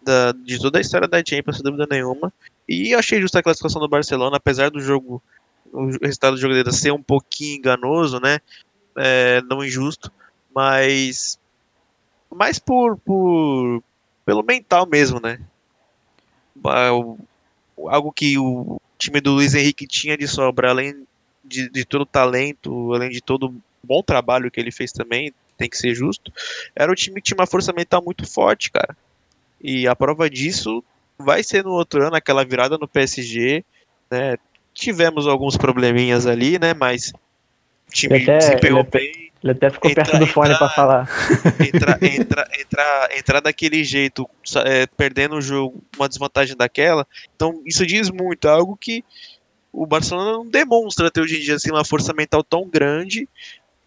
[0.00, 2.32] da- de toda a história da Champions, sem dúvida nenhuma.
[2.68, 5.20] E achei justa a classificação do Barcelona, apesar do jogo,
[5.72, 8.38] o resultado do jogo dele ser um pouquinho enganoso, né?
[8.96, 10.12] É, não injusto,
[10.54, 11.36] mas
[12.30, 13.82] mais por, por
[14.24, 15.40] pelo mental mesmo, né?
[17.88, 21.06] Algo que o time do Luiz Henrique tinha de sobra, além
[21.44, 25.32] de, de todo o talento, além de todo o bom trabalho que ele fez também,
[25.56, 26.32] tem que ser justo,
[26.74, 28.96] era o time que tinha uma força mental muito forte, cara.
[29.60, 30.84] E a prova disso
[31.18, 33.64] vai ser no outro ano, aquela virada no PSG,
[34.10, 34.36] né?
[34.72, 36.74] Tivemos alguns probleminhas ali, né?
[36.74, 37.12] Mas
[37.88, 39.27] o time até- desempenhou bem.
[39.42, 41.08] Ele até ficou Entra- perto do fone entra- para falar.
[41.64, 44.28] Entrar, entrar, entrar, entrar daquele jeito,
[44.64, 47.06] é, perdendo o jogo, uma desvantagem daquela.
[47.36, 48.48] Então, isso diz muito.
[48.48, 49.04] É algo que
[49.72, 53.28] o Barcelona não demonstra até hoje em dia assim, uma força mental tão grande.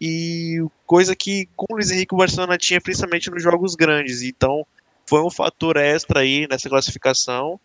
[0.00, 4.22] E coisa que com o Luiz Henrique o Barcelona tinha principalmente nos jogos grandes.
[4.22, 4.66] Então,
[5.06, 7.60] foi um fator extra aí nessa classificação.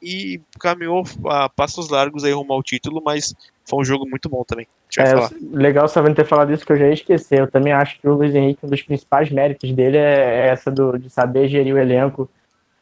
[0.00, 3.34] E caminhou a passos largos aí rumo ao título, mas
[3.68, 4.66] foi um jogo muito bom também.
[4.98, 5.12] É,
[5.56, 7.40] legal o Savani ter falado isso que eu já ia esquecer.
[7.40, 10.98] Eu também acho que o Luiz Henrique, um dos principais méritos dele é essa do,
[10.98, 12.28] de saber gerir o elenco.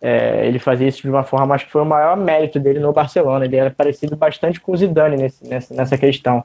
[0.00, 2.92] É, ele fazia isso de uma forma, acho que foi o maior mérito dele no
[2.92, 3.44] Barcelona.
[3.44, 6.44] Ele era parecido bastante com o Zidane nesse, nessa, nessa questão.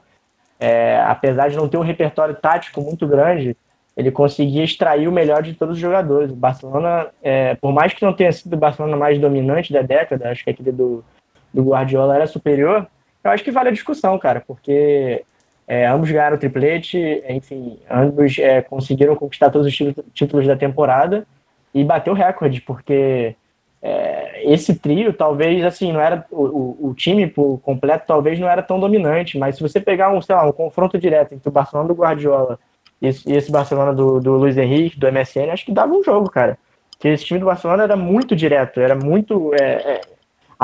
[0.58, 3.56] É, apesar de não ter um repertório tático muito grande,
[3.96, 6.30] ele conseguia extrair o melhor de todos os jogadores.
[6.30, 10.30] O Barcelona, é, por mais que não tenha sido o Barcelona mais dominante da década,
[10.30, 11.04] acho que aquele do,
[11.52, 12.86] do Guardiola era superior,
[13.24, 15.24] eu acho que vale a discussão, cara, porque
[15.66, 19.74] é, ambos ganharam o triplete, enfim, ambos é, conseguiram conquistar todos os
[20.12, 21.26] títulos- da temporada
[21.74, 23.34] e bateu recorde, porque
[23.80, 28.62] é, esse trio talvez, assim, não era o, o- time por completo talvez não era
[28.62, 31.88] tão dominante, mas se você pegar um, sei lá, um confronto direto entre o Barcelona
[31.88, 32.58] do Guardiola
[33.00, 36.02] e esse, e esse Barcelona do, do Luiz Henrique, do MSN, acho que dava um
[36.04, 36.56] jogo, cara.
[36.92, 39.52] Porque esse time do Barcelona era muito direto, era muito.
[39.54, 40.00] é, é,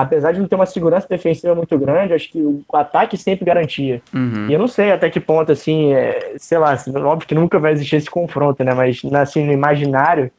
[0.03, 4.01] apesar de não ter uma segurança defensiva muito grande, acho que o ataque sempre garantia.
[4.15, 4.47] Uhum.
[4.49, 7.59] E eu não sei até que ponto, assim, é, sei lá, assim, óbvio que nunca
[7.59, 8.73] vai existir esse confronto, né?
[8.75, 10.31] Mas assim, no imaginário,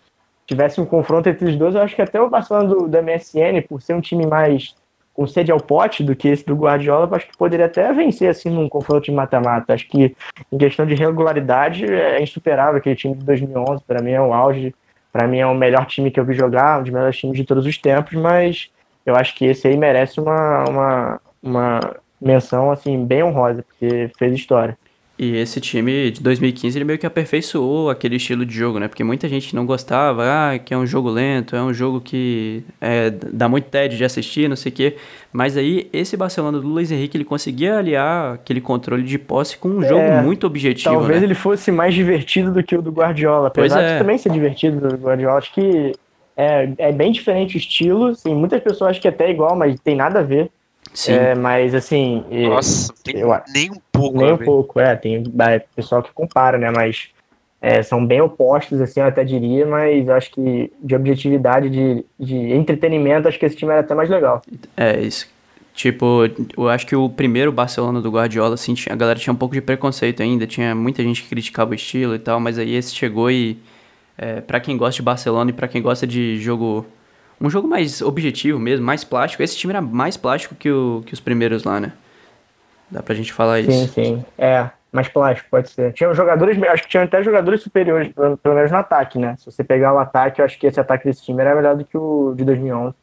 [0.46, 3.82] tivesse um confronto entre os dois, eu acho que até o Barcelona do, MSN, por
[3.82, 4.76] ser um time mais
[5.14, 8.30] com sede ao pote do que esse do Guardiola, eu acho que poderia até vencer
[8.30, 9.74] assim num confronto de mata-mata.
[9.74, 10.16] Acho que
[10.50, 14.74] em questão de regularidade é insuperável aquele time de 2011, para mim é o auge,
[15.12, 17.44] para mim é o melhor time que eu vi jogar, um dos melhores times de
[17.44, 18.70] todos os tempos, mas
[19.06, 21.80] eu acho que esse aí merece uma, uma, uma
[22.22, 24.78] menção assim bem honrosa, porque fez história.
[25.20, 28.88] E esse time de 2015 ele meio que aperfeiçoou aquele estilo de jogo, né?
[28.88, 32.64] Porque muita gente não gostava, ah, que é um jogo lento, é um jogo que
[32.80, 34.96] é, dá muito tédio de assistir, não sei o quê.
[35.34, 39.68] Mas aí esse Barcelona do Luiz Henrique ele conseguia aliar aquele controle de posse com
[39.68, 40.96] um jogo é, muito objetivo.
[40.96, 41.28] Talvez né?
[41.28, 43.94] ele fosse mais divertido do que o do Guardiola, apesar é.
[43.94, 45.38] de também ser divertido do Guardiola.
[45.38, 45.92] Acho que
[46.40, 48.08] é, é bem diferente o estilo.
[48.08, 50.50] Assim, muitas pessoas acham que é até igual, mas tem nada a ver.
[50.94, 51.12] Sim.
[51.12, 52.24] É, mas assim.
[52.48, 54.18] Nossa, tem eu, nem um pouco.
[54.18, 54.96] Nem um pouco, é.
[54.96, 56.72] Tem é, pessoal que compara, né?
[56.72, 57.10] Mas
[57.62, 62.06] é, são bem opostos, assim, eu até diria, mas eu acho que de objetividade, de,
[62.18, 64.42] de entretenimento, acho que esse time era até mais legal.
[64.78, 65.28] É, isso.
[65.74, 66.24] Tipo,
[66.58, 69.54] eu acho que o primeiro Barcelona do Guardiola, assim, tinha, a galera tinha um pouco
[69.54, 72.96] de preconceito ainda, tinha muita gente que criticava o estilo e tal, mas aí esse
[72.96, 73.58] chegou e,
[74.22, 76.86] é, para quem gosta de Barcelona e para quem gosta de jogo
[77.40, 79.42] um jogo mais objetivo mesmo, mais plástico.
[79.42, 81.94] Esse time era mais plástico que, o, que os primeiros lá, né?
[82.92, 83.94] Dá pra gente falar sim, isso.
[83.94, 84.26] Sim, sim.
[84.38, 85.94] É, mais plástico, pode ser.
[85.94, 88.12] Tinha jogadores, acho que tinha até jogadores superiores,
[88.44, 89.38] pelo menos no ataque, né?
[89.38, 91.86] Se você pegar o ataque, eu acho que esse ataque desse time era melhor do
[91.86, 92.94] que o de 2011.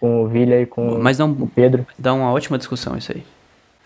[0.00, 1.86] Com o Villa e com Mas dá um, o Pedro.
[1.96, 3.22] Dá uma ótima discussão isso aí.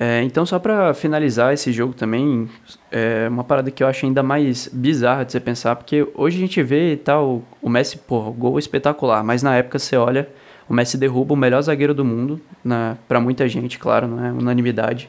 [0.01, 2.49] É, então, só para finalizar esse jogo também,
[2.91, 6.41] é uma parada que eu acho ainda mais bizarra de você pensar, porque hoje a
[6.41, 10.29] gente vê tal, o Messi, pô, gol espetacular, mas na época você olha,
[10.69, 14.33] o Messi derruba o melhor zagueiro do mundo, na, pra muita gente, claro, não é
[14.33, 15.09] unanimidade,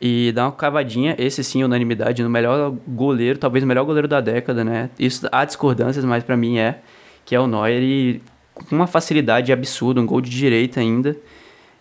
[0.00, 4.20] e dá uma cavadinha, esse sim, unanimidade, no melhor goleiro, talvez o melhor goleiro da
[4.20, 4.90] década, né?
[4.98, 6.78] Isso há discordâncias, mas para mim é,
[7.24, 8.22] que é o Neuer, e
[8.54, 11.16] com uma facilidade absurda, um gol de direita ainda,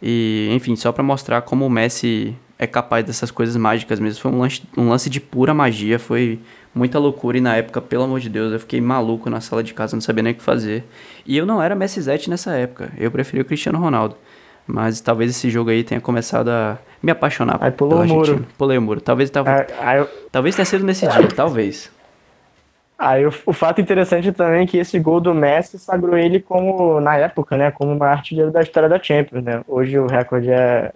[0.02, 4.22] e, enfim, só para mostrar como o Messi é capaz dessas coisas mágicas mesmo.
[4.22, 6.40] Foi um lance, um lance de pura magia, foi
[6.74, 7.38] muita loucura.
[7.38, 10.02] E na época, pelo amor de Deus, eu fiquei maluco na sala de casa, não
[10.02, 10.84] sabia nem o que fazer.
[11.26, 14.16] E eu não era Messi Zete nessa época, eu preferi o Cristiano Ronaldo.
[14.68, 18.38] Mas talvez esse jogo aí tenha começado a me apaixonar aí pulou pela o Argentina.
[18.38, 18.48] Muro.
[18.58, 19.02] Pulei o muro.
[19.02, 20.08] Talvez, talvez, aí, eu...
[20.32, 21.92] talvez tenha sido nesse dia, talvez.
[23.02, 27.02] Aí o, o, fato interessante também é que esse gol do Messi sagrou ele como,
[27.02, 29.64] na época, né, como o maior artilheiro da história da Champions, né?
[29.68, 30.94] Hoje o recorde é,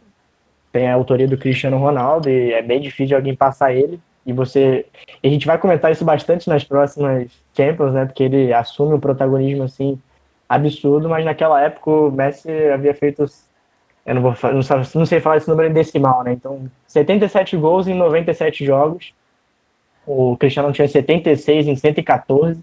[0.72, 4.00] tem a autoria do Cristiano Ronaldo e é bem difícil alguém passar ele.
[4.24, 4.86] E você,
[5.24, 7.28] e a gente vai comentar isso bastante nas próximas
[7.58, 8.06] Champions, né?
[8.06, 10.00] Porque ele assume um protagonismo assim
[10.48, 13.26] absurdo, mas naquela época o Messi havia feito
[14.06, 14.36] eu não vou
[14.94, 16.34] não, sei falar esse número em decimal, né?
[16.34, 19.12] Então, 77 gols em 97 jogos
[20.06, 22.62] o Cristiano tinha 76 em 114.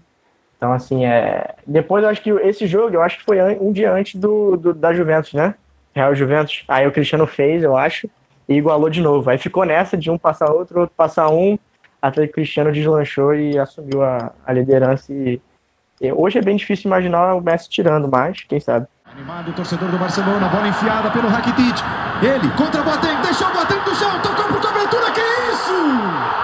[0.57, 1.55] Então, assim, é.
[1.67, 4.73] Depois eu acho que esse jogo, eu acho que foi um dia antes do, do
[4.73, 5.55] da Juventus, né?
[5.93, 6.63] Real Juventus.
[6.67, 8.09] Aí o Cristiano fez, eu acho,
[8.47, 9.29] e igualou de novo.
[9.29, 11.57] Aí ficou nessa de um passar outro, outro passar um,
[12.01, 15.11] até que Cristiano deslanchou e assumiu a, a liderança.
[15.13, 15.39] E,
[16.01, 18.87] e, hoje é bem difícil imaginar o Messi tirando, mas quem sabe.
[19.05, 21.77] Animado o torcedor do Barcelona, bola enfiada pelo Rakitic.
[22.21, 25.21] Ele contra o Boateng, deixou o Boateng do chão, tocou por cobertura, que
[25.51, 26.43] isso?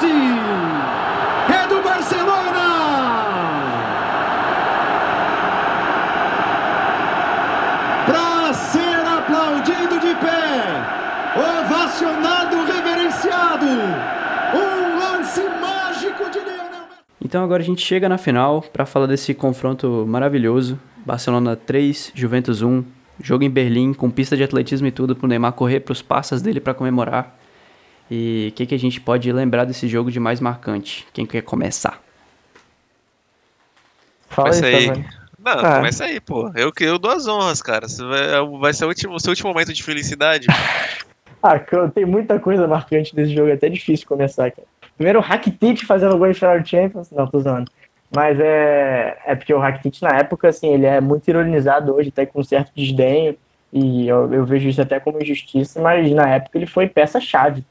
[0.00, 0.40] Messi!
[1.52, 2.68] É do Barcelona!
[8.06, 10.82] Para ser aplaudido de pé,
[11.36, 17.19] ovacionado, reverenciado, um lance mágico de Lionel Messi.
[17.30, 20.76] Então agora a gente chega na final para falar desse confronto maravilhoso.
[21.06, 22.82] Barcelona 3, Juventus 1.
[23.22, 26.58] Jogo em Berlim, com pista de atletismo e tudo, pro Neymar correr pros passas dele
[26.58, 27.38] para comemorar.
[28.10, 31.06] E o que, que a gente pode lembrar desse jogo de mais marcante?
[31.12, 32.02] Quem quer começar?
[34.28, 34.90] Fala começa aí.
[34.90, 35.04] aí.
[35.38, 35.76] Não, ah.
[35.76, 36.50] começa aí, pô.
[36.56, 37.86] Eu, eu dou as honras, cara.
[37.86, 40.48] Vai, vai ser o, último, o seu último momento de felicidade.
[41.40, 41.60] ah,
[41.94, 44.66] tem muita coisa marcante desse jogo, é até difícil começar, cara.
[45.00, 47.10] Primeiro o Rakitic fazendo gol em final de Champions.
[47.10, 47.70] Não, tô usando.
[48.14, 52.26] Mas é, é porque o Rakitic na época, assim, ele é muito ironizado hoje, até
[52.26, 53.34] com um certo desdenho.
[53.72, 57.64] E eu, eu vejo isso até como injustiça, mas na época ele foi peça-chave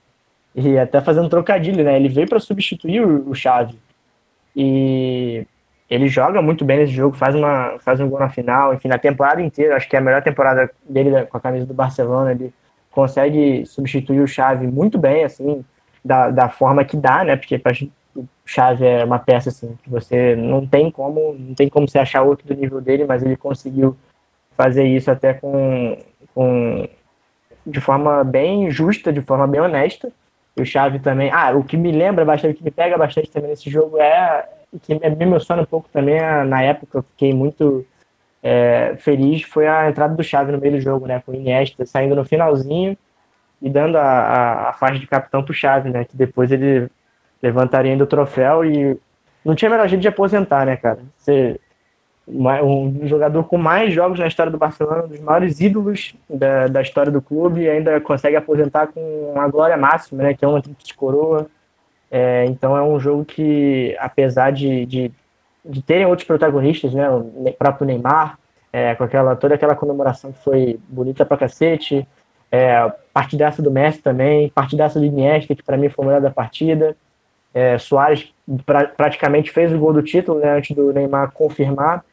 [0.56, 1.98] e até fazendo trocadilho, né?
[1.98, 3.78] Ele veio para substituir o, o Xavi.
[4.56, 5.46] E
[5.88, 8.98] ele joga muito bem nesse jogo, faz, uma, faz um gol na final, enfim, na
[8.98, 12.52] temporada inteira, acho que é a melhor temporada dele com a camisa do Barcelona, ele
[12.90, 15.64] consegue substituir o Xavi muito bem, assim,
[16.04, 17.62] da, da forma que dá, né, porque
[18.46, 22.24] Xavi é uma peça, assim, que você não tem como, não tem como você achar
[22.24, 23.96] outro do nível dele, mas ele conseguiu
[24.52, 25.98] fazer isso até com,
[26.34, 26.88] com
[27.66, 30.12] de forma bem justa, de forma bem honesta,
[30.58, 31.30] O Chave também.
[31.32, 34.48] Ah, o que me lembra bastante, o que me pega bastante também nesse jogo é.
[34.84, 37.86] Que me emociona um pouco também, é, na época eu fiquei muito
[38.44, 41.22] é, feliz, foi a entrada do Chave no meio do jogo, né?
[41.26, 42.98] Com o Iniesta saindo no finalzinho
[43.62, 46.06] e dando a, a, a faixa de capitão pro Chave, né?
[46.06, 46.90] Que depois ele
[47.42, 48.98] levantaria ainda o troféu e
[49.44, 51.00] não tinha melhor jeito de aposentar, né, cara?
[51.18, 51.60] Você,
[52.28, 56.82] um jogador com mais jogos na história do Barcelona, um dos maiores ídolos da, da
[56.82, 60.34] história do clube, e ainda consegue aposentar com uma glória máxima, né?
[60.34, 61.48] Que é uma tríplice coroa.
[62.12, 65.12] É, então é um jogo que, apesar de, de,
[65.64, 67.10] de, terem outros protagonistas, né?
[67.10, 68.38] O próprio Neymar,
[68.72, 72.08] é, com aquela, toda aquela comemoração que foi bonita pra cacete,
[72.52, 76.32] é, partidaça do Messi também, partidaça do Iniesta, que para mim foi o melhor da
[76.32, 76.96] partida.
[77.54, 78.34] É, Soares
[78.66, 82.06] pra, praticamente fez o gol do título né, antes do Neymar confirmar.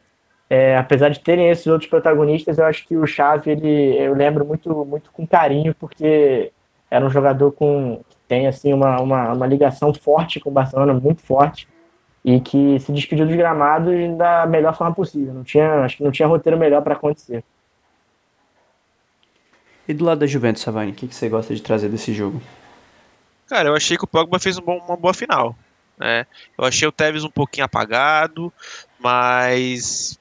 [0.49, 4.45] É, apesar de terem esses outros protagonistas, eu acho que o Xavi, ele, eu lembro
[4.45, 6.51] muito, muito com carinho, porque
[6.91, 10.93] era um jogador com que tem assim uma, uma, uma ligação forte com o Barcelona,
[10.93, 11.69] muito forte,
[12.23, 15.33] e que se despediu dos gramados da melhor forma possível.
[15.33, 17.45] Não tinha, acho que não tinha roteiro melhor para acontecer.
[19.87, 22.41] E do lado da Juventus, Savani, o que, que você gosta de trazer desse jogo?
[23.47, 25.55] Cara, eu achei que o Pogba fez um bom, uma boa final.
[25.97, 26.27] Né?
[26.57, 28.51] Eu achei o Tevez um pouquinho apagado,
[28.99, 30.19] mas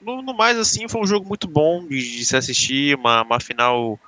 [0.00, 3.40] no, no mais assim foi um jogo muito bom de, de se assistir, uma, uma
[3.40, 3.98] final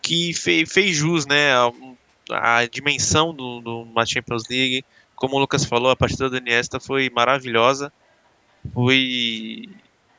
[0.00, 4.84] que fez, fez jus, né, a, a dimensão do, do uma Champions League.
[5.14, 7.92] Como o Lucas falou, a partida do Iniesta foi maravilhosa,
[8.72, 9.68] foi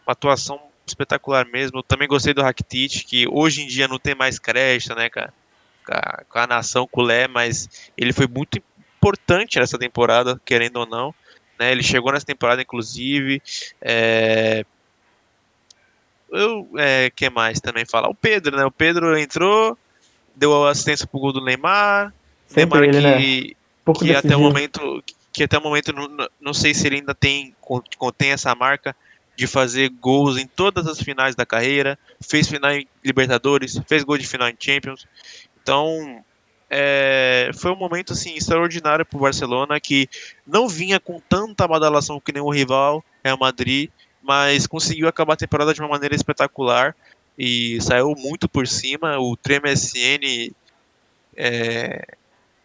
[0.06, 1.80] uma atuação espetacular mesmo.
[1.80, 5.34] Eu também gostei do Rakitic, que hoje em dia não tem mais crédito, né, cara?
[5.90, 8.62] a, com a nação culé, mas ele foi muito
[8.98, 11.14] importante nessa temporada, querendo ou não.
[11.60, 11.72] Né?
[11.72, 13.42] Ele chegou nessa temporada, inclusive.
[13.82, 14.66] É...
[16.32, 18.08] Eu, é, que mais também falar?
[18.08, 18.64] O Pedro, né?
[18.64, 19.78] O Pedro entrou,
[20.36, 22.14] deu assistência pro gol do Neymar.
[22.46, 23.56] Sempre Neymar ele, que,
[23.88, 23.94] né?
[23.96, 27.56] que até o momento que até o momento não, não sei se ele ainda tem
[27.98, 28.96] contém essa marca
[29.40, 34.18] de fazer gols em todas as finais da carreira, fez final em Libertadores, fez gol
[34.18, 35.08] de final em Champions.
[35.64, 36.22] Então,
[36.70, 40.10] é, foi um momento assim extraordinário para o Barcelona que
[40.46, 43.90] não vinha com tanta badalação que nem o rival Real Madrid,
[44.22, 46.94] mas conseguiu acabar a temporada de uma maneira espetacular
[47.38, 49.18] e saiu muito por cima.
[49.20, 50.54] O Trem SN
[51.38, 52.06] é,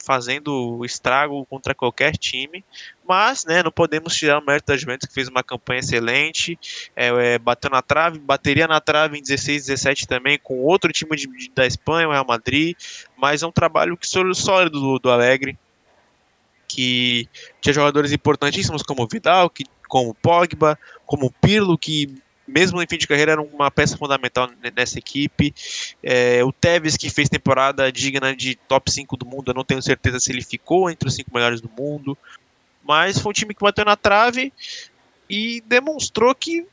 [0.05, 2.65] fazendo estrago contra qualquer time,
[3.07, 6.59] mas né, não podemos tirar o mérito da Juventus que fez uma campanha excelente,
[6.95, 11.17] é, é, bateu na trave, bateria na trave em 16, 17 também com outro time
[11.17, 12.77] de, de, da Espanha, o Real Madrid,
[13.17, 15.59] mas é um trabalho que sólido do, do Alegre,
[16.67, 17.29] que
[17.61, 22.81] tinha jogadores importantíssimos como o Vidal, que, como o Pogba, como o Pirlo, que mesmo
[22.81, 25.55] no fim de carreira, era uma peça fundamental nessa equipe.
[26.03, 29.83] É, o Tevez, que fez temporada digna de top 5 do mundo, eu não tenho
[29.83, 32.17] certeza se ele ficou entre os 5 melhores do mundo.
[32.83, 34.53] Mas foi um time que bateu na trave
[35.29, 36.67] e demonstrou que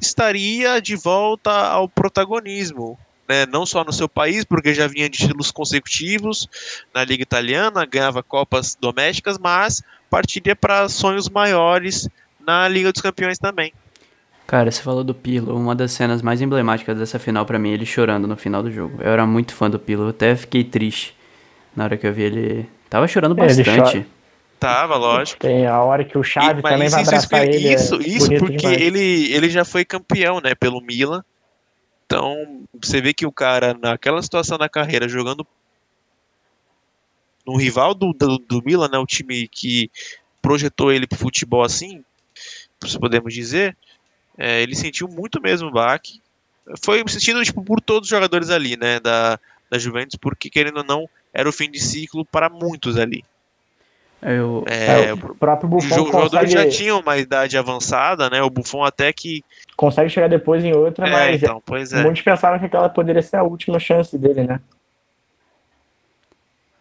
[0.00, 2.98] estaria de volta ao protagonismo.
[3.28, 6.48] Né, não só no seu país, porque já vinha de títulos consecutivos
[6.94, 12.08] na Liga Italiana, ganhava Copas domésticas, mas partiria para sonhos maiores
[12.40, 13.70] na Liga dos Campeões também.
[14.48, 17.84] Cara, você falou do Pilo, uma das cenas mais emblemáticas dessa final para mim, ele
[17.84, 18.96] chorando no final do jogo.
[18.98, 21.14] Eu era muito fã do Pilo, eu até fiquei triste
[21.76, 22.68] na hora que eu vi ele.
[22.88, 24.06] Tava chorando bastante.
[24.58, 25.38] Tava, lógico.
[25.38, 27.74] Tem a hora que o Xavi e, também vai abraçar isso, ele.
[27.74, 31.22] Isso, é isso porque ele, ele já foi campeão, né, pelo Milan.
[32.06, 35.46] Então, você vê que o cara, naquela situação da carreira, jogando
[37.46, 39.90] no rival do, do, do Milan, né, o time que
[40.40, 42.02] projetou ele pro futebol assim,
[42.82, 43.76] se podemos dizer,
[44.38, 46.20] é, ele sentiu muito mesmo o baque.
[46.82, 49.38] Foi sentido tipo, por todos os jogadores ali, né, da,
[49.70, 53.24] da Juventus, porque querendo ou não, era o fim de ciclo para muitos ali.
[54.20, 58.42] Eu, é, é, o próprio Buffon os jogadores já tinham uma idade avançada, né?
[58.42, 59.44] O Buffon até que
[59.76, 62.02] consegue chegar depois em outra, é, mas então, pois é.
[62.02, 64.60] muitos pensaram que aquela poderia ser a última chance dele, né?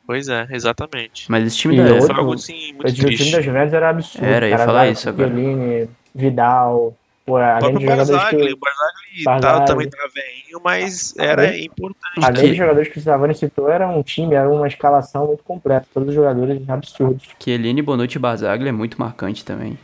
[0.08, 1.30] Pois é, exatamente.
[1.30, 3.90] Mas esse time E da outro- Foi algo assim muito o time da Juventus era
[3.90, 4.26] absurdo.
[4.26, 5.28] Era, ia falar isso agora.
[5.30, 6.96] Chiellini, Vidal,
[7.28, 9.60] pô, O além próprio de jogadores Barzagli, que, o Barzagli Barzagli.
[9.60, 12.26] tá, também tá veinho, mas era Além- importante.
[12.26, 15.44] além que- de jogadores que o Savani citou, era um time, era uma escalação muito
[15.44, 15.86] completa.
[15.94, 17.24] Todos os jogadores absurdos.
[17.40, 19.78] Chiellini, Bonucci e Barzagli é muito marcante também.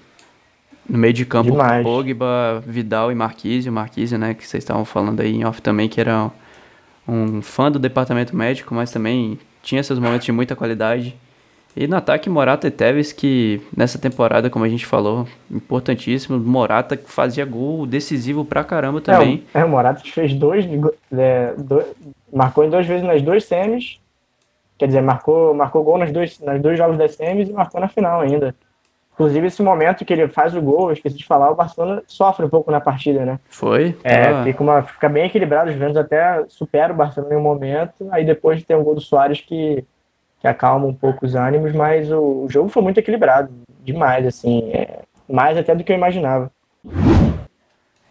[0.90, 1.84] No meio de campo, Demais.
[1.84, 3.70] Pogba, Vidal e Marquise.
[3.70, 6.30] O Marquise, né, que vocês estavam falando aí em off também, que era
[7.07, 11.15] um fã do departamento médico, mas também tinha seus momentos de muita qualidade.
[11.76, 16.38] E no ataque, Morata e Tevez, que nessa temporada, como a gente falou, importantíssimo.
[16.38, 19.44] Morata fazia gol decisivo pra caramba também.
[19.54, 20.66] É, o- é, o Morata fez dois,
[21.12, 21.88] é, dois-
[22.32, 24.00] marcou em duas vezes nas duas semis
[24.76, 27.88] Quer dizer, marcou, marcou gol nas dois, nas dois jogos das semis e marcou na
[27.88, 28.54] final ainda.
[29.14, 32.44] Inclusive, esse momento que ele faz o gol, eu esqueci de falar, o Barcelona sofre
[32.45, 33.40] um pouco na partida, né?
[33.50, 33.95] Foi?
[34.04, 37.41] É, Tava- fica, uma, fica bem equilibrado, os Juventus até supera o Barcelona em um
[37.41, 39.86] momento, aí depois tem um gol do Soares que,
[40.44, 43.49] que acalma um pouco os ânimos, mas o, o jogo foi muito equilibrado,
[43.82, 46.52] demais, assim, é, mais até do que eu imaginava.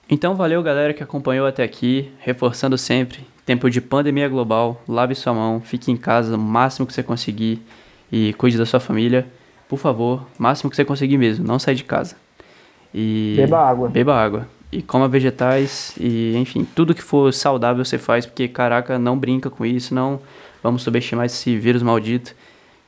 [0.09, 5.35] Então valeu galera que acompanhou até aqui, reforçando sempre, tempo de pandemia global, lave sua
[5.35, 7.63] mão, fique em casa o máximo que você conseguir
[8.11, 9.27] e cuide da sua família.
[9.69, 12.17] Por favor, máximo que você conseguir mesmo, não sai de casa.
[12.95, 13.89] E Beba água.
[13.91, 14.49] Beba água.
[14.71, 19.51] E coma vegetais e, enfim, tudo que for saudável você faz, porque caraca, não brinca
[19.51, 20.19] com isso, não
[20.63, 22.35] vamos subestimar esse vírus maldito,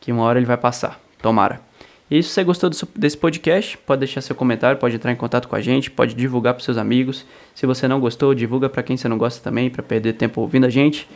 [0.01, 1.01] que uma hora ele vai passar.
[1.21, 1.61] Tomara.
[2.11, 5.57] E se você gostou desse- podcast, pode deixar seu comentário, pode entrar em contato com
[5.57, 7.25] a gente, pode divulgar para seus amigos.
[7.55, 10.67] Se você não gostou, divulga para quem você não gosta também, para perder tempo ouvindo
[10.67, 11.09] a gente.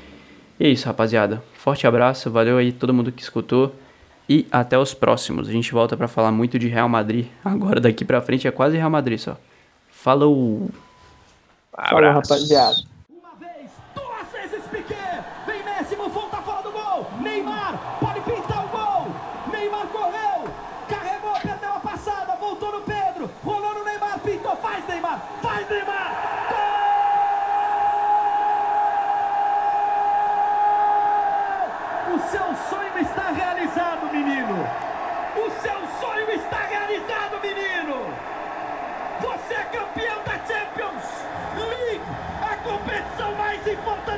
[0.59, 1.43] E é isso, rapaziada.
[1.55, 3.75] Forte abraço, valeu aí todo mundo que escutou.
[4.29, 5.49] E até os próximos.
[5.49, 7.27] A gente volta para falar muito de Real Madrid.
[7.45, 9.37] Agora daqui pra frente é quase Real Madrid só.
[9.91, 10.71] Falou!
[11.73, 12.77] Falou, rapaziada.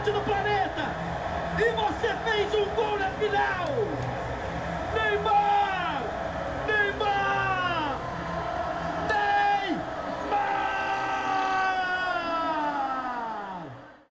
[0.01, 0.91] Importante do planeta.
[1.59, 3.67] E você fez um gol na final.
[4.95, 5.60] Neymar!